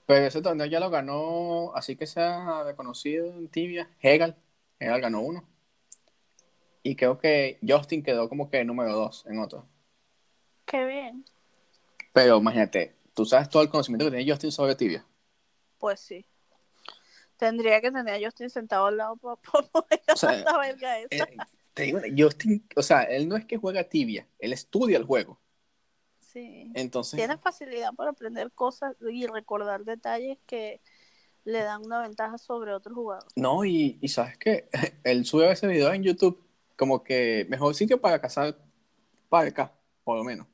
Pero 0.06 0.26
ese 0.26 0.42
torneo 0.42 0.66
ya 0.66 0.80
lo 0.80 0.90
ganó, 0.90 1.72
así 1.76 1.96
que 1.96 2.08
sea 2.08 2.64
reconocido 2.64 3.28
en 3.28 3.48
tibia, 3.48 3.90
Hegel. 4.02 4.36
Hegel 4.80 5.02
ganó 5.02 5.22
uno. 5.22 5.48
Y 6.82 6.96
creo 6.96 7.20
que 7.20 7.60
Justin 7.66 8.04
quedó 8.04 8.28
como 8.28 8.50
que 8.50 8.64
número 8.66 8.94
dos 8.94 9.26
en 9.28 9.40
otro. 9.40 9.68
Qué 10.66 10.86
bien. 10.86 11.26
Pero 12.12 12.38
imagínate, 12.38 12.96
tú 13.14 13.26
sabes 13.26 13.50
todo 13.50 13.62
el 13.62 13.70
conocimiento 13.70 14.06
que 14.06 14.18
tiene 14.18 14.32
Justin 14.32 14.52
sobre 14.52 14.76
tibia. 14.76 15.06
Pues 15.78 16.00
sí. 16.00 16.26
Tendría 17.40 17.80
que 17.82 17.92
tener 17.92 18.16
a 18.16 18.26
Justin 18.26 18.50
sentado 18.50 18.88
al 18.88 18.98
lado 18.98 19.16
para 19.18 19.36
poder 19.72 20.02
O 20.14 20.18
sea, 20.18 20.34
la 20.34 20.58
verga 20.58 21.00
esa. 21.00 21.24
Eh, 21.24 21.38
te 21.74 21.84
digo, 21.84 22.00
Justin, 22.18 22.68
o 22.76 22.84
sea, 22.84 23.04
él 23.04 23.30
no 23.30 23.38
es 23.38 23.46
que 23.46 23.58
juega 23.58 23.84
tibia, 23.86 24.28
él 24.40 24.54
estudia 24.54 24.98
el 24.98 25.06
juego. 25.06 25.40
sí. 26.20 26.72
Entonces, 26.76 27.18
Tiene 27.18 27.38
facilidad 27.38 27.94
para 27.96 28.12
aprender 28.12 28.52
cosas 28.52 28.96
y 29.10 29.26
recordar 29.28 29.86
detalles 29.86 30.38
que 30.46 30.82
le 31.46 31.64
dan 31.64 31.84
una 31.86 32.02
ventaja 32.02 32.38
sobre 32.38 32.74
otros 32.74 32.96
jugadores. 32.96 33.32
no, 33.36 33.66
y, 33.66 33.98
y 34.02 34.10
sabes 34.10 34.38
que 34.38 34.70
él 35.04 35.26
sube 35.26 35.46
a 35.46 35.50
veces 35.50 35.70
videos 35.70 35.94
en 35.94 36.04
YouTube 36.04 36.44
como 36.78 37.04
que 37.04 37.46
mejor 37.50 37.76
sitio 37.76 38.02
para 38.02 38.22
cazar 38.22 38.58
para 39.30 39.50
acá, 39.50 39.74
por 40.04 40.18
lo 40.18 40.24
menos. 40.24 40.48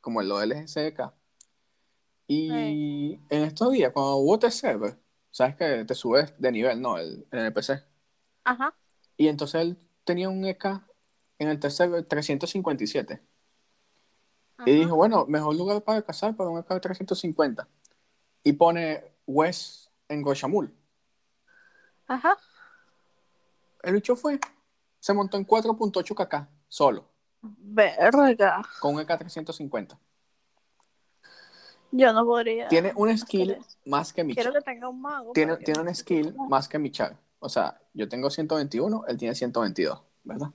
Como 0.00 0.20
el 0.20 0.28
LGCK. 0.30 1.14
Y 2.26 3.20
en 3.28 3.42
estos 3.44 3.72
días, 3.72 3.92
cuando 3.92 4.16
hubo 4.16 4.34
este 4.34 4.50
server, 4.50 4.98
sabes 5.34 5.56
que 5.56 5.84
te 5.84 5.94
subes 5.96 6.32
de 6.38 6.52
nivel, 6.52 6.80
¿no? 6.80 6.96
El, 6.96 7.26
en 7.32 7.40
el 7.40 7.52
PC. 7.52 7.82
Ajá. 8.44 8.72
Y 9.16 9.26
entonces 9.26 9.62
él 9.62 9.76
tenía 10.04 10.28
un 10.28 10.44
EK 10.44 10.80
en 11.40 11.48
el 11.48 11.58
tercer 11.58 12.04
357. 12.04 13.20
ajá. 14.56 14.70
Y 14.70 14.74
dijo, 14.76 14.94
bueno, 14.94 15.26
mejor 15.26 15.56
lugar 15.56 15.82
para 15.82 16.02
cazar 16.02 16.36
para 16.36 16.50
un 16.50 16.60
EK 16.60 16.80
350. 16.80 17.66
Y 18.44 18.52
pone 18.52 19.02
West 19.26 19.88
en 20.08 20.22
Goshamul. 20.22 20.72
Ajá. 22.06 22.38
El 23.82 23.94
bicho 23.94 24.14
fue, 24.14 24.38
se 25.00 25.12
montó 25.12 25.36
en 25.36 25.44
4.8 25.44 26.14
kk 26.14 26.48
solo, 26.68 27.10
Verga. 27.42 28.62
con 28.78 28.94
un 28.94 29.00
EK 29.00 29.18
350. 29.18 29.98
Yo 31.96 32.12
no 32.12 32.26
podría. 32.26 32.66
Tiene 32.66 32.92
un 32.96 33.16
skill 33.16 33.56
más 33.84 34.12
que 34.12 34.24
mi 34.24 34.34
Quiero 34.34 34.52
que 34.52 34.60
tenga 34.62 34.88
un 34.88 35.00
mago. 35.00 35.32
Tiene, 35.32 35.56
tiene 35.58 35.80
un 35.80 35.94
skill 35.94 36.34
más 36.48 36.66
que 36.66 36.76
mi 36.76 36.90
Char. 36.90 37.16
O 37.38 37.48
sea, 37.48 37.80
yo 37.92 38.08
tengo 38.08 38.30
121, 38.30 39.04
él 39.06 39.16
tiene 39.16 39.32
122, 39.32 40.02
¿verdad? 40.24 40.48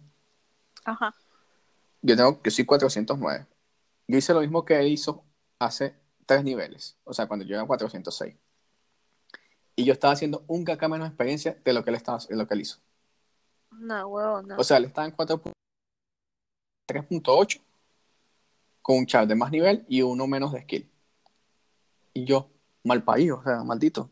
Ajá. 0.83 1.15
Yo 2.01 2.17
tengo, 2.17 2.41
yo 2.43 2.51
soy 2.51 2.65
409. 2.65 3.45
Yo 4.07 4.17
hice 4.17 4.33
lo 4.33 4.41
mismo 4.41 4.65
que 4.65 4.81
él 4.81 4.87
hizo 4.87 5.23
hace 5.59 5.95
tres 6.25 6.43
niveles. 6.43 6.97
O 7.05 7.13
sea, 7.13 7.25
cuando 7.25 7.45
yo 7.45 7.55
era 7.55 7.65
406. 7.65 8.35
Y 9.77 9.85
yo 9.85 9.93
estaba 9.93 10.11
haciendo 10.11 10.43
un 10.47 10.65
kk 10.65 10.89
menos 10.89 11.07
experiencia 11.07 11.57
de 11.63 11.71
lo 11.71 11.85
que 11.85 11.91
él, 11.91 11.95
estaba, 11.95 12.17
de 12.17 12.35
lo 12.35 12.45
que 12.47 12.53
él 12.53 12.61
hizo. 12.61 12.79
No, 13.71 14.07
huevo, 14.07 14.41
no. 14.41 14.57
O 14.57 14.63
sea, 14.65 14.75
él 14.75 14.85
estaba 14.85 15.07
en 15.07 15.13
4 15.13 15.41
3.8 16.85 17.61
con 18.81 18.97
un 18.97 19.05
char 19.05 19.25
de 19.25 19.35
más 19.35 19.51
nivel 19.51 19.85
y 19.87 20.01
uno 20.01 20.27
menos 20.27 20.51
de 20.51 20.63
skill. 20.63 20.88
Y 22.13 22.25
yo, 22.25 22.49
mal 22.83 23.03
país, 23.03 23.31
o 23.31 23.41
sea, 23.43 23.63
maldito. 23.63 24.11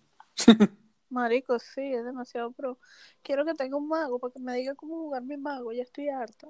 Marico, 1.09 1.57
sí, 1.59 1.93
es 1.93 2.03
demasiado 2.03 2.51
pro. 2.51 2.79
Quiero 3.21 3.45
que 3.45 3.53
tenga 3.53 3.77
un 3.77 3.87
mago 3.87 4.19
para 4.19 4.33
que 4.33 4.39
me 4.39 4.53
diga 4.55 4.75
cómo 4.75 4.97
jugar 4.97 5.23
mi 5.23 5.37
mago. 5.37 5.71
Ya 5.71 5.83
estoy 5.83 6.09
harta. 6.09 6.49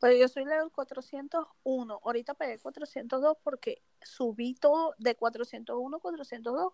Pero 0.00 0.16
yo 0.16 0.28
soy 0.28 0.44
level 0.44 0.70
401. 0.70 2.00
Ahorita 2.02 2.34
pegué 2.34 2.58
402 2.58 3.36
porque 3.42 3.82
subí 4.02 4.54
todo 4.54 4.94
de 4.98 5.14
401 5.14 5.96
a 5.96 6.00
402. 6.00 6.72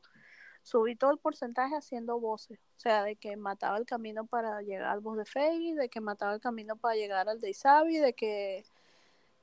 Subí 0.63 0.97
todo 0.97 1.13
el 1.13 1.19
porcentaje 1.19 1.77
haciendo 1.77 2.21
voces. 2.21 2.59
O 2.77 2.81
sea, 2.81 3.05
de 3.05 3.17
que 3.17 3.37
mataba 3.37 3.79
el 3.79 3.87
camino 3.87 4.27
para 4.27 4.63
llegar 4.63 4.91
al 4.91 5.01
boss 5.01 5.19
de 5.19 5.25
Fairy, 5.25 5.75
de 5.75 5.89
que 5.89 6.01
mataba 6.01 6.35
el 6.35 6.41
camino 6.41 6.77
para 6.77 6.95
llegar 6.95 7.29
al 7.29 7.41
de 7.41 7.51
Isabi, 7.51 7.99
de 7.99 8.15
que 8.15 8.65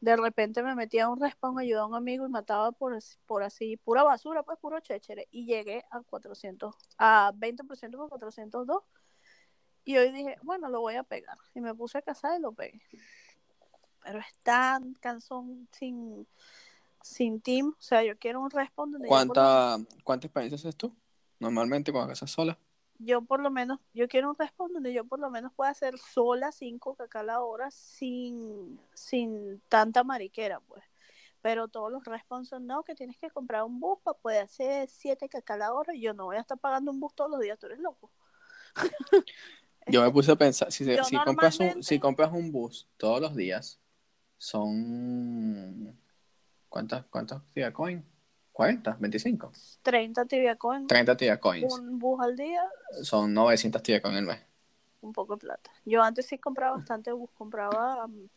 de 0.04 0.18
repente 0.18 0.62
me 0.64 0.76
metía 0.76 1.06
a 1.06 1.10
un 1.10 1.18
respawn, 1.18 1.58
ayudaba 1.58 1.86
a 1.86 1.88
un 1.88 1.96
amigo 1.96 2.26
y 2.26 2.30
mataba 2.30 2.74
por, 2.74 2.94
por 3.26 3.42
así, 3.42 3.78
pura 3.78 4.04
basura, 4.04 4.44
pues 4.44 4.60
puro 4.60 4.78
chéchere. 4.82 5.30
Y 5.32 5.46
llegué 5.46 5.86
a 5.92 6.02
400, 6.02 6.76
a 6.98 7.32
20% 7.34 7.96
por 7.96 8.10
402. 8.10 8.84
Y 9.86 9.96
hoy 9.96 10.12
dije, 10.12 10.36
bueno, 10.44 10.68
lo 10.68 10.82
voy 10.82 10.96
a 10.96 11.04
pegar. 11.04 11.38
Y 11.56 11.62
me 11.62 11.74
puse 11.74 12.00
a 12.00 12.02
cazar 12.02 12.38
y 12.38 12.42
lo 12.42 12.52
pegué. 12.52 12.82
Pero 14.04 14.20
es 14.20 14.38
tan 14.44 14.94
cansón 14.96 15.70
sin, 15.72 16.28
sin 17.02 17.40
team. 17.40 17.70
O 17.70 17.82
sea, 17.82 18.04
yo 18.04 18.18
quiero 18.18 18.42
un 18.42 18.50
respawn 18.50 18.92
donde 18.92 19.08
yo 19.08 19.10
por, 19.10 19.28
¿Cuánta, 19.28 19.78
¿Cuánta 20.04 20.28
experiencia 20.28 20.58
haces 20.58 20.76
tú? 20.76 20.94
Normalmente 21.40 21.94
cuando 21.94 22.10
casas 22.10 22.30
sola. 22.30 22.60
Yo 23.00 23.22
por 23.22 23.42
lo 23.42 23.52
menos, 23.52 23.80
yo 23.94 24.08
quiero 24.08 24.30
un 24.30 24.36
respawn 24.38 24.74
donde 24.74 24.94
yo 24.94 25.06
por 25.06 25.20
lo 25.20 25.30
menos 25.30 25.52
pueda 25.54 25.72
hacer 25.72 25.98
sola 25.98 26.52
5 26.52 26.96
caca 26.96 27.22
a 27.22 27.24
la 27.24 27.42
hora 27.42 27.72
sin, 27.72 28.80
sin 28.94 29.62
tanta 29.70 30.04
mariquera, 30.04 30.60
pues. 30.62 30.84
Pero 31.42 31.68
todos 31.68 31.92
los 31.92 32.06
respawns 32.06 32.48
son, 32.48 32.66
no, 32.66 32.84
que 32.84 32.96
tienes 32.96 33.18
que 33.18 33.30
comprar 33.30 33.64
un 33.64 33.80
bus 33.80 34.00
para 34.02 34.18
poder 34.18 34.44
hacer 34.44 34.88
7 34.90 35.28
caca 35.28 35.56
a 35.56 35.58
la 35.58 35.74
hora. 35.74 35.94
Y 35.94 36.02
yo 36.02 36.14
no 36.14 36.26
voy 36.26 36.38
a 36.38 36.40
estar 36.40 36.58
pagando 36.58 36.92
un 36.92 37.00
bus 37.00 37.14
todos 37.14 37.32
los 37.32 37.42
días, 37.42 37.60
tú 37.60 37.66
eres 37.66 37.80
loco. 37.80 38.12
Yo 39.88 40.02
me 40.02 40.10
puse 40.12 40.32
a 40.32 40.38
pensar, 40.38 40.72
si, 40.72 40.86
compras 41.26 41.60
un, 41.60 41.84
si 41.84 42.00
compras 42.00 42.32
un 42.32 42.54
bus 42.54 42.88
todos 42.96 43.20
los 43.20 43.36
días, 43.36 43.82
son... 44.38 46.00
¿Cuántas, 46.70 47.06
cuántos 47.08 47.44
Tibia 47.52 47.74
Coin? 47.74 48.04
¿40? 48.54 48.98
¿25? 49.00 49.52
30 49.82 50.26
tibia 50.26 50.56
coin, 50.56 50.88
30 50.88 51.18
Tibia 51.18 51.40
Coins. 51.40 51.74
un 51.80 51.98
bus 52.00 52.22
al 52.22 52.36
día, 52.36 52.62
Son 53.02 53.34
900 53.34 53.82
Tibia 53.82 54.02
Coin 54.02 54.16
al 54.16 54.26
mes. 54.26 54.40
un 55.02 55.12
poco 55.12 55.34
de 55.36 55.40
plata. 55.40 55.70
Yo 55.86 56.02
antes 56.02 56.28
sí 56.28 56.38
compraba 56.38 56.78
bastante 56.78 57.12
bus, 57.12 57.30
compraba, 57.34 58.06
um, 58.06 58.30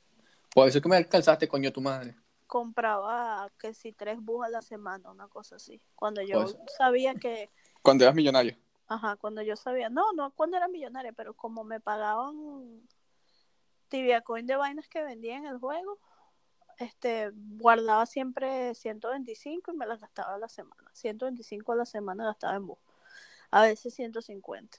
Por 0.55 0.67
eso 0.69 0.79
es 0.79 0.83
que 0.83 0.89
me 0.89 0.97
alcanzaste, 0.97 1.47
coño, 1.47 1.71
tu 1.73 1.81
madre. 1.81 2.14
compraba 2.47 3.51
que 3.59 3.75
si 3.75 3.93
tres 3.93 4.19
bus 4.21 4.45
a 4.47 4.49
la 4.49 4.62
semana, 4.62 5.11
una 5.11 5.29
cosa 5.29 5.57
así. 5.57 5.81
Cuando 5.95 6.23
yo 6.23 6.43
Pues- 6.43 6.57
sabía 6.79 7.14
que, 7.14 7.51
Cuando 7.83 8.05
eras 8.05 8.17
millonario. 8.17 8.57
ajá, 8.89 9.17
cuando 9.17 9.43
yo 9.43 9.55
sabía, 9.57 9.91
no, 9.91 10.12
no 10.14 10.31
cuando 10.33 10.57
era 10.57 10.67
millonaria, 10.69 11.12
pero 11.12 11.35
como 11.35 11.62
me 11.64 11.79
pagaban 11.81 12.81
tibia 13.89 14.23
coin 14.23 14.47
de 14.47 14.57
vainas 14.57 14.89
que 14.89 15.03
vendía 15.05 15.37
en 15.37 15.47
el 15.47 15.59
juego, 15.59 15.99
este, 16.79 17.31
guardaba 17.35 18.07
siempre 18.07 18.74
125 18.74 19.72
y 19.72 19.77
me 19.77 19.87
las 19.87 20.01
gastaba 20.01 20.35
a 20.35 20.39
la 20.39 20.49
semana. 20.49 20.91
125 20.93 21.72
a 21.72 21.77
la 21.77 21.87
semana 21.87 22.24
gastaba 22.24 22.57
en 22.57 22.66
bus. 22.66 22.79
A 23.51 23.62
veces 23.62 23.95
150. 23.95 24.79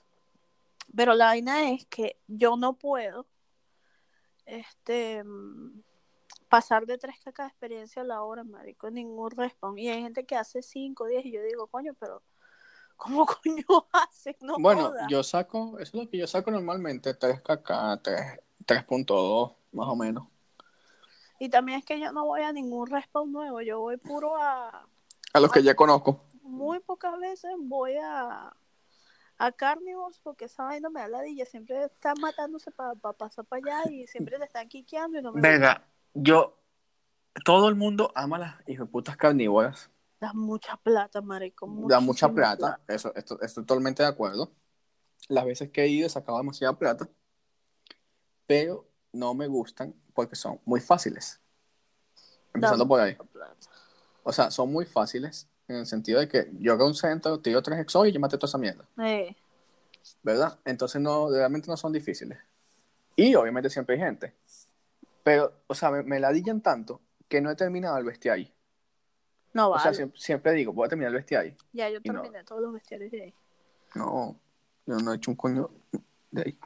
Pero 0.95 1.14
la 1.14 1.26
vaina 1.26 1.72
es 1.72 1.86
que 1.86 2.18
yo 2.28 2.56
no 2.56 2.74
puedo 2.74 3.26
este 4.45 5.24
mm, 5.24 5.82
pasar 6.50 6.86
de 6.86 6.98
3 6.98 7.16
k 7.34 7.43
de 7.43 7.50
experiencia 7.50 8.02
a 8.02 8.06
la 8.06 8.22
hora, 8.22 8.43
marico, 8.43 8.89
ningún 8.89 9.32
respawn. 9.32 9.78
Y 9.78 9.89
hay 9.89 10.02
gente 10.02 10.26
que 10.26 10.36
hace 10.36 10.62
5, 10.62 11.08
10 11.08 11.26
y 11.26 11.32
yo 11.32 11.43
digo, 11.43 11.68
coño, 11.68 11.93
pero 12.00 12.22
¿cómo 12.95 13.26
coño 13.43 13.88
hace? 13.91 14.38
No 14.41 14.56
bueno, 14.60 14.93
yo 15.10 15.24
saco, 15.24 15.80
eso 15.80 15.98
es 15.98 16.04
lo 16.06 16.10
que 16.10 16.18
yo 16.18 16.28
saco 16.28 16.52
normalmente, 16.52 17.18
3KK, 17.18 18.02
3 18.02 18.39
3.2, 18.66 19.56
más 19.72 19.88
o 19.88 19.95
menos. 19.95 20.28
Y 21.40 21.50
también 21.50 21.80
es 21.80 21.86
que 21.86 22.00
yo 22.00 22.12
no 22.12 22.26
voy 22.26 22.42
a 22.42 22.52
ningún 22.52 22.88
respawn 22.88 23.32
nuevo, 23.32 23.62
yo 23.62 23.80
voy 23.80 23.98
puro 23.98 24.36
a... 24.38 24.88
A 25.34 25.40
los 25.40 25.52
que 25.52 25.62
ya 25.62 25.76
conozco. 25.76 26.24
Muy 26.42 26.80
pocas 26.80 27.20
veces 27.20 27.52
voy 27.60 27.94
a, 28.02 28.56
a 29.38 29.52
Carnivores 29.52 30.20
porque 30.24 30.46
esa 30.46 30.64
vaina 30.64 30.90
me 30.90 31.02
da 31.02 31.08
ladilla, 31.08 31.46
siempre 31.46 31.86
están 31.86 32.16
matándose 32.20 32.72
para 32.72 32.94
pasar 32.96 33.46
para 33.46 33.82
allá 33.82 33.92
y 33.92 34.08
siempre 34.08 34.38
te 34.40 34.46
están 34.46 34.68
quiqueando 34.68 35.20
y 35.20 35.22
no 35.22 35.32
me 35.32 35.42
gusta. 35.42 35.50
Venga, 35.50 35.88
yo, 36.14 36.58
todo 37.46 37.70
el 37.70 37.76
mundo 37.76 38.12
ama 38.16 38.40
las 38.40 38.56
hijas 38.68 38.88
de 38.88 38.92
putas 38.92 39.18
carnívoras, 39.18 39.92
Da 40.20 40.34
mucha 40.34 40.76
plata, 40.78 41.22
marico. 41.22 41.68
da 41.68 42.00
mucha 42.00 42.28
muchísima 42.28 42.34
plata, 42.34 42.80
eso, 42.88 43.14
esto, 43.16 43.40
estoy 43.40 43.64
totalmente 43.64 44.02
de 44.02 44.10
acuerdo. 44.10 44.52
Las 45.28 45.46
veces 45.46 45.70
que 45.70 45.84
he 45.84 45.88
ido 45.90 46.08
he 46.08 46.10
sacado 46.10 46.40
demasiada 46.40 46.78
plata, 46.80 47.08
pero 48.48 48.88
no 49.18 49.34
me 49.34 49.47
gustan 49.47 49.93
porque 50.13 50.36
son 50.36 50.59
muy 50.65 50.80
fáciles. 50.80 51.39
Empezando 52.53 52.88
por 52.88 52.99
ahí. 53.01 53.18
O 54.24 54.32
sea, 54.34 54.51
son 54.51 54.72
muy 54.72 54.86
fáciles 54.86 55.47
en 55.68 55.78
el 55.78 55.86
sentido 55.86 56.20
de 56.20 56.28
que 56.28 56.49
yo 56.59 56.74
hago 56.74 56.86
un 56.86 56.95
centro, 56.95 57.39
tiro 57.39 57.61
tres 57.61 57.80
exos 57.80 58.07
y 58.07 58.11
yo 58.11 58.20
maté 58.20 58.38
toda 58.38 58.49
esa 58.49 58.57
mierda, 58.57 58.86
Eh, 59.03 59.36
¿verdad? 60.24 60.57
Entonces 60.65 61.01
no, 61.01 61.30
realmente 61.30 61.68
no 61.70 61.78
son 61.78 61.91
difíciles. 61.93 62.38
Y 63.15 63.36
obviamente 63.36 63.70
siempre 63.70 63.95
hay 63.95 64.01
gente. 64.01 64.34
Pero, 65.24 65.53
o 65.68 65.76
sea, 65.76 65.91
me, 65.91 66.03
me 66.03 66.20
ladillan 66.20 66.61
tanto 66.61 67.01
que 67.28 67.41
no 67.41 67.51
he 67.51 67.55
terminado 67.55 67.97
el 67.97 68.05
bestiario. 68.05 68.47
no 69.53 69.68
O 69.68 69.72
vale. 69.72 69.84
sea, 69.84 69.93
siempre, 69.93 70.20
siempre 70.20 70.51
digo, 70.53 70.72
voy 70.74 70.86
a 70.86 70.89
terminar 70.89 71.11
el 71.11 71.18
bestiario. 71.18 71.55
Ya 71.74 71.89
yo 71.89 71.99
no. 72.05 72.22
terminé 72.22 72.43
todos 72.43 72.61
los 72.61 72.74
bestiarios 72.74 73.11
de 73.11 73.24
ahí. 73.24 73.34
No, 73.95 74.39
yo 74.86 74.95
no 74.97 75.11
he 75.13 75.15
hecho 75.18 75.32
un 75.32 75.38
coño 75.38 75.70
de 76.32 76.41
ahí. 76.41 76.57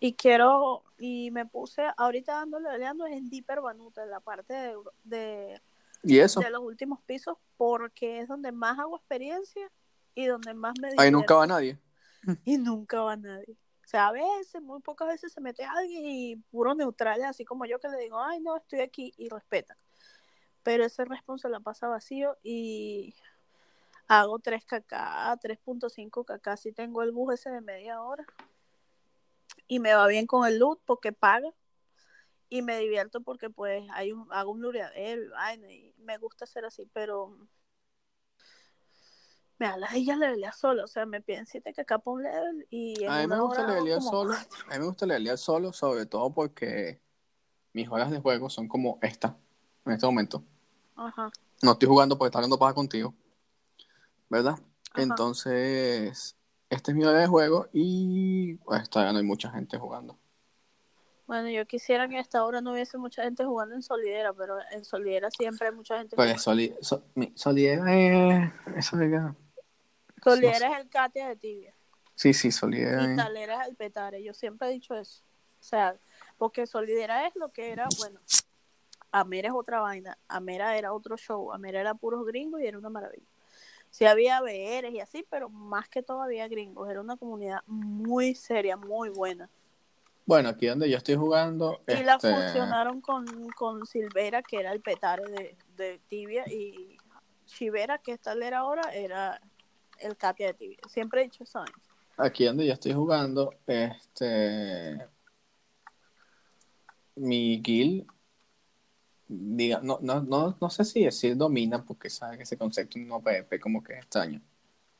Y 0.00 0.14
quiero, 0.14 0.82
y 0.98 1.30
me 1.30 1.46
puse, 1.46 1.86
ahorita 1.96 2.34
dándole 2.34 2.68
peleando 2.68 3.06
es 3.06 3.12
en 3.12 3.30
Deeper 3.30 3.60
Banuta, 3.60 4.02
en 4.02 4.10
la 4.10 4.20
parte 4.20 4.52
de, 4.52 4.76
de, 5.04 5.62
¿Y 6.02 6.18
eso? 6.18 6.40
de 6.40 6.50
los 6.50 6.62
últimos 6.62 7.00
pisos, 7.02 7.38
porque 7.56 8.20
es 8.20 8.28
donde 8.28 8.52
más 8.52 8.78
hago 8.78 8.96
experiencia 8.96 9.70
y 10.14 10.26
donde 10.26 10.54
más 10.54 10.74
me 10.80 10.90
Ahí 10.96 11.10
nunca 11.10 11.34
va 11.34 11.46
nadie. 11.46 11.78
Y 12.44 12.58
nunca 12.58 13.00
va 13.00 13.16
nadie. 13.16 13.56
O 13.84 13.88
sea, 13.88 14.08
a 14.08 14.12
veces, 14.12 14.60
muy 14.60 14.80
pocas 14.80 15.08
veces 15.08 15.32
se 15.32 15.40
mete 15.40 15.64
alguien 15.64 16.04
y 16.04 16.36
puro 16.50 16.74
neutrales, 16.74 17.24
así 17.24 17.44
como 17.44 17.64
yo 17.64 17.78
que 17.78 17.88
le 17.88 17.96
digo, 17.98 18.20
ay, 18.20 18.40
no, 18.40 18.56
estoy 18.56 18.80
aquí 18.80 19.14
y 19.16 19.28
respetan. 19.28 19.78
Pero 20.62 20.84
ese 20.84 21.04
response 21.04 21.42
se 21.42 21.48
la 21.48 21.60
pasa 21.60 21.88
vacío 21.88 22.36
y 22.42 23.14
hago 24.08 24.40
3 24.40 24.64
kk, 24.64 24.92
3.5 25.40 26.24
kk, 26.24 26.56
si 26.58 26.72
tengo 26.72 27.02
el 27.02 27.12
bus 27.12 27.34
ese 27.34 27.50
de 27.50 27.60
media 27.60 28.02
hora. 28.02 28.26
Y 29.66 29.80
me 29.80 29.94
va 29.94 30.06
bien 30.06 30.26
con 30.26 30.46
el 30.46 30.58
loot 30.58 30.80
porque 30.84 31.12
paga. 31.12 31.50
Y 32.50 32.62
me 32.62 32.78
divierto 32.78 33.20
porque 33.20 33.50
pues 33.50 33.84
hay 33.92 34.12
un, 34.12 34.26
hago 34.32 34.52
un 34.52 34.62
lureadero 34.62 35.22
y 35.22 35.28
vaina 35.28 35.70
y 35.70 35.94
me 35.98 36.16
gusta 36.16 36.44
hacer 36.44 36.64
así, 36.64 36.88
pero 36.94 37.36
me 39.58 39.66
da 39.66 39.76
la 39.76 39.88
ella 39.94 40.16
levelear 40.16 40.54
solo, 40.54 40.84
o 40.84 40.86
sea, 40.86 41.04
me 41.04 41.20
piden 41.20 41.46
7 41.46 41.74
kk 41.74 42.02
por 42.02 42.14
un 42.14 42.22
level 42.22 42.66
y 42.70 43.02
en 43.02 43.10
A 43.10 43.20
mí 43.20 43.26
me 43.26 43.40
gusta 43.40 43.66
levelear 43.66 44.00
solo. 44.00 44.30
cuatro. 44.30 44.58
A 44.68 44.72
mí 44.74 44.78
me 44.78 44.86
gusta 44.86 45.06
levelear 45.06 45.36
solo, 45.36 45.72
sobre 45.72 46.06
todo 46.06 46.32
porque 46.32 47.02
mis 47.72 47.88
horas 47.90 48.10
de 48.10 48.20
juego 48.20 48.48
son 48.48 48.68
como 48.68 48.98
esta, 49.02 49.36
en 49.84 49.92
este 49.92 50.06
momento. 50.06 50.44
Ajá. 50.96 51.30
No 51.62 51.72
estoy 51.72 51.88
jugando 51.88 52.16
porque 52.16 52.28
está 52.28 52.38
hablando 52.38 52.58
paja 52.58 52.74
contigo, 52.74 53.14
¿verdad? 54.28 54.54
Ajá. 54.92 55.02
Entonces, 55.02 56.37
este 56.70 56.90
es 56.90 56.96
mi 56.96 57.04
hora 57.04 57.20
de 57.20 57.26
juego 57.26 57.68
y 57.72 58.54
pues 58.56 58.88
todavía 58.90 59.12
no 59.12 59.18
hay 59.18 59.24
mucha 59.24 59.50
gente 59.50 59.78
jugando. 59.78 60.18
Bueno, 61.26 61.50
yo 61.50 61.66
quisiera 61.66 62.08
que 62.08 62.16
a 62.16 62.20
esta 62.20 62.42
hora 62.44 62.60
no 62.62 62.72
hubiese 62.72 62.96
mucha 62.96 63.22
gente 63.22 63.44
jugando 63.44 63.74
en 63.74 63.82
Solidera, 63.82 64.32
pero 64.32 64.56
en 64.72 64.84
Solidera 64.84 65.30
siempre 65.30 65.68
hay 65.68 65.74
mucha 65.74 65.98
gente 65.98 66.16
Pues 66.16 66.26
jugando. 66.28 66.42
soli, 66.42 66.74
so- 66.80 67.04
mi- 67.14 67.32
Solidera 67.36 67.94
es... 68.78 68.86
Solidera. 68.86 69.34
Solidera 70.22 70.72
es 70.72 70.80
el 70.80 70.88
Katia 70.88 71.28
de 71.28 71.36
Tibia 71.36 71.74
Sí, 72.14 72.32
sí, 72.32 72.50
Solidera 72.50 73.12
y. 73.12 73.16
Talera 73.16 73.62
es 73.62 73.68
el 73.68 73.76
Petare. 73.76 74.22
Yo 74.24 74.34
siempre 74.34 74.68
he 74.68 74.72
dicho 74.72 74.94
eso. 74.94 75.22
O 75.60 75.62
sea, 75.62 75.96
porque 76.38 76.66
Solidera 76.66 77.26
es 77.28 77.36
lo 77.36 77.50
que 77.52 77.70
era, 77.70 77.86
bueno, 77.98 78.18
Amera 79.12 79.48
es 79.48 79.54
otra 79.54 79.80
vaina. 79.80 80.18
Amera 80.28 80.76
era 80.76 80.92
otro 80.92 81.16
show. 81.16 81.52
Amera 81.52 81.80
era 81.80 81.94
puros 81.94 82.26
gringos 82.26 82.60
y 82.60 82.66
era 82.66 82.76
una 82.78 82.88
maravilla. 82.90 83.26
Sí 83.98 84.04
había 84.04 84.40
BRs 84.40 84.92
y 84.92 85.00
así, 85.00 85.26
pero 85.28 85.48
más 85.48 85.88
que 85.88 86.04
todo 86.04 86.22
había 86.22 86.46
gringos. 86.46 86.88
Era 86.88 87.00
una 87.00 87.16
comunidad 87.16 87.62
muy 87.66 88.36
seria, 88.36 88.76
muy 88.76 89.08
buena. 89.08 89.50
Bueno, 90.24 90.50
aquí 90.50 90.68
donde 90.68 90.88
yo 90.88 90.98
estoy 90.98 91.16
jugando... 91.16 91.80
Y 91.88 92.04
la 92.04 92.14
este, 92.14 92.32
fusionaron 92.32 93.00
con, 93.00 93.26
con 93.56 93.84
Silvera, 93.86 94.40
que 94.40 94.60
era 94.60 94.70
el 94.70 94.80
petare 94.82 95.24
de, 95.24 95.56
de 95.76 96.00
Tibia, 96.06 96.44
y 96.46 96.96
Chivera, 97.46 97.98
que 97.98 98.12
es 98.12 98.20
talera 98.20 98.58
ahora, 98.58 98.82
era 98.94 99.40
el 99.98 100.16
Katia 100.16 100.46
de 100.46 100.54
Tibia. 100.54 100.78
Siempre 100.88 101.22
he 101.22 101.24
dicho 101.24 101.42
eso. 101.42 101.64
¿eh? 101.64 101.72
Aquí 102.18 102.44
donde 102.44 102.68
yo 102.68 102.74
estoy 102.74 102.92
jugando, 102.92 103.52
este. 103.66 105.08
Mi 107.16 107.60
guild, 107.60 108.06
diga, 109.28 109.80
no, 109.82 109.98
no, 110.00 110.22
no, 110.22 110.56
no 110.60 110.70
sé 110.70 110.84
si 110.84 111.04
decir 111.04 111.36
domina, 111.36 111.84
porque 111.84 112.10
sabe 112.10 112.38
que 112.38 112.42
ese 112.44 112.56
concepto 112.56 112.98
no 112.98 113.20
PvP 113.20 113.60
como 113.60 113.82
que 113.82 113.92
es 113.92 113.98
extraño. 114.00 114.40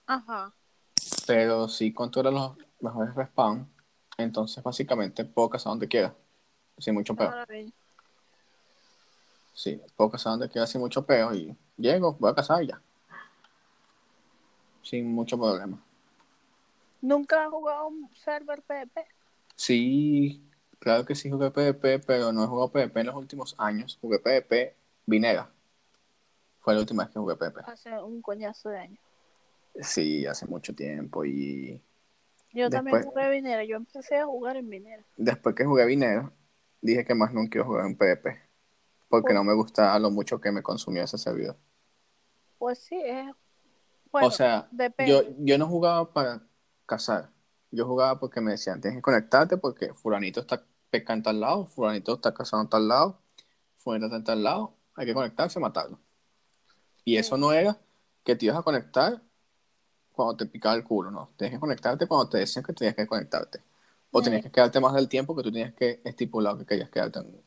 Ajá. 0.06 0.52
Pero 1.26 1.68
sí 1.68 1.92
controla 1.92 2.30
los 2.30 2.56
mejores 2.80 3.14
respawn. 3.14 3.68
Entonces, 4.16 4.62
básicamente, 4.62 5.24
puedo 5.24 5.50
cazar 5.50 5.70
donde 5.72 5.88
quiera. 5.88 6.14
Sin 6.76 6.94
mucho 6.94 7.14
peo. 7.14 7.30
Maravilla. 7.30 7.72
Sí, 9.52 9.80
puedo 9.96 10.10
cazar 10.10 10.32
donde 10.32 10.48
quiera 10.48 10.66
sin 10.66 10.80
mucho 10.80 11.04
peo. 11.04 11.34
Y 11.34 11.56
llego, 11.76 12.14
voy 12.14 12.30
a 12.30 12.34
cazar 12.34 12.62
y 12.62 12.68
ya. 12.68 12.80
Sin 14.82 15.12
mucho 15.12 15.38
problema. 15.38 15.82
¿Nunca 17.00 17.44
has 17.44 17.50
jugado 17.50 17.88
un 17.88 18.08
server 18.14 18.62
PvP? 18.62 19.06
Sí, 19.54 20.47
claro 20.78 21.04
que 21.04 21.14
sí 21.14 21.30
jugué 21.30 21.50
PvP, 21.50 22.00
pero 22.00 22.32
no 22.32 22.44
he 22.44 22.46
jugado 22.46 22.72
PvP 22.72 23.00
en 23.00 23.06
los 23.06 23.16
últimos 23.16 23.54
años. 23.58 23.98
Jugué 24.00 24.18
PvP 24.18 24.76
Vinera. 25.06 25.50
Fue 26.60 26.74
la 26.74 26.80
última 26.80 27.04
vez 27.04 27.12
que 27.12 27.18
jugué 27.18 27.36
PvP. 27.36 27.60
Hace 27.64 27.98
un 28.02 28.20
coñazo 28.20 28.68
de 28.70 28.78
años. 28.78 29.00
Sí, 29.80 30.26
hace 30.26 30.46
mucho 30.46 30.74
tiempo. 30.74 31.24
Y 31.24 31.82
Yo 32.52 32.68
también 32.68 33.02
jugué 33.02 33.30
Vinera. 33.30 33.64
Yo 33.64 33.76
empecé 33.76 34.16
a 34.16 34.26
jugar 34.26 34.56
en 34.56 34.68
Vinera. 34.68 35.04
después 35.16 35.54
que 35.54 35.64
jugué 35.64 35.86
Vinera, 35.86 36.32
dije 36.80 37.04
que 37.04 37.14
más 37.14 37.32
nunca 37.32 37.58
iba 37.58 37.64
a 37.64 37.68
jugar 37.68 37.86
en 37.86 37.96
PvP. 37.96 38.40
Porque 39.08 39.28
¿Por? 39.28 39.34
no 39.34 39.44
me 39.44 39.54
gustaba 39.54 39.98
lo 39.98 40.10
mucho 40.10 40.40
que 40.40 40.52
me 40.52 40.62
consumió 40.62 41.02
ese 41.02 41.16
servidor. 41.16 41.56
Pues 42.58 42.78
sí, 42.80 43.00
es. 43.02 43.30
Bueno, 44.10 44.28
o 44.28 44.30
sea, 44.30 44.68
depende. 44.70 45.12
yo, 45.12 45.22
yo 45.38 45.58
no 45.58 45.66
jugaba 45.66 46.12
para 46.12 46.42
cazar. 46.86 47.30
Yo 47.70 47.86
jugaba 47.86 48.18
porque 48.18 48.40
me 48.40 48.52
decían, 48.52 48.80
tienes 48.80 48.98
que 48.98 49.02
conectarte 49.02 49.56
porque 49.58 49.92
fulanito 49.94 50.40
está 50.40 50.64
pescando 50.90 51.30
al 51.30 51.40
lado, 51.40 51.66
fulanito 51.66 52.14
está 52.14 52.32
cazando 52.32 52.68
tal 52.68 52.88
lado, 52.88 53.18
fulanito 53.76 54.06
está 54.06 54.16
en 54.16 54.24
tal 54.24 54.42
lado, 54.42 54.74
hay 54.94 55.06
que 55.06 55.14
conectarse, 55.14 55.60
matarlo. 55.60 55.98
Y 57.04 57.16
eso 57.16 57.36
no 57.36 57.52
era 57.52 57.78
que 58.24 58.36
te 58.36 58.46
ibas 58.46 58.58
a 58.58 58.62
conectar 58.62 59.22
cuando 60.12 60.36
te 60.36 60.46
picaba 60.46 60.74
el 60.74 60.84
culo, 60.84 61.10
no. 61.10 61.30
Tienes 61.36 61.56
que 61.56 61.60
conectarte 61.60 62.06
cuando 62.06 62.28
te 62.28 62.38
decían 62.38 62.64
que 62.64 62.72
tenías 62.72 62.94
que 62.96 63.06
conectarte. 63.06 63.62
O 64.10 64.22
tenías 64.22 64.42
que 64.42 64.50
quedarte 64.50 64.80
más 64.80 64.94
del 64.94 65.08
tiempo 65.08 65.36
que 65.36 65.42
tú 65.42 65.52
tenías 65.52 65.74
que 65.74 66.00
estipular 66.04 66.56
que 66.58 66.66
querías 66.66 66.90
quedarte 66.90 67.20
en- 67.20 67.42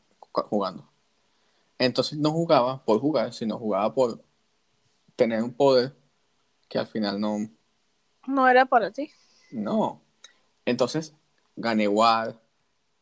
jugando. 0.48 0.88
Entonces 1.78 2.18
no 2.18 2.30
jugaba 2.30 2.84
por 2.84 3.00
jugar, 3.00 3.32
sino 3.34 3.58
jugaba 3.58 3.92
por 3.94 4.22
tener 5.16 5.42
un 5.42 5.52
poder 5.52 5.94
que 6.68 6.78
al 6.78 6.86
final 6.86 7.20
no, 7.20 7.38
No 8.26 8.48
era 8.48 8.66
para 8.66 8.90
ti. 8.90 9.10
no. 9.52 10.00
Entonces, 10.64 11.14
gané 11.56 11.88
WAR. 11.88 12.40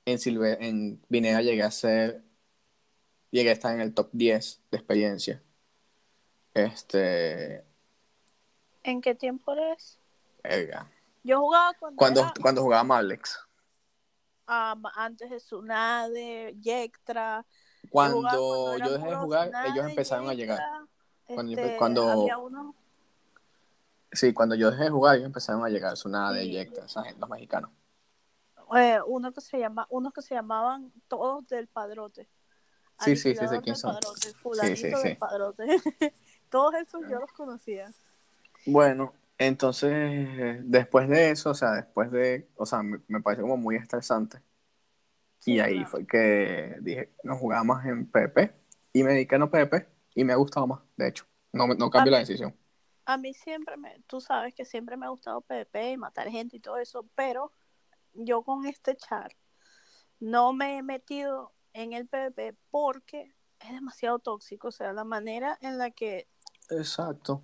En 0.06 0.18
Silver, 0.18 0.60
en 0.62 1.00
Vinera 1.08 1.42
llegué 1.42 1.62
a 1.62 1.70
ser. 1.70 2.22
Llegué 3.30 3.50
a 3.50 3.52
estar 3.52 3.74
en 3.74 3.80
el 3.80 3.94
top 3.94 4.08
10 4.12 4.60
de 4.70 4.76
experiencia. 4.78 5.42
Este. 6.54 7.64
¿En 8.82 9.00
qué 9.00 9.14
tiempo 9.14 9.52
eres? 9.52 9.98
Yo 11.22 11.40
jugaba 11.40 11.74
cuando, 11.78 11.96
Cuando, 11.98 12.20
era, 12.22 12.32
cuando 12.40 12.62
jugaba 12.62 12.82
Marlex. 12.82 13.38
ah, 14.46 14.74
antes 14.96 15.30
de 15.30 15.36
Tsunade, 15.36 16.56
Yectra, 16.60 17.46
Cuando 17.90 18.22
yo 18.78 18.92
dejé 18.92 19.10
de 19.10 19.16
jugar, 19.16 19.52
ellos 19.66 19.86
empezaron 19.86 20.28
a 20.28 20.34
llegar. 20.34 20.60
Cuando 21.26 21.52
este, 21.52 21.76
cuando- 21.76 22.10
había 22.10 22.38
Sí, 24.12 24.32
cuando 24.32 24.54
yo 24.56 24.70
dejé 24.70 24.84
de 24.84 24.90
jugar, 24.90 25.16
ellos 25.16 25.26
empezaron 25.26 25.64
a 25.64 25.68
llegar. 25.68 25.94
Eso 25.94 26.08
nada 26.08 26.32
de 26.32 26.46
Sí. 26.46 26.50
Yecta, 26.50 26.84
esa 26.86 27.02
gente, 27.04 27.20
los 27.20 27.28
mexicanos. 27.30 27.70
eh, 28.76 29.00
uno 29.06 29.32
que 29.32 29.40
se 29.40 29.58
llama, 29.58 29.86
unos 29.90 30.12
que 30.12 30.22
se 30.22 30.34
llamaban 30.34 30.92
todos 31.08 31.46
del 31.48 31.68
padrote. 31.68 32.28
Sí, 32.98 33.16
sí, 33.16 33.34
sí, 33.34 33.48
sé 33.48 33.60
quién 33.62 33.74
del 33.74 33.76
son. 33.76 33.92
padrote, 33.94 34.34
fulanito 34.34 34.76
sí, 34.76 34.90
del 35.02 35.14
sí. 35.14 35.14
padrote. 35.16 35.64
todos 36.50 36.74
esos 36.74 37.06
yo 37.08 37.18
los 37.20 37.32
conocía. 37.32 37.94
Bueno, 38.66 39.14
entonces, 39.38 40.60
después 40.64 41.08
de 41.08 41.30
eso, 41.30 41.50
o 41.50 41.54
sea, 41.54 41.72
después 41.72 42.10
de, 42.10 42.48
o 42.56 42.66
sea, 42.66 42.82
me, 42.82 43.00
me 43.08 43.20
pareció 43.20 43.44
como 43.44 43.56
muy 43.56 43.76
estresante. 43.76 44.42
Sí, 45.38 45.54
y 45.54 45.60
ahí 45.60 45.74
claro. 45.74 45.86
fue 45.86 46.06
que 46.06 46.76
dije, 46.82 47.14
no 47.22 47.36
jugaba 47.36 47.64
más 47.64 47.86
en 47.86 48.06
PP. 48.10 48.54
Y 48.92 49.02
me 49.02 49.12
dediqué 49.12 49.36
a 49.36 49.38
no 49.38 49.50
PP. 49.50 49.88
Y 50.14 50.24
me 50.24 50.32
ha 50.32 50.36
gustado 50.36 50.66
más, 50.66 50.80
de 50.96 51.08
hecho. 51.08 51.26
No, 51.52 51.66
me- 51.66 51.76
no 51.76 51.90
cambié 51.90 52.10
A 52.10 52.12
la 52.12 52.18
decisión. 52.20 52.54
A 53.12 53.16
mí 53.16 53.34
siempre 53.34 53.76
me, 53.76 53.98
tú 54.06 54.20
sabes 54.20 54.54
que 54.54 54.64
siempre 54.64 54.96
me 54.96 55.04
ha 55.06 55.08
gustado 55.08 55.40
PvP 55.40 55.92
y 55.92 55.96
matar 55.96 56.28
gente 56.28 56.56
y 56.56 56.60
todo 56.60 56.76
eso, 56.78 57.04
pero 57.16 57.52
yo 58.14 58.42
con 58.42 58.66
este 58.66 58.96
char 58.96 59.34
no 60.20 60.52
me 60.52 60.76
he 60.78 60.82
metido 60.84 61.52
en 61.72 61.92
el 61.92 62.06
PvP 62.06 62.54
porque 62.70 63.34
es 63.58 63.72
demasiado 63.72 64.20
tóxico, 64.20 64.68
o 64.68 64.72
sea, 64.72 64.92
la 64.92 65.02
manera 65.02 65.58
en 65.60 65.76
la 65.76 65.90
que, 65.90 66.28
Exacto. 66.70 67.42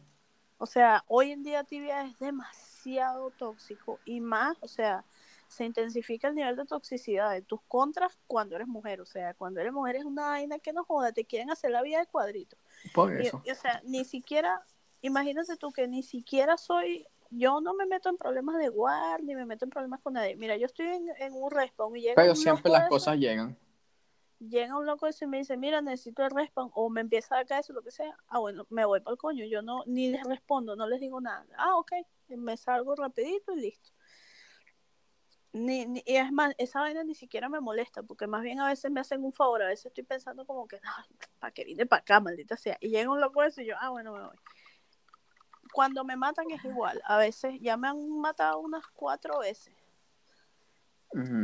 o 0.59 0.67
sea, 0.67 1.05
hoy 1.09 1.33
en 1.33 1.43
día 1.43 1.65
tibia 1.65 2.03
es 2.05 2.17
demasiado 2.21 3.33
tóxico 3.33 3.99
y 4.05 4.21
más, 4.21 4.57
o 4.61 4.69
sea, 4.69 5.05
se 5.49 5.65
intensifica 5.65 6.29
el 6.29 6.37
nivel 6.37 6.55
de 6.55 6.65
toxicidad 6.65 7.33
de 7.33 7.43
tus 7.43 7.61
contras 7.63 8.19
cuando 8.29 8.55
eres 8.55 8.69
mujer, 8.69 9.01
o 9.01 9.07
sea, 9.07 9.35
cuando 9.35 9.61
eres 9.61 9.73
mujer 9.73 9.97
es 9.97 10.05
una 10.05 10.27
vaina 10.29 10.61
que 10.61 10.73
no 10.73 10.85
joda, 10.85 11.11
te 11.13 11.25
quieren 11.25 11.51
hacer 11.51 11.73
la 11.73 11.83
vida 11.83 11.99
de 11.99 12.07
cuadrito. 12.07 12.57
Por 12.95 13.21
Y- 13.21 13.27
eso. 13.27 13.43
y, 13.45 13.51
o 13.51 13.55
sea, 13.57 13.81
ni 13.85 14.05
siquiera, 14.05 14.65
imagínate 15.03 15.57
tú 15.57 15.71
que 15.73 15.89
ni 15.89 16.03
siquiera 16.03 16.57
soy, 16.57 17.07
yo 17.31 17.61
no 17.61 17.75
me 17.75 17.87
meto 17.87 18.09
en 18.09 18.17
problemas 18.17 18.57
de 18.59 18.69
guard, 18.69 19.23
ni 19.23 19.35
me 19.35 19.47
meto 19.47 19.65
en 19.65 19.71
problemas 19.71 20.01
con 20.01 20.15
nadie. 20.15 20.37
Mira, 20.37 20.57
yo 20.57 20.67
estoy 20.67 20.87
en, 20.87 21.09
en 21.19 21.33
un 21.35 21.51
respawn 21.51 21.97
y 21.97 22.03
llega 22.03 22.15
Pero 22.17 22.33
un 22.33 22.37
siempre 22.39 22.71
loco 22.71 22.79
las 22.79 22.89
cosas 22.89 23.17
llegan. 23.19 23.57
llega 24.39 24.77
un 24.77 24.85
loco 24.87 25.07
eso 25.07 25.25
y 25.25 25.29
me 25.29 25.39
dice, 25.39 25.57
mira, 25.57 25.81
necesito 25.81 26.23
el 26.25 26.31
respawn, 26.31 26.71
o 26.75 26.91
me 26.91 27.01
empieza 27.01 27.39
a 27.39 27.45
caer 27.45 27.61
eso, 27.61 27.73
lo 27.73 27.83
que 27.83 27.91
sea. 27.91 28.17
Ah, 28.29 28.39
bueno, 28.39 28.67
me 28.71 28.85
voy 28.85 29.01
para 29.01 29.13
el 29.13 29.19
coño, 29.19 29.45
yo 29.47 29.63
no, 29.63 29.83
ni 29.87 30.09
les 30.11 30.23
respondo, 30.25 30.77
no 30.77 30.87
les 30.87 31.01
digo 31.01 31.21
nada. 31.21 31.47
Ah, 31.57 31.77
ok, 31.77 31.93
me 32.29 32.57
salgo 32.57 32.95
rapidito 32.95 33.53
y 33.55 33.61
listo. 33.61 33.91
Ni, 35.53 35.87
ni- 35.87 36.03
y 36.05 36.17
es 36.17 36.31
más, 36.33 36.55
esa 36.59 36.81
vaina 36.81 37.03
ni 37.03 37.15
siquiera 37.15 37.49
me 37.49 37.61
molesta, 37.61 38.03
porque 38.03 38.27
más 38.27 38.43
bien 38.43 38.61
a 38.61 38.69
veces 38.69 38.91
me 38.91 39.01
hacen 39.01 39.25
un 39.25 39.33
favor, 39.33 39.63
a 39.63 39.69
veces 39.69 39.87
estoy 39.87 40.05
pensando 40.05 40.45
como 40.45 40.69
que, 40.69 40.77
"Ay, 40.83 41.05
¿para 41.39 41.51
qué 41.53 41.65
vine 41.65 41.87
para 41.87 42.01
acá, 42.01 42.21
maldita 42.21 42.57
sea? 42.59 42.77
Y 42.81 42.91
llega 42.91 43.11
un 43.11 43.21
loco 43.21 43.43
eso 43.43 43.63
y 43.63 43.67
yo, 43.67 43.75
ah, 43.81 43.89
bueno, 43.89 44.13
me 44.13 44.21
voy. 44.27 44.37
Cuando 45.77 46.05
me 46.05 46.17
matan 46.17 46.51
es 46.51 46.65
igual, 46.65 47.03
a 47.05 47.19
veces 47.19 47.61
ya 47.61 47.77
me 47.77 47.87
han 47.87 48.09
matado 48.19 48.61
unas 48.61 48.87
cuatro 48.95 49.41
veces, 49.41 49.75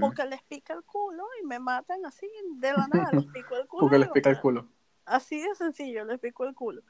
porque 0.00 0.24
les 0.24 0.42
pica 0.44 0.72
el 0.72 0.82
culo 0.84 1.26
y 1.42 1.44
me 1.46 1.58
matan 1.58 2.06
así, 2.06 2.26
de 2.54 2.72
la 2.72 2.88
nada, 2.88 3.10
les 3.12 3.26
pico 3.34 3.56
el 3.56 3.68
culo. 3.68 3.82
Porque 3.82 3.98
les 3.98 4.08
pica 4.08 4.30
el 4.30 4.40
culo. 4.40 4.66
Así 5.04 5.38
de 5.38 5.54
sencillo, 5.54 6.06
les 6.06 6.18
pico 6.18 6.46
el 6.46 6.54
culo. 6.54 6.80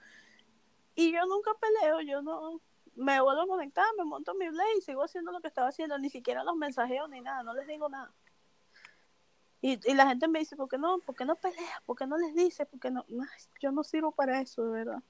Y 0.94 1.10
yo 1.10 1.26
nunca 1.26 1.50
peleo, 1.54 2.00
yo 2.02 2.22
no 2.22 2.60
me 2.94 3.20
vuelvo 3.20 3.42
a 3.42 3.46
conectar, 3.48 3.86
me 3.98 4.04
monto 4.04 4.34
mi 4.34 4.48
blade 4.48 4.78
y 4.78 4.82
sigo 4.82 5.02
haciendo 5.02 5.32
lo 5.32 5.40
que 5.40 5.48
estaba 5.48 5.66
haciendo, 5.66 5.98
ni 5.98 6.10
siquiera 6.10 6.44
los 6.44 6.54
mensajeo 6.54 7.08
ni 7.08 7.22
nada, 7.22 7.42
no 7.42 7.54
les 7.54 7.66
digo 7.66 7.88
nada. 7.88 8.12
Y, 9.60 9.80
y 9.90 9.94
la 9.94 10.06
gente 10.06 10.28
me 10.28 10.38
dice, 10.38 10.54
¿por 10.54 10.68
qué 10.68 10.78
no? 10.78 11.00
¿Por 11.00 11.16
qué 11.16 11.24
no 11.24 11.34
peleas? 11.34 11.82
¿Por 11.86 11.96
qué 11.96 12.06
no 12.06 12.16
les 12.18 12.36
dices? 12.36 12.68
¿Por 12.68 12.78
qué 12.78 12.92
no? 12.92 13.04
Ay, 13.08 13.42
yo 13.60 13.72
no 13.72 13.82
sirvo 13.82 14.12
para 14.12 14.40
eso, 14.40 14.64
de 14.66 14.70
verdad. 14.70 15.02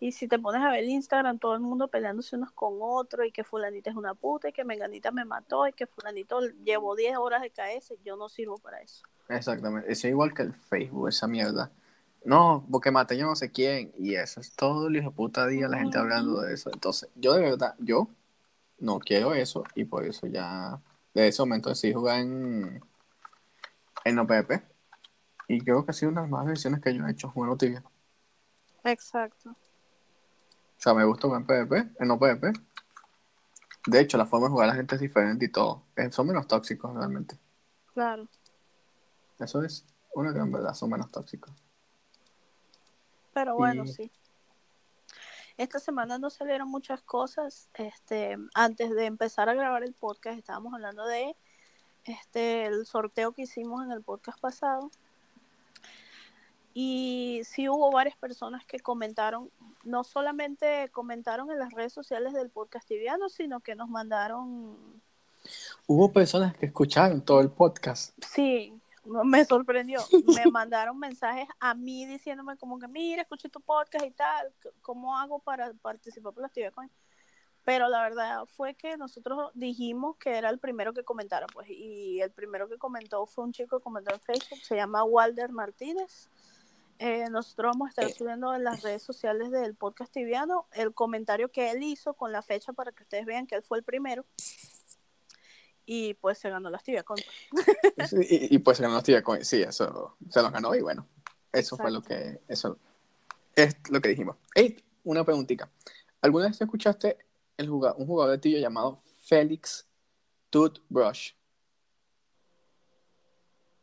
Y 0.00 0.12
si 0.12 0.28
te 0.28 0.38
pones 0.38 0.62
a 0.62 0.70
ver 0.70 0.84
Instagram, 0.84 1.38
todo 1.38 1.54
el 1.54 1.60
mundo 1.60 1.88
peleándose 1.88 2.36
unos 2.36 2.52
con 2.52 2.74
otros, 2.80 3.26
y 3.26 3.32
que 3.32 3.44
fulanita 3.44 3.90
es 3.90 3.96
una 3.96 4.14
puta, 4.14 4.48
y 4.48 4.52
que 4.52 4.64
menganita 4.64 5.10
me 5.10 5.24
mató, 5.24 5.66
y 5.66 5.72
que 5.72 5.86
fulanito 5.86 6.40
llevó 6.64 6.94
10 6.94 7.16
horas 7.16 7.42
de 7.42 7.50
KS, 7.50 7.94
yo 8.04 8.16
no 8.16 8.28
sirvo 8.28 8.58
para 8.58 8.80
eso. 8.80 9.02
Exactamente. 9.28 9.90
Eso 9.90 10.06
es 10.06 10.12
igual 10.12 10.32
que 10.32 10.42
el 10.42 10.54
Facebook, 10.54 11.08
esa 11.08 11.26
mierda. 11.26 11.70
No, 12.24 12.66
porque 12.70 12.90
maté 12.90 13.16
yo 13.16 13.26
no 13.26 13.36
sé 13.36 13.50
quién. 13.50 13.92
Y 13.98 14.14
eso 14.14 14.40
es 14.40 14.54
todo 14.54 14.88
el 14.88 14.96
hijo 14.96 15.10
de 15.10 15.16
puta 15.16 15.46
día 15.46 15.68
la 15.68 15.78
gente 15.78 15.98
hablando 15.98 16.40
de 16.42 16.54
eso. 16.54 16.70
Entonces, 16.72 17.08
yo 17.14 17.34
de 17.34 17.42
verdad, 17.42 17.74
yo 17.78 18.08
no 18.78 18.98
quiero 18.98 19.34
eso. 19.34 19.64
Y 19.74 19.84
por 19.84 20.04
eso 20.04 20.26
ya, 20.26 20.80
de 21.14 21.28
ese 21.28 21.42
momento 21.42 21.70
decidí 21.70 21.92
jugar 21.92 22.20
en, 22.20 22.80
en 24.04 24.18
OPP. 24.18 24.62
Y 25.48 25.60
creo 25.60 25.84
que 25.84 25.90
ha 25.90 25.94
sido 25.94 26.12
una 26.12 26.22
de 26.22 26.26
las 26.26 26.30
mejores 26.30 26.50
decisiones 26.50 26.80
que 26.80 26.94
yo 26.94 27.06
he 27.06 27.10
hecho 27.10 27.30
jugando 27.30 27.56
tibia. 27.56 27.82
Exacto. 28.84 29.56
O 30.78 30.80
sea, 30.80 30.94
me 30.94 31.04
gusta 31.04 31.26
jugar 31.26 31.40
en 31.42 31.46
PvP, 31.46 31.94
en 31.98 32.10
OPP. 32.10 32.44
De 33.86 34.00
hecho, 34.00 34.16
la 34.18 34.26
forma 34.26 34.46
de 34.46 34.52
jugar 34.52 34.68
a 34.68 34.72
la 34.72 34.76
gente 34.76 34.94
es 34.94 35.00
diferente 35.00 35.46
y 35.46 35.48
todo. 35.48 35.82
Eh, 35.96 36.10
Son 36.10 36.26
menos 36.26 36.46
tóxicos 36.46 36.94
realmente. 36.94 37.36
Claro. 37.94 38.28
Eso 39.38 39.62
es 39.62 39.84
una 40.14 40.30
gran 40.32 40.52
verdad, 40.52 40.74
son 40.74 40.90
menos 40.90 41.10
tóxicos. 41.10 41.52
Pero 43.32 43.56
bueno, 43.56 43.84
Y- 43.84 43.88
sí. 43.88 44.10
Esta 45.56 45.80
semana 45.80 46.18
no 46.18 46.30
salieron 46.30 46.68
muchas 46.68 47.02
cosas. 47.02 47.68
Este, 47.74 48.36
antes 48.54 48.90
de 48.94 49.06
empezar 49.06 49.48
a 49.48 49.54
grabar 49.54 49.82
el 49.82 49.92
podcast, 49.94 50.38
estábamos 50.38 50.72
hablando 50.74 51.04
de 51.04 51.34
este 52.04 52.66
el 52.66 52.86
sorteo 52.86 53.32
que 53.32 53.42
hicimos 53.42 53.82
en 53.84 53.90
el 53.90 54.02
podcast 54.02 54.38
pasado. 54.38 54.90
Y 56.74 57.42
sí 57.44 57.68
hubo 57.68 57.90
varias 57.90 58.16
personas 58.16 58.64
que 58.66 58.78
comentaron, 58.78 59.50
no 59.88 60.04
solamente 60.04 60.88
comentaron 60.92 61.50
en 61.50 61.58
las 61.58 61.72
redes 61.72 61.92
sociales 61.92 62.32
del 62.32 62.50
podcast 62.50 62.86
tibiano, 62.86 63.28
sino 63.28 63.60
que 63.60 63.74
nos 63.74 63.88
mandaron, 63.88 64.76
Hubo 65.86 66.12
personas 66.12 66.56
que 66.56 66.66
escucharon 66.66 67.22
todo 67.22 67.40
el 67.40 67.50
podcast. 67.50 68.12
sí, 68.32 68.74
me 69.24 69.44
sorprendió, 69.44 70.00
me 70.44 70.50
mandaron 70.50 70.98
mensajes 70.98 71.48
a 71.60 71.74
mí 71.74 72.04
diciéndome 72.06 72.56
como 72.58 72.78
que, 72.78 72.88
mira, 72.88 73.22
escuché 73.22 73.48
tu 73.48 73.60
podcast 73.60 74.04
y 74.04 74.10
tal, 74.10 74.52
¿cómo 74.82 75.16
hago 75.16 75.38
para 75.38 75.72
participar 75.74 76.32
por 76.32 76.42
la 76.42 76.48
actividad 76.48 76.74
con 76.74 76.90
Pero 77.64 77.88
la 77.88 78.02
verdad 78.02 78.44
fue 78.46 78.74
que 78.74 78.96
nosotros 78.98 79.50
dijimos 79.54 80.16
que 80.18 80.36
era 80.36 80.50
el 80.50 80.58
primero 80.58 80.92
que 80.92 81.04
comentara, 81.04 81.46
pues, 81.46 81.68
y 81.70 82.20
el 82.20 82.30
primero 82.30 82.68
que 82.68 82.76
comentó 82.76 83.24
fue 83.24 83.44
un 83.44 83.52
chico 83.52 83.78
que 83.78 83.84
comentó 83.84 84.14
en 84.14 84.20
Facebook, 84.20 84.58
se 84.62 84.76
llama 84.76 85.04
Walder 85.04 85.52
Martínez. 85.52 86.28
Eh, 86.98 87.28
nosotros 87.30 87.72
vamos 87.72 87.86
a 87.86 87.90
estar 87.90 88.04
Eh. 88.06 88.14
subiendo 88.16 88.54
en 88.54 88.64
las 88.64 88.82
redes 88.82 89.02
sociales 89.02 89.50
del 89.50 89.74
podcast 89.76 90.12
tibiano 90.12 90.66
el 90.72 90.92
comentario 90.94 91.50
que 91.50 91.70
él 91.70 91.82
hizo 91.82 92.14
con 92.14 92.32
la 92.32 92.42
fecha 92.42 92.72
para 92.72 92.90
que 92.92 93.04
ustedes 93.04 93.24
vean 93.24 93.46
que 93.46 93.54
él 93.54 93.62
fue 93.62 93.78
el 93.78 93.84
primero. 93.84 94.26
Y 95.86 96.14
pues 96.14 96.38
se 96.38 96.50
ganó 96.50 96.68
la 96.68 96.78
tibia 96.78 97.02
con 97.02 97.16
y, 97.18 98.54
y 98.54 98.58
pues 98.58 98.78
ganó 98.78 99.02
Tibia 99.02 99.22
Coin. 99.22 99.42
Sí, 99.44 99.62
eso 99.62 100.16
se 100.28 100.42
lo 100.42 100.50
ganó 100.50 100.74
y 100.74 100.82
bueno, 100.82 101.06
eso 101.50 101.78
fue 101.78 101.90
lo 101.90 102.02
que, 102.02 102.40
eso 102.46 102.78
es 103.54 103.74
lo 103.88 104.00
que 104.00 104.10
dijimos. 104.10 104.36
Ey, 104.54 104.84
una 105.04 105.24
preguntita. 105.24 105.70
¿Alguna 106.20 106.48
vez 106.48 106.60
escuchaste 106.60 107.16
el 107.56 107.70
un 107.70 108.06
jugador 108.06 108.32
de 108.32 108.38
tibia 108.38 108.60
llamado 108.60 109.02
Félix 109.24 109.86
Toothbrush? 110.50 111.32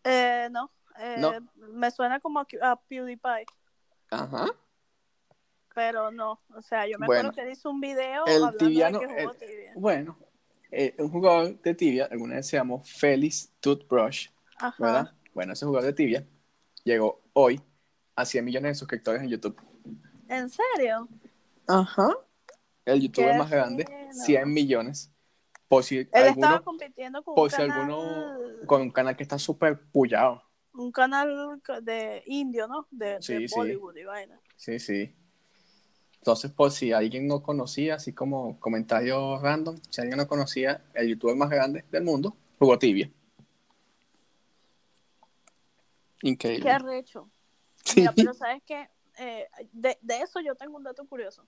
Eh, 0.03 0.47
no, 0.51 0.69
eh, 0.99 1.15
No. 1.19 1.33
me 1.55 1.91
suena 1.91 2.19
como 2.19 2.39
a, 2.39 2.45
PewDiePie, 2.87 3.45
Ajá. 4.11 4.47
pero 5.73 6.11
no, 6.11 6.39
o 6.55 6.61
sea, 6.61 6.87
yo 6.87 6.97
me 6.99 7.07
Bueno, 7.07 7.29
acuerdo 7.29 7.43
que 7.47 7.51
hizo 7.51 7.69
un 7.69 7.81
video 7.81 8.25
el 8.25 8.35
hablando 8.35 8.57
tibiano, 8.57 8.99
de 8.99 9.07
que 9.07 9.13
jugó 9.21 9.31
el- 9.31 9.37
tibia. 9.37 9.73
Bueno, 9.75 10.17
eh, 10.71 10.95
un 10.99 11.09
jugador 11.11 11.61
de 11.61 11.73
tibia, 11.73 12.07
alguna 12.11 12.35
vez 12.35 12.47
se 12.47 12.57
llamó 12.57 12.81
Félix 12.83 13.51
Toothbrush, 13.59 14.29
Ajá. 14.57 14.75
¿verdad? 14.83 15.13
Bueno, 15.33 15.53
ese 15.53 15.65
jugador 15.65 15.87
de 15.87 15.93
tibia 15.93 16.25
llegó 16.83 17.21
hoy 17.33 17.61
a 18.15 18.25
100 18.25 18.45
millones 18.45 18.71
de 18.71 18.75
suscriptores 18.75 19.21
en 19.21 19.29
YouTube. 19.29 19.61
¿En 20.29 20.49
serio? 20.49 21.07
Ajá. 21.67 22.09
El 22.85 23.01
youtuber 23.01 23.31
Qué 23.31 23.37
más 23.37 23.49
grande, 23.49 23.85
fino. 23.85 24.13
100 24.13 24.53
millones. 24.53 25.11
Por 25.67 25.83
si 25.83 25.97
Él 25.97 26.03
estaba 26.13 26.27
alguno, 26.27 26.63
compitiendo 26.63 27.23
con 27.23 27.33
por 27.35 27.45
un 27.45 27.49
si 27.49 27.57
canal, 27.57 27.79
alguno, 27.81 28.67
con 28.67 28.81
un 28.83 28.91
canal 28.91 29.15
que 29.17 29.23
está 29.23 29.37
súper 29.39 29.81
pullado. 29.91 30.43
Un 30.77 30.91
canal 30.91 31.61
de 31.81 32.23
indio, 32.25 32.67
¿no? 32.67 32.87
De, 32.91 33.21
Sí, 33.21 33.33
de 33.33 33.47
sí. 33.47 33.55
Bollywood 33.55 33.95
y 33.95 34.03
vaina. 34.03 34.39
Sí, 34.55 34.79
sí. 34.79 35.13
Entonces, 36.17 36.51
por 36.51 36.71
si 36.71 36.91
alguien 36.91 37.27
no 37.27 37.43
conocía, 37.43 37.95
así 37.95 38.11
como 38.13 38.59
comentario 38.59 39.39
random, 39.39 39.77
si 39.89 40.01
alguien 40.01 40.17
no 40.17 40.27
conocía 40.27 40.83
el 40.93 41.09
youtuber 41.09 41.35
más 41.35 41.49
grande 41.49 41.85
del 41.91 42.03
mundo, 42.03 42.35
jugó 42.57 42.79
tibia. 42.79 43.09
Increíble. 46.23 46.63
Qué 46.63 46.71
arrecho. 46.71 47.29
Sí. 47.83 47.99
Mira, 48.01 48.13
pero 48.15 48.33
¿sabes 48.33 48.63
qué? 48.65 48.89
Eh, 49.19 49.47
de, 49.71 49.97
de 50.01 50.21
eso 50.21 50.39
yo 50.41 50.55
tengo 50.55 50.77
un 50.77 50.83
dato 50.83 51.05
curioso. 51.05 51.45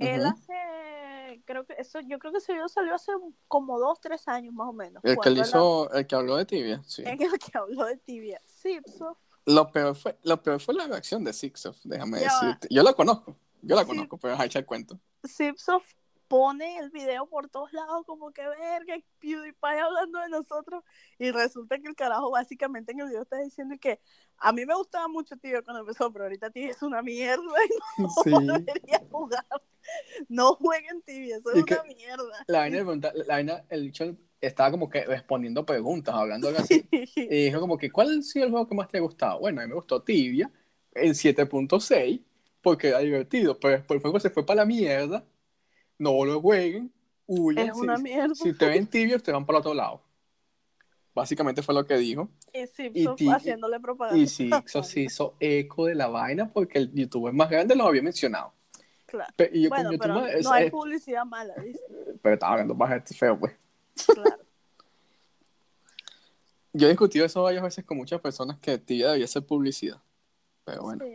Él 0.00 0.24
hace, 0.24 1.42
creo 1.44 1.64
que 1.64 1.74
eso, 1.78 2.00
yo 2.00 2.18
creo 2.18 2.32
que 2.32 2.38
ese 2.38 2.52
video 2.52 2.68
salió 2.68 2.94
hace 2.94 3.12
como 3.48 3.78
dos, 3.78 4.00
tres 4.00 4.26
años 4.28 4.54
más 4.54 4.68
o 4.68 4.72
menos. 4.72 5.02
El 5.04 5.18
que 5.18 5.30
hizo, 5.30 5.92
el 5.92 6.06
que 6.06 6.14
habló 6.14 6.36
de 6.36 6.44
tibia, 6.44 6.82
sí. 6.86 7.02
el 7.06 7.18
que 7.18 7.58
habló 7.58 7.84
de 7.84 7.96
tibia. 7.96 8.40
Sipso. 8.46 9.16
Lo 9.46 9.70
peor 9.72 9.94
fue, 9.94 10.18
lo 10.22 10.42
peor 10.42 10.60
fue 10.60 10.74
la 10.74 10.86
reacción 10.86 11.24
de 11.24 11.32
Sixof, 11.32 11.78
déjame 11.84 12.20
Ya 12.20 12.26
va. 12.26 12.40
decirte. 12.40 12.68
Yo 12.70 12.82
la 12.82 12.92
conozco, 12.92 13.36
yo 13.62 13.76
la 13.76 13.84
conozco, 13.84 14.18
pero 14.18 14.34
ajá, 14.34 14.44
echa 14.44 14.58
el 14.58 14.66
cuento. 14.66 14.98
Sipso 15.24 15.80
pone 16.30 16.78
el 16.78 16.90
video 16.90 17.26
por 17.26 17.48
todos 17.48 17.72
lados 17.72 18.06
como 18.06 18.30
que 18.30 18.42
verga, 18.46 18.94
PewDiePie 19.18 19.80
hablando 19.80 20.20
de 20.20 20.28
nosotros 20.28 20.84
y 21.18 21.32
resulta 21.32 21.76
que 21.80 21.88
el 21.88 21.96
carajo 21.96 22.30
básicamente 22.30 22.92
en 22.92 23.00
el 23.00 23.08
video 23.08 23.22
está 23.22 23.38
diciendo 23.38 23.74
que 23.80 23.98
a 24.38 24.52
mí 24.52 24.64
me 24.64 24.76
gustaba 24.76 25.08
mucho 25.08 25.36
Tibia 25.36 25.60
cuando 25.62 25.80
empezó, 25.80 26.12
pero 26.12 26.26
ahorita 26.26 26.50
Tibia 26.50 26.70
es 26.70 26.82
una 26.82 27.02
mierda 27.02 27.42
y 27.42 28.02
no 28.02 28.08
Sí. 28.22 28.30
debería 28.30 29.02
jugar. 29.10 29.44
No 30.28 30.54
jueguen 30.54 31.02
Tibia, 31.02 31.38
eso 31.38 31.50
es 31.50 31.64
que- 31.64 31.74
una 31.74 31.82
mierda. 31.82 32.44
La 32.46 32.58
vaina, 32.60 32.84
de 32.84 33.12
la 33.26 33.34
vaina, 33.34 33.64
el 33.68 33.82
bicho 33.86 34.16
estaba 34.40 34.70
como 34.70 34.88
que 34.88 35.04
respondiendo 35.04 35.66
preguntas, 35.66 36.14
hablando 36.14 36.46
algo 36.46 36.60
así. 36.60 36.84
Y 37.16 37.44
dijo 37.46 37.58
como 37.58 37.76
que, 37.76 37.90
¿cuál 37.90 38.20
ha 38.20 38.22
sido 38.22 38.44
el 38.44 38.52
juego 38.52 38.68
que 38.68 38.76
más 38.76 38.86
te 38.88 38.98
ha 38.98 39.00
gustado? 39.00 39.40
Bueno, 39.40 39.60
a 39.60 39.64
mí 39.64 39.68
me 39.68 39.74
gustó 39.74 40.00
Tibia 40.00 40.48
en 40.94 41.12
7.6 41.16 42.20
porque 42.62 42.88
era 42.90 43.00
divertido, 43.00 43.58
pero 43.58 43.74
después 43.78 43.96
el 43.96 44.02
juego 44.02 44.20
se 44.20 44.30
fue 44.30 44.46
para 44.46 44.58
la 44.58 44.64
mierda. 44.64 45.24
No 46.00 46.24
lo 46.24 46.40
jueguen, 46.40 46.90
huyan. 47.26 47.68
Es 47.68 47.76
una 47.76 47.98
si, 47.98 48.02
mierda. 48.02 48.34
si 48.34 48.54
te 48.54 48.66
ven 48.66 48.86
Tibia, 48.86 49.16
ustedes 49.16 49.34
van 49.34 49.44
para 49.44 49.58
el 49.58 49.60
otro 49.60 49.74
lado. 49.74 50.00
Básicamente 51.14 51.60
fue 51.62 51.74
lo 51.74 51.86
que 51.86 51.96
dijo. 51.98 52.30
Y 52.54 52.66
Simpson 52.66 53.16
ti- 53.16 53.28
haciéndole 53.28 53.78
propaganda. 53.80 54.18
Y 54.18 54.26
sí, 54.26 54.48
eso 54.64 54.82
se 54.82 55.00
hizo 55.00 55.34
eco 55.40 55.84
de 55.86 55.94
la 55.94 56.06
vaina 56.08 56.48
porque 56.50 56.78
el 56.78 56.90
youtuber 56.94 57.34
más 57.34 57.50
grande 57.50 57.74
lo 57.76 57.84
había 57.86 58.00
mencionado. 58.02 58.54
Claro. 59.04 59.30
Pe- 59.36 59.50
y 59.52 59.64
yo 59.64 59.68
Bueno, 59.68 59.90
con 59.90 59.98
pero 59.98 60.26
es- 60.26 60.44
no 60.44 60.52
hay 60.52 60.70
publicidad 60.70 61.24
mala, 61.26 61.52
dice. 61.62 61.80
pero 62.22 62.32
estaba 62.34 62.52
hablando 62.52 62.74
más 62.74 62.90
este 62.96 63.12
feo, 63.14 63.38
pues. 63.38 63.52
Claro. 64.06 64.38
Yo 66.72 66.86
he 66.86 66.90
discutido 66.90 67.26
eso 67.26 67.42
varias 67.42 67.62
veces 67.64 67.84
con 67.84 67.96
muchas 67.96 68.20
personas 68.20 68.56
que 68.60 68.78
Tibia 68.78 69.10
debía 69.10 69.26
ser 69.26 69.44
publicidad. 69.44 70.00
Pero 70.64 70.82
bueno. 70.82 71.04
Sí. 71.04 71.12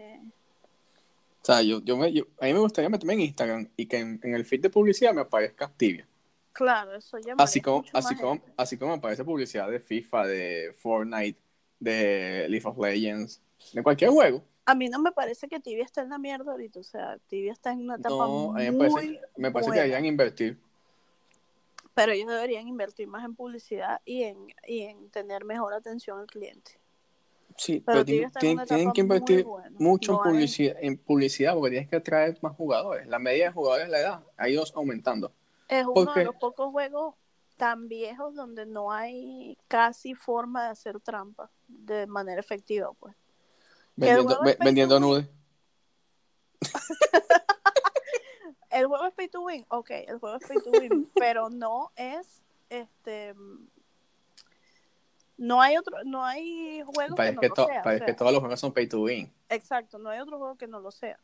O 1.46 1.48
sea, 1.48 1.62
yo, 1.62 1.80
yo 1.84 1.96
me, 1.96 2.12
yo- 2.12 2.26
a 2.42 2.46
mí 2.46 2.54
me 2.54 2.60
gustaría 2.60 2.90
meterme 2.90 3.14
en 3.14 3.20
Instagram 3.22 3.70
y 3.78 3.86
que 3.86 4.00
en, 4.00 4.20
en 4.24 4.34
el 4.34 4.46
feed 4.46 4.62
de 4.62 4.72
publicidad 4.72 5.14
me 5.14 5.22
aparezca 5.22 5.72
Tibia. 5.78 6.08
Claro, 6.54 6.96
eso 6.96 7.20
ya 7.20 7.36
Así 7.38 7.62
como, 7.62 7.86
así, 7.94 8.16
como, 8.16 8.42
así 8.58 8.78
como 8.78 8.94
aparece 8.94 9.24
publicidad 9.24 9.70
de 9.70 9.80
FIFA, 9.80 10.26
de 10.26 10.74
Fortnite, 10.76 11.40
de 11.80 12.48
League 12.50 12.66
of 12.68 12.80
Legends, 12.80 13.44
de 13.74 13.84
cualquier 13.84 14.10
juego. 14.10 14.44
A 14.66 14.74
mí 14.74 14.90
no 14.90 14.98
me 14.98 15.12
parece 15.12 15.48
que 15.48 15.60
Tibia 15.60 15.84
está 15.86 16.02
en 16.02 16.10
la 16.10 16.18
mierda 16.18 16.52
ahorita, 16.52 16.80
o 16.80 16.84
sea, 16.84 17.20
Tibia 17.28 17.54
está 17.54 17.74
en 17.74 17.82
una 17.82 17.98
etapa 17.98 18.10
No, 18.10 18.52
a 18.56 18.58
mí 18.58 18.64
me 18.64 18.72
muy 18.72 18.90
parece, 18.90 19.22
me 19.38 19.52
parece 19.52 19.70
que 19.72 19.78
deberían 19.78 20.06
invertir. 20.06 20.58
Pero 21.94 22.12
ellos 22.12 22.28
deberían 22.28 22.68
invertir 22.68 23.08
más 23.08 23.24
en 23.24 23.36
publicidad 23.36 24.02
y 24.04 24.24
en, 24.24 24.48
y 24.66 24.82
en 24.82 25.12
tener 25.12 25.46
mejor 25.46 25.76
atención 25.76 26.18
al 26.18 26.26
cliente. 26.26 26.80
Sí, 27.58 27.82
Pero 27.86 28.04
tienen, 28.04 28.32
que 28.94 29.02
invertir 29.02 29.46
mucho 29.46 29.62
en, 29.62 30.18
No 30.18 30.22
publicidad, 30.22 30.76
en 30.82 30.98
publicidad 30.98 31.54
porque 31.54 31.72
tienes 31.72 31.90
que 31.90 31.96
atraer 31.96 32.38
más 32.42 32.56
jugadores. 32.56 33.08
La 33.08 33.18
media 33.18 33.46
de 33.46 33.52
jugadores, 33.54 33.88
la 33.90 34.00
edad, 34.00 34.24
ha 34.38 34.50
ido 34.50 34.64
aumentando. 34.76 35.32
Es 35.68 35.86
uno 35.86 36.14
de 36.14 36.26
los 36.26 36.36
pocos 36.36 36.72
juegos 36.72 37.16
tan 37.58 37.88
viejos 37.88 38.36
donde 38.36 38.66
no 38.66 38.92
hay 38.92 39.58
casi 39.68 40.14
forma 40.16 40.66
de 40.66 40.70
hacer 40.72 41.00
trampa 41.00 41.50
de 41.68 42.06
manera 42.08 42.40
efectiva, 42.40 42.92
pues. 43.00 43.16
Vendiendo, 43.96 44.38
ve- 44.44 44.58
vendiendo 44.60 45.00
nudes. 45.00 45.26
El 48.70 48.88
juego 48.88 49.06
es 49.06 49.14
pay 49.14 49.30
to 49.30 49.42
win, 49.42 49.66
ok, 49.70 49.90
el 50.06 50.20
juego 50.20 50.36
es 50.36 50.46
pay 50.46 50.58
to 50.62 50.72
win, 50.72 51.10
pero 51.16 51.50
no 51.50 51.94
es 51.96 52.42
este 52.70 53.34
no 55.38 55.62
hay 55.62 55.78
otro, 55.78 55.98
no 56.06 56.24
hay 56.24 56.82
juego 56.84 57.16
que 57.16 57.32
no 57.32 57.42
que, 57.42 57.50
lo 57.50 57.56
sea. 57.56 57.82
o 57.82 58.06
que 58.06 58.14
todos 58.14 58.32
los 58.32 58.40
juegos 58.40 58.60
son 58.60 58.74
pay 58.74 58.88
to 58.88 59.02
win. 59.02 59.32
Exacto, 59.50 59.98
no 59.98 60.10
hay 60.10 60.20
otro 60.20 60.38
juego 60.38 60.56
que 60.56 60.68
no 60.68 60.80
lo 60.80 60.92
sea. 60.92 61.20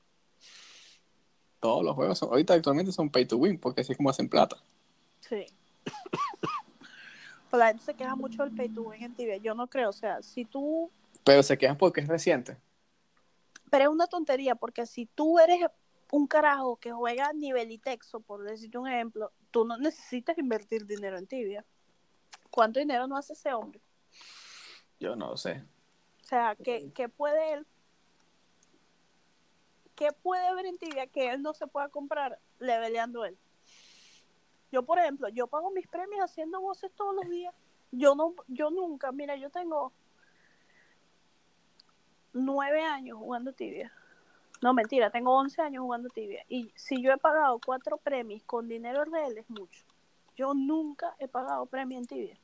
Todos 1.59 1.83
los 1.83 1.95
juegos 1.95 2.17
son, 2.17 2.29
ahorita 2.29 2.53
actualmente 2.53 2.91
son 2.91 3.09
pay 3.09 3.25
to 3.25 3.37
win 3.37 3.59
porque 3.59 3.81
así 3.81 3.91
es 3.91 3.97
como 3.97 4.09
hacen 4.09 4.27
plata. 4.27 4.57
Sí. 5.21 5.45
Pero 7.51 7.59
la 7.59 7.67
gente 7.67 7.83
se 7.83 7.93
queja 7.93 8.15
mucho 8.15 8.43
del 8.43 8.55
pay 8.55 8.69
to 8.69 8.81
win 8.81 9.03
en 9.03 9.13
Tibia. 9.13 9.37
Yo 9.37 9.53
no 9.53 9.67
creo, 9.67 9.89
o 9.89 9.93
sea, 9.93 10.21
si 10.21 10.45
tú 10.45 10.89
Pero 11.23 11.43
se 11.43 11.57
quejan 11.57 11.77
porque 11.77 12.01
es 12.01 12.07
reciente. 12.07 12.57
Pero 13.69 13.85
es 13.85 13.89
una 13.89 14.07
tontería, 14.07 14.55
porque 14.55 14.85
si 14.85 15.05
tú 15.05 15.39
eres 15.39 15.59
un 16.11 16.27
carajo 16.27 16.75
que 16.75 16.91
juega 16.91 17.31
nivel 17.31 17.71
y 17.71 17.77
texto, 17.77 18.19
por 18.19 18.43
decirte 18.43 18.77
un 18.77 18.87
ejemplo, 18.87 19.31
tú 19.49 19.63
no 19.63 19.77
necesitas 19.77 20.37
invertir 20.37 20.85
dinero 20.85 21.17
en 21.17 21.27
tibia. 21.27 21.65
¿Cuánto 22.49 22.79
dinero 22.79 23.07
no 23.07 23.15
hace 23.15 23.31
ese 23.31 23.53
hombre? 23.53 23.79
Yo 25.01 25.15
no 25.15 25.35
sé. 25.35 25.63
O 26.21 26.23
sea, 26.23 26.55
¿qué, 26.55 26.91
qué 26.93 27.09
puede 27.09 27.53
él? 27.53 27.67
¿Qué 29.95 30.11
puede 30.11 30.45
haber 30.45 30.67
en 30.67 30.77
tibia 30.77 31.07
que 31.07 31.31
él 31.31 31.41
no 31.41 31.55
se 31.55 31.65
pueda 31.65 31.89
comprar 31.89 32.37
leveleando 32.59 33.25
él? 33.25 33.35
Yo, 34.71 34.83
por 34.83 34.99
ejemplo, 34.99 35.27
yo 35.29 35.47
pago 35.47 35.71
mis 35.71 35.87
premios 35.87 36.23
haciendo 36.23 36.61
voces 36.61 36.91
todos 36.93 37.15
los 37.15 37.27
días. 37.27 37.53
Yo 37.91 38.13
no, 38.13 38.35
yo 38.47 38.69
nunca, 38.69 39.11
mira, 39.11 39.35
yo 39.35 39.49
tengo 39.49 39.91
nueve 42.31 42.83
años 42.83 43.17
jugando 43.17 43.53
tibia. 43.53 43.91
No, 44.61 44.75
mentira, 44.75 45.09
tengo 45.09 45.35
11 45.35 45.63
años 45.63 45.81
jugando 45.81 46.09
tibia. 46.09 46.45
Y 46.47 46.71
si 46.75 47.01
yo 47.01 47.11
he 47.11 47.17
pagado 47.17 47.59
cuatro 47.65 47.97
premios 47.97 48.43
con 48.43 48.67
dinero 48.67 49.03
real 49.05 49.35
es 49.35 49.49
mucho. 49.49 49.83
Yo 50.35 50.53
nunca 50.53 51.15
he 51.17 51.27
pagado 51.27 51.65
premio 51.65 51.97
en 51.97 52.05
tibia. 52.05 52.37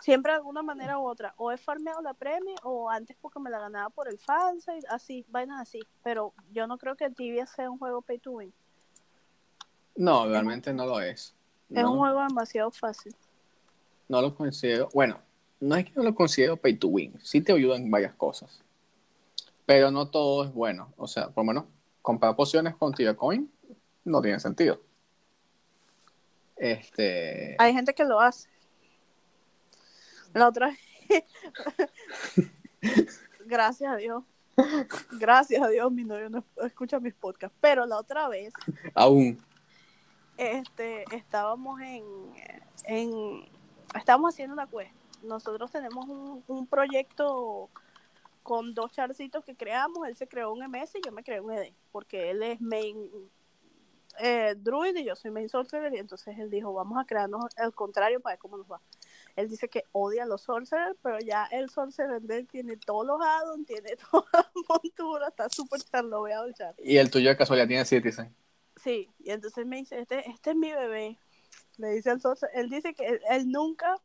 Siempre 0.00 0.32
de 0.32 0.36
alguna 0.38 0.62
manera 0.62 0.98
u 0.98 1.06
otra. 1.06 1.34
O 1.36 1.50
he 1.50 1.56
farmeado 1.56 2.00
la 2.02 2.14
premio 2.14 2.54
o 2.62 2.88
antes 2.88 3.16
porque 3.20 3.40
me 3.40 3.50
la 3.50 3.58
ganaba 3.58 3.90
por 3.90 4.08
el 4.08 4.18
fansite, 4.18 4.86
así, 4.88 5.24
vainas 5.28 5.60
así. 5.60 5.80
Pero 6.04 6.32
yo 6.52 6.66
no 6.66 6.78
creo 6.78 6.96
que 6.96 7.10
tibia 7.10 7.46
sea 7.46 7.70
un 7.70 7.78
juego 7.78 8.00
pay 8.02 8.18
to 8.18 8.32
win. 8.32 8.52
No, 9.96 10.26
realmente 10.28 10.72
no 10.72 10.86
lo 10.86 11.00
es. 11.00 11.34
Es 11.70 11.82
No, 11.82 11.92
un 11.92 11.98
juego 11.98 12.22
demasiado 12.22 12.70
fácil. 12.70 13.14
no 14.08 14.22
lo 14.22 14.34
considero. 14.34 14.88
Bueno, 14.94 15.20
no 15.60 15.74
es 15.74 15.86
que 15.86 15.92
no 15.96 16.04
lo 16.04 16.14
considero 16.14 16.56
pay 16.56 16.76
to 16.76 16.88
win. 16.88 17.18
Sí 17.20 17.40
te 17.40 17.52
ayuda 17.52 17.76
en 17.76 17.90
varias 17.90 18.14
cosas. 18.14 18.62
Pero 19.66 19.90
no 19.90 20.08
todo 20.08 20.44
es 20.44 20.52
bueno. 20.54 20.92
O 20.96 21.06
sea, 21.08 21.28
por 21.30 21.44
lo 21.44 21.48
menos 21.48 21.64
comprar 22.00 22.36
pociones 22.36 22.76
con 22.76 22.94
Tibia 22.94 23.16
Coin 23.16 23.50
no 24.04 24.22
tiene 24.22 24.38
sentido. 24.40 24.80
Este. 26.56 27.56
Hay 27.58 27.72
gente 27.72 27.94
que 27.94 28.04
lo 28.04 28.20
hace. 28.20 28.48
La 30.34 30.48
otra 30.48 30.76
Gracias 33.46 33.92
a 33.92 33.96
Dios. 33.96 34.24
Gracias 35.12 35.62
a 35.62 35.68
Dios, 35.68 35.90
mi 35.92 36.04
novio 36.04 36.30
no 36.30 36.44
escucha 36.64 37.00
mis 37.00 37.14
podcasts. 37.14 37.56
Pero 37.60 37.86
la 37.86 37.98
otra 37.98 38.28
vez, 38.28 38.52
Aún. 38.94 39.38
este, 40.36 41.04
estábamos 41.14 41.80
en, 41.80 42.04
en 42.84 43.48
estábamos 43.94 44.34
haciendo 44.34 44.54
una 44.54 44.66
quest. 44.66 44.92
Nosotros 45.22 45.70
tenemos 45.70 46.08
un, 46.08 46.44
un 46.46 46.66
proyecto 46.66 47.70
con 48.42 48.74
dos 48.74 48.92
charcitos 48.92 49.44
que 49.44 49.56
creamos. 49.56 50.08
Él 50.08 50.16
se 50.16 50.26
creó 50.26 50.52
un 50.52 50.60
MS 50.60 50.96
y 50.96 51.02
yo 51.04 51.12
me 51.12 51.22
creé 51.22 51.40
un 51.40 51.52
ED, 51.52 51.72
porque 51.92 52.30
él 52.30 52.42
es 52.42 52.60
main 52.60 52.96
eh, 54.20 54.54
druid 54.56 54.96
y 54.96 55.04
yo 55.04 55.16
soy 55.16 55.30
main 55.30 55.48
sorcerer. 55.48 55.94
Y 55.94 55.98
entonces 55.98 56.36
él 56.38 56.50
dijo, 56.50 56.72
vamos 56.72 56.98
a 56.98 57.04
crearnos 57.04 57.44
al 57.56 57.74
contrario 57.74 58.20
para 58.20 58.34
ver 58.34 58.40
cómo 58.40 58.56
nos 58.56 58.66
va. 58.66 58.80
Él 59.38 59.48
dice 59.48 59.68
que 59.68 59.84
odia 59.92 60.24
a 60.24 60.26
los 60.26 60.42
sorcerers, 60.42 60.98
pero 61.00 61.20
ya 61.20 61.44
el 61.52 61.70
sorcerer 61.70 62.20
de 62.22 62.38
él 62.38 62.48
tiene 62.48 62.76
todos 62.76 63.06
los 63.06 63.20
addons, 63.24 63.64
tiene 63.68 63.94
toda 64.10 64.26
la 64.32 64.50
montura, 64.68 65.28
está 65.28 65.48
súper 65.48 65.80
charloveado 65.80 66.46
el 66.46 66.54
char. 66.54 66.74
Y 66.78 66.96
el 66.96 67.08
tuyo 67.08 67.28
de 67.28 67.36
casualidad 67.36 67.68
tiene 67.68 67.84
Citizen. 67.84 68.34
Sí, 68.82 69.08
y 69.20 69.30
entonces 69.30 69.64
me 69.64 69.76
dice, 69.76 70.00
este, 70.00 70.28
este 70.28 70.50
es 70.50 70.56
mi 70.56 70.72
bebé. 70.72 71.20
Le 71.76 71.90
dice 71.90 72.10
al 72.10 72.20
socio, 72.20 72.48
él 72.52 72.68
dice 72.68 72.94
que 72.94 73.06
él, 73.06 73.20
él 73.30 73.48
nunca 73.48 74.00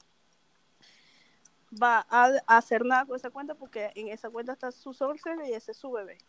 va 1.82 2.06
a, 2.12 2.32
a 2.46 2.58
hacer 2.58 2.86
nada 2.86 3.08
con 3.08 3.16
esa 3.16 3.32
cuenta 3.32 3.56
porque 3.56 3.90
en 3.96 4.10
esa 4.10 4.30
cuenta 4.30 4.54
está 4.54 4.72
su 4.72 4.94
sorcerer 4.94 5.50
y 5.50 5.54
ese 5.54 5.72
es 5.72 5.78
su 5.78 5.90
bebé. 5.90 6.20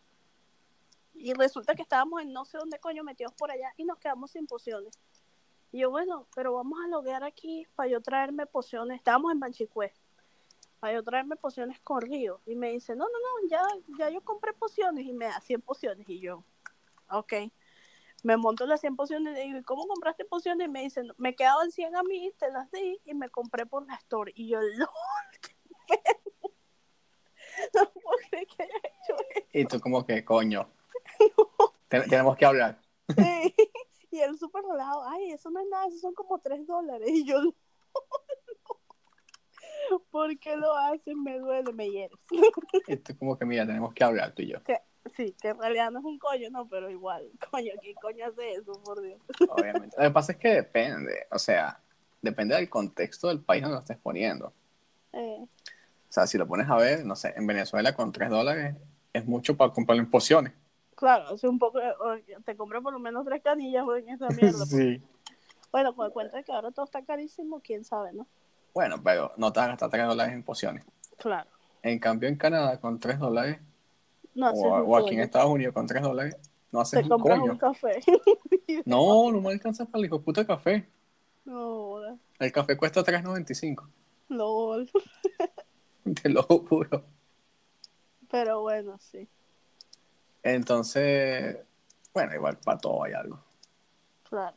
Y 1.12 1.34
resulta 1.34 1.74
que 1.74 1.82
estábamos 1.82 2.22
en 2.22 2.32
no 2.32 2.46
sé 2.46 2.57
dónde 2.57 2.78
coño 2.78 3.05
metidos 3.05 3.34
por 3.34 3.50
allá 3.50 3.70
y 3.76 3.84
nos 3.84 3.98
quedamos 3.98 4.30
sin 4.30 4.46
pociones. 4.46 4.98
Y 5.75 5.81
yo, 5.81 5.91
bueno, 5.91 6.29
pero 6.37 6.55
vamos 6.55 6.79
a 6.85 6.87
loguear 6.87 7.25
aquí 7.25 7.66
para 7.75 7.89
yo 7.89 8.01
traerme 8.01 8.47
pociones. 8.47 8.97
Estábamos 8.99 9.33
en 9.33 9.41
Banchicué. 9.41 9.93
Para 10.79 10.93
yo 10.95 11.03
traerme 11.03 11.35
pociones 11.35 11.81
con 11.81 12.01
Río. 12.01 12.41
Y 12.47 12.55
me 12.55 12.70
dice, 12.70 12.95
no, 12.95 13.07
no, 13.07 13.11
no, 13.11 13.49
ya, 13.49 13.61
ya 13.99 14.09
yo 14.09 14.20
compré 14.20 14.53
pociones 14.53 15.05
y 15.05 15.12
me 15.12 15.25
da 15.25 15.41
100 15.41 15.61
pociones. 15.62 16.09
Y 16.09 16.20
yo, 16.20 16.45
ok 17.11 17.33
me 18.22 18.37
monto 18.37 18.66
las 18.66 18.81
100 18.81 18.95
pociones 18.97 19.33
y 19.33 19.37
le 19.37 19.43
digo, 19.47 19.59
¿y 19.59 19.62
cómo 19.64 19.87
compraste 19.87 20.25
pociones? 20.25 20.68
Y 20.68 20.70
me 20.70 20.81
dicen, 20.81 21.12
me 21.18 21.35
quedaban 21.35 21.70
100 21.72 21.95
a 21.97 22.03
mí, 22.05 22.33
te 22.39 22.51
las 22.53 22.70
di 22.70 22.99
y 23.05 23.12
me 23.12 23.29
compré 23.29 23.66
por 23.66 23.85
la 23.87 23.97
store. 23.97 24.33
Y 24.37 24.49
yo, 24.49 24.61
LOL, 24.61 24.89
qué. 25.43 25.57
No 27.75 27.91
puedo 27.91 28.16
creer 28.31 28.47
que 28.47 28.62
haya 28.62 28.79
hecho 28.79 29.16
eso. 29.35 29.47
Y 29.53 29.64
tú 29.66 29.81
como 29.81 30.07
que, 30.07 30.25
coño. 30.25 30.70
Ten- 31.89 32.09
tenemos 32.09 32.37
que 32.37 32.47
hablar. 32.47 32.81
Sí. 33.14 33.55
Y 34.15 34.21
él 34.21 34.39
súper 34.39 34.62
relajado, 34.65 35.03
ay, 35.09 35.33
eso 35.33 35.51
no 35.51 35.59
es 35.59 35.67
nada, 35.69 35.89
eso 35.89 35.99
son 35.99 36.15
como 36.15 36.39
tres 36.39 36.65
dólares. 36.67 37.09
Y 37.12 37.25
yo, 37.25 37.43
no, 37.43 37.53
no. 39.91 39.99
¿Por 40.11 40.39
qué 40.39 40.57
lo 40.57 40.73
haces? 40.77 41.17
Me 41.17 41.39
duele, 41.39 41.73
me 41.73 41.91
hieres. 41.91 42.19
Esto 42.87 43.12
es 43.12 43.19
como 43.19 43.37
que, 43.37 43.45
mira, 43.45 43.67
tenemos 43.67 43.93
que 43.93 44.05
hablar 44.05 44.33
tú 44.33 44.43
y 44.43 44.53
yo. 44.53 44.59
Sí, 45.17 45.35
que 45.41 45.49
en 45.49 45.59
realidad 45.59 45.91
no 45.91 45.99
es 45.99 46.05
un 46.05 46.19
coño, 46.19 46.49
no, 46.51 46.69
pero 46.69 46.89
igual, 46.91 47.29
coño, 47.51 47.73
¿qué 47.83 47.95
coño 48.01 48.27
hace 48.27 48.53
eso, 48.53 48.73
por 48.85 49.03
Dios? 49.03 49.21
Obviamente. 49.49 49.97
Lo 49.99 50.05
que 50.05 50.11
pasa 50.11 50.33
es 50.33 50.39
que 50.39 50.49
depende, 50.49 51.27
o 51.31 51.39
sea, 51.39 51.81
depende 52.23 52.55
del 52.55 52.71
contexto 52.71 53.29
del 53.29 53.41
país 53.41 53.62
donde 53.62 53.75
lo 53.75 53.81
estés 53.81 53.99
poniendo. 53.99 54.53
Eh, 55.12 55.41
O 55.43 56.12
sea, 56.12 56.27
si 56.29 56.39
lo 56.39 56.47
pones 56.47 56.71
a 56.71 56.77
ver, 56.77 57.05
no 57.05 57.17
sé, 57.17 57.35
en 57.37 57.47
Venezuela 57.47 57.95
con 57.95 58.12
3 58.12 58.31
dólares 58.31 58.77
es 59.12 59.27
mucho 59.27 59.57
para 59.57 59.73
comprarlo 59.73 60.03
en 60.03 60.11
pociones. 60.11 60.53
Claro, 60.95 61.28
hace 61.34 61.49
un 61.49 61.59
poco, 61.59 61.78
o- 61.78 62.42
te 62.45 62.57
compré 62.57 62.80
por 62.80 62.92
lo 62.92 62.99
menos 62.99 63.24
tres 63.24 63.42
canillas 63.42 63.84
güey, 63.84 64.03
en 64.03 64.11
esa 64.14 64.28
mierda. 64.30 64.66
Sí. 64.66 65.03
Bueno, 65.72 65.95
con 65.95 66.07
el 66.07 66.12
cuento 66.12 66.36
de 66.36 66.45
que 66.45 66.53
ahora 66.53 66.70
todo 66.70 66.84
está 66.84 67.03
carísimo, 67.03 67.61
quién 67.61 67.84
sabe, 67.84 68.12
¿no? 68.12 68.26
Bueno, 68.72 68.97
pero 69.03 69.32
no 69.36 69.53
te 69.53 69.61
vas 69.61 69.66
a 69.66 69.70
gastar 69.72 69.90
3 69.90 70.07
dólares 70.07 70.34
en 70.34 70.42
pociones. 70.42 70.84
Claro. 71.18 71.49
En 71.82 71.99
cambio, 71.99 72.28
en 72.28 72.36
Canadá 72.36 72.80
con 72.80 72.99
3 72.99 73.18
dólares, 73.18 73.59
No 74.34 74.51
o, 74.51 74.78
o 74.82 74.97
aquí 74.97 75.14
en. 75.14 75.20
Estados 75.20 75.51
Unidos 75.51 75.74
con 75.74 75.86
3 75.86 76.03
dólares, 76.03 76.36
no 76.72 76.80
haces 76.80 76.99
Te 77.01 77.05
un 77.05 77.09
compras 77.11 77.38
coño. 77.40 77.53
un 77.53 77.59
café. 77.59 78.01
No, 78.86 79.30
no 79.30 79.40
me 79.40 79.51
alcanza 79.51 79.84
para 79.84 79.99
el 80.01 80.07
hijo 80.07 80.18
de 80.18 80.24
puta 80.24 80.47
café. 80.47 80.84
No. 81.45 81.99
El 82.38 82.51
café 82.53 82.76
cuesta 82.76 83.03
3.95. 83.05 83.86
lol. 84.28 84.90
Te 86.22 86.28
lo 86.30 86.42
juro. 86.42 87.05
Pero 88.30 88.62
bueno, 88.62 88.97
sí. 88.99 89.28
Entonces, 90.45 91.57
bueno, 92.12 92.34
igual 92.34 92.59
para 92.59 92.78
todo 92.78 93.03
hay 93.03 93.14
algo. 93.14 93.40
Claro. 94.28 94.57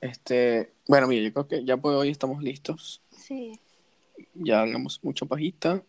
Este, 0.00 0.72
bueno, 0.86 1.06
mira, 1.08 1.22
yo 1.22 1.32
creo 1.32 1.48
que 1.48 1.64
ya 1.64 1.76
por 1.76 1.94
hoy 1.94 2.10
estamos 2.10 2.42
listos. 2.42 3.02
Sí. 3.10 3.60
Ya 4.34 4.60
hablamos 4.60 5.02
mucho 5.02 5.26
pajita. 5.26 5.82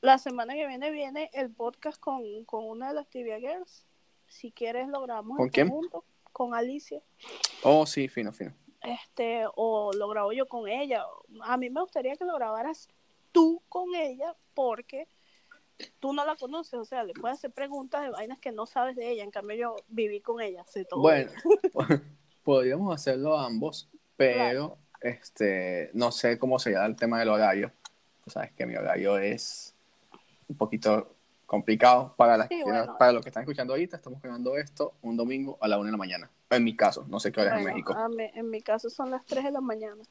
La 0.00 0.18
semana 0.18 0.54
que 0.54 0.66
viene 0.66 0.90
viene 0.90 1.30
el 1.32 1.50
podcast 1.50 1.98
con, 2.00 2.44
con 2.44 2.64
una 2.64 2.88
de 2.88 2.94
las 2.94 3.08
Tibia 3.08 3.38
Girls. 3.38 3.86
Si 4.26 4.50
quieres 4.50 4.88
lo 4.88 5.02
grabamos 5.02 5.36
¿Con 5.36 5.46
en 5.46 5.50
quién? 5.50 5.70
con 6.32 6.54
Alicia. 6.54 7.00
Oh, 7.62 7.86
sí, 7.86 8.08
fino, 8.08 8.32
fino. 8.32 8.52
Este, 8.82 9.44
o 9.54 9.92
lo 9.92 10.08
grabo 10.08 10.32
yo 10.32 10.48
con 10.48 10.68
ella. 10.68 11.04
A 11.42 11.56
mí 11.56 11.70
me 11.70 11.80
gustaría 11.80 12.16
que 12.16 12.24
lo 12.24 12.34
grabaras 12.34 12.88
tú 13.30 13.62
con 13.68 13.94
ella 13.94 14.34
porque 14.54 15.06
tú 16.00 16.12
no 16.12 16.24
la 16.24 16.36
conoces, 16.36 16.74
o 16.74 16.84
sea, 16.84 17.04
le 17.04 17.12
puedes 17.14 17.38
hacer 17.38 17.50
preguntas 17.52 18.02
de 18.02 18.10
vainas 18.10 18.38
que 18.38 18.52
no 18.52 18.66
sabes 18.66 18.96
de 18.96 19.10
ella. 19.10 19.24
En 19.24 19.30
cambio, 19.30 19.56
yo 19.56 19.76
viví 19.88 20.20
con 20.20 20.40
ella, 20.40 20.64
sé 20.66 20.84
todo. 20.84 21.00
Bueno, 21.00 21.30
podríamos 22.44 22.94
hacerlo 22.94 23.38
ambos, 23.38 23.88
pero 24.16 24.78
este, 25.00 25.90
no 25.94 26.12
sé 26.12 26.38
cómo 26.38 26.58
sería 26.58 26.84
el 26.86 26.96
tema 26.96 27.18
del 27.18 27.28
horario. 27.28 27.72
Tú 28.24 28.30
sabes 28.30 28.52
que 28.52 28.66
mi 28.66 28.76
horario 28.76 29.18
es 29.18 29.74
un 30.48 30.56
poquito 30.56 31.14
complicado 31.46 32.14
para, 32.16 32.36
las 32.36 32.48
Sí, 32.48 32.56
que- 32.58 32.64
bueno. 32.64 32.96
para 32.98 33.12
los 33.12 33.22
que 33.22 33.28
están 33.28 33.42
escuchando 33.42 33.72
ahorita. 33.74 33.96
Estamos 33.96 34.22
grabando 34.22 34.56
esto 34.56 34.94
un 35.02 35.16
domingo 35.16 35.58
a 35.60 35.68
la 35.68 35.76
una 35.78 35.86
de 35.88 35.92
la 35.92 35.98
mañana. 35.98 36.30
En 36.50 36.64
mi 36.64 36.76
caso, 36.76 37.04
no 37.08 37.18
sé 37.20 37.32
qué 37.32 37.40
hora 37.40 37.54
es 37.54 37.58
en 37.66 37.72
México. 37.72 37.94
mí- 38.10 38.30
en 38.34 38.48
mi 38.50 38.62
caso 38.62 38.88
son 38.90 39.10
las 39.10 39.24
3 39.24 39.44
de 39.44 39.50
la 39.50 39.60
mañana. 39.60 40.02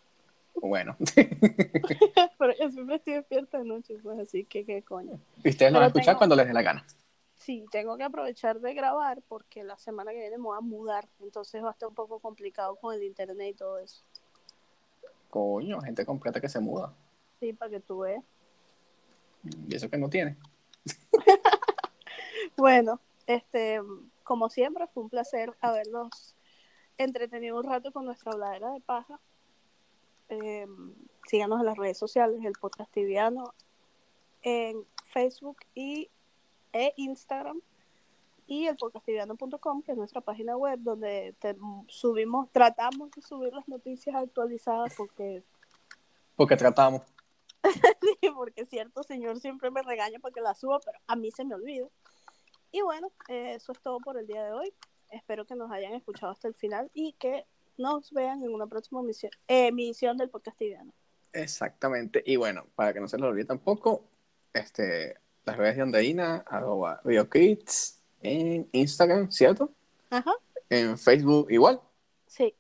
Bueno, 0.56 0.96
Pero 2.38 2.54
yo 2.60 2.70
siempre 2.72 2.96
estoy 2.98 3.14
despierta 3.14 3.58
de 3.60 3.66
noche, 3.66 3.98
pues 4.04 4.20
así 4.20 4.44
que 4.46 4.66
qué 4.66 4.82
coño. 4.84 5.20
y 5.44 5.50
ustedes 5.50 5.72
lo 5.72 5.80
van 5.80 5.86
a 5.86 5.88
escuchar 5.88 6.06
tengo- 6.08 6.18
cuando 6.20 6.36
les 6.36 6.48
dé 6.48 6.54
la 6.54 6.62
gana. 6.62 6.86
Sí, 7.38 7.66
tengo 7.72 7.98
que 7.98 8.04
aprovechar 8.04 8.60
de 8.60 8.74
grabar 8.76 9.22
porque 9.28 9.64
la 9.64 9.78
semana 9.78 10.12
que 10.12 10.20
viene 10.20 10.38
me 10.38 10.44
voy 10.44 10.58
a 10.58 10.62
mudar, 10.62 11.08
entonces 11.22 11.64
va 11.64 11.70
a 11.70 11.72
estar 11.72 11.90
un 11.90 11.96
poco 11.96 12.20
complicado 12.20 12.76
con 12.76 12.94
el 12.94 13.02
internet 13.04 13.48
y 13.50 13.54
todo 13.58 13.80
eso. 13.80 14.04
Coño, 15.30 15.82
gente 15.82 16.06
completa 16.06 16.40
que 16.42 16.50
se 16.50 16.60
muda. 16.60 16.94
Sí, 17.40 17.54
para 17.54 17.72
que 17.72 17.80
tú 17.80 18.00
veas. 18.00 18.24
Y 19.68 19.74
eso 19.76 19.90
que 19.90 19.98
no 19.98 20.10
tiene. 20.10 20.38
Bueno, 22.58 23.00
este, 23.28 23.80
como 24.24 24.50
siempre, 24.50 24.86
fue 24.94 25.04
un 25.04 25.10
placer 25.10 25.54
haberlos 25.62 26.36
entretenido 26.98 27.58
un 27.58 27.64
rato 27.64 27.92
con 27.92 28.06
nuestra 28.06 28.34
habladera 28.34 28.72
de 28.72 28.82
paja. 28.82 29.20
Eh, 30.32 30.66
síganos 31.28 31.60
en 31.60 31.66
las 31.66 31.78
redes 31.78 31.98
sociales, 31.98 32.40
el 32.44 32.54
podcast 32.54 32.92
tibiano, 32.92 33.54
en 34.42 34.86
Facebook 35.06 35.58
y, 35.76 36.10
e 36.74 36.94
Instagram 36.96 37.62
y 38.48 38.68
el 38.68 38.78
podcastiviano.com, 38.78 39.82
que 39.84 39.92
es 39.92 39.98
nuestra 39.98 40.22
página 40.22 40.56
web 40.58 40.80
donde 40.82 41.36
te- 41.40 41.56
subimos, 41.88 42.50
tratamos 42.52 43.12
de 43.12 43.22
subir 43.22 43.54
las 43.54 43.68
noticias 43.68 44.16
actualizadas 44.16 44.94
porque 44.96 45.44
Porque 46.36 46.56
tratamos. 46.56 47.02
Sí, 48.02 48.30
porque 48.34 48.66
cierto 48.66 49.04
señor 49.04 49.40
siempre 49.40 49.70
me 49.70 49.84
regaña 49.84 50.20
para 50.20 50.34
que 50.34 50.42
la 50.42 50.56
suba, 50.56 50.80
pero 50.84 50.98
a 51.08 51.16
mí 51.16 51.30
se 51.32 51.46
me 51.46 51.56
olvida. 51.56 51.88
Y 52.72 52.82
bueno, 52.82 53.12
eh, 53.28 53.54
eso 53.56 53.74
es 53.74 53.80
todo 53.82 54.00
por 54.00 54.18
el 54.18 54.26
día 54.28 54.44
de 54.46 54.54
hoy. 54.54 54.74
Espero 55.12 55.46
que 55.46 55.56
nos 55.56 55.70
hayan 55.72 55.94
escuchado 55.94 56.32
hasta 56.32 56.48
el 56.48 56.56
final 56.56 56.90
y 56.94 57.14
que 57.14 57.46
nos 57.82 58.12
vean 58.12 58.44
en 58.44 58.54
una 58.54 58.68
próxima 58.68 59.02
emisión, 59.02 59.32
eh, 59.48 59.68
emisión 59.68 60.18
del 60.18 60.30
podcast 60.30 60.58
tibiano. 60.58 60.94
Exactamente. 61.34 62.22
Y 62.26 62.36
bueno, 62.36 62.66
para 62.76 62.94
que 62.94 63.00
no 63.00 63.08
se 63.08 63.18
les 63.18 63.26
olvide 63.26 63.46
tampoco, 63.46 64.04
este, 64.54 65.16
las 65.46 65.58
redes 65.58 65.78
de 65.78 65.82
Andeina, 65.82 66.44
arroba 66.48 67.02
RioKids, 67.04 68.00
en 68.22 68.68
Instagram, 68.72 69.32
¿cierto? 69.32 69.72
Ajá, 70.10 70.34
En 70.70 70.98
Facebook 70.98 71.48
igual. 71.52 71.80
sí, 72.28 72.54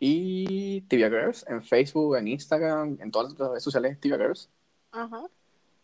Y 0.00 0.82
Tibia 0.82 1.08
Girls, 1.08 1.44
en 1.48 1.62
Facebook, 1.62 2.16
en 2.16 2.28
Instagram, 2.28 2.98
en 3.00 3.10
todas 3.10 3.32
las 3.38 3.48
redes 3.50 3.62
sociales 3.64 3.98
Tibia 4.00 4.18
Girls. 4.18 4.48
ajá. 4.92 5.22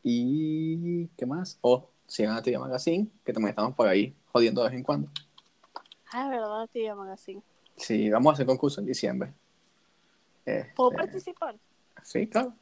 Y 0.03 1.07
¿qué 1.17 1.25
más? 1.25 1.59
O 1.63 1.89
sigan 2.07 2.37
a 2.37 2.43
Tibia 2.43 2.59
Magazine, 2.59 3.09
que 3.25 3.33
también 3.33 3.51
estamos 3.51 3.75
por 3.75 3.89
ahí 3.89 4.15
jodiendo 4.33 4.63
de 4.63 4.69
vez 4.69 4.77
en 4.77 4.85
cuando. 4.85 5.09
Ah, 6.13 6.29
verdad, 6.29 6.69
tibia 6.73 6.95
magazine. 6.95 7.43
Sí, 7.77 8.11
vamos 8.11 8.31
a 8.31 8.35
hacer 8.35 8.47
concurso 8.47 8.81
en 8.81 8.87
diciembre. 8.87 9.33
¿Puedo 10.77 10.91
Este, 10.91 11.03
participar? 11.03 11.57
sí, 12.03 12.27
claro. 12.27 12.55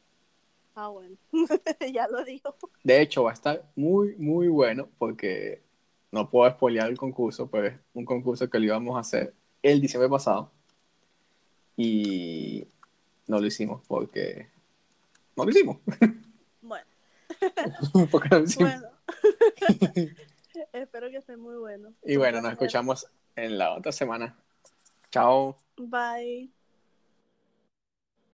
Ah, 0.75 0.87
bueno, 0.87 1.15
ya 1.93 2.07
lo 2.07 2.23
dijo. 2.23 2.55
De 2.83 3.01
hecho, 3.01 3.23
va 3.23 3.31
a 3.31 3.33
estar 3.33 3.63
muy, 3.75 4.15
muy 4.15 4.47
bueno 4.47 4.89
porque 4.97 5.61
no 6.11 6.29
puedo 6.29 6.49
spoilear 6.49 6.89
el 6.89 6.97
concurso, 6.97 7.47
pero 7.47 7.67
es 7.67 7.75
un 7.93 8.05
concurso 8.05 8.49
que 8.49 8.57
lo 8.59 8.65
íbamos 8.65 8.95
a 8.97 9.01
hacer 9.01 9.33
el 9.61 9.81
diciembre 9.81 10.09
pasado 10.09 10.49
y 11.77 12.67
no 13.27 13.39
lo 13.39 13.45
hicimos 13.45 13.81
porque 13.87 14.47
no 15.35 15.43
lo 15.45 15.51
hicimos. 15.51 15.77
Bueno, 16.61 16.85
porque 18.11 18.29
no 18.29 18.39
lo 18.39 18.45
hicimos. 18.45 18.71
bueno. 18.73 18.87
Espero 20.73 21.09
que 21.09 21.17
esté 21.17 21.37
muy 21.37 21.57
bueno. 21.57 21.93
Y 22.03 22.15
bueno, 22.15 22.41
nos 22.41 22.51
escuchamos 22.53 23.07
en 23.35 23.57
la 23.57 23.73
otra 23.75 23.91
semana. 23.91 24.35
Chao. 25.13 25.55
Bye. 25.77 26.49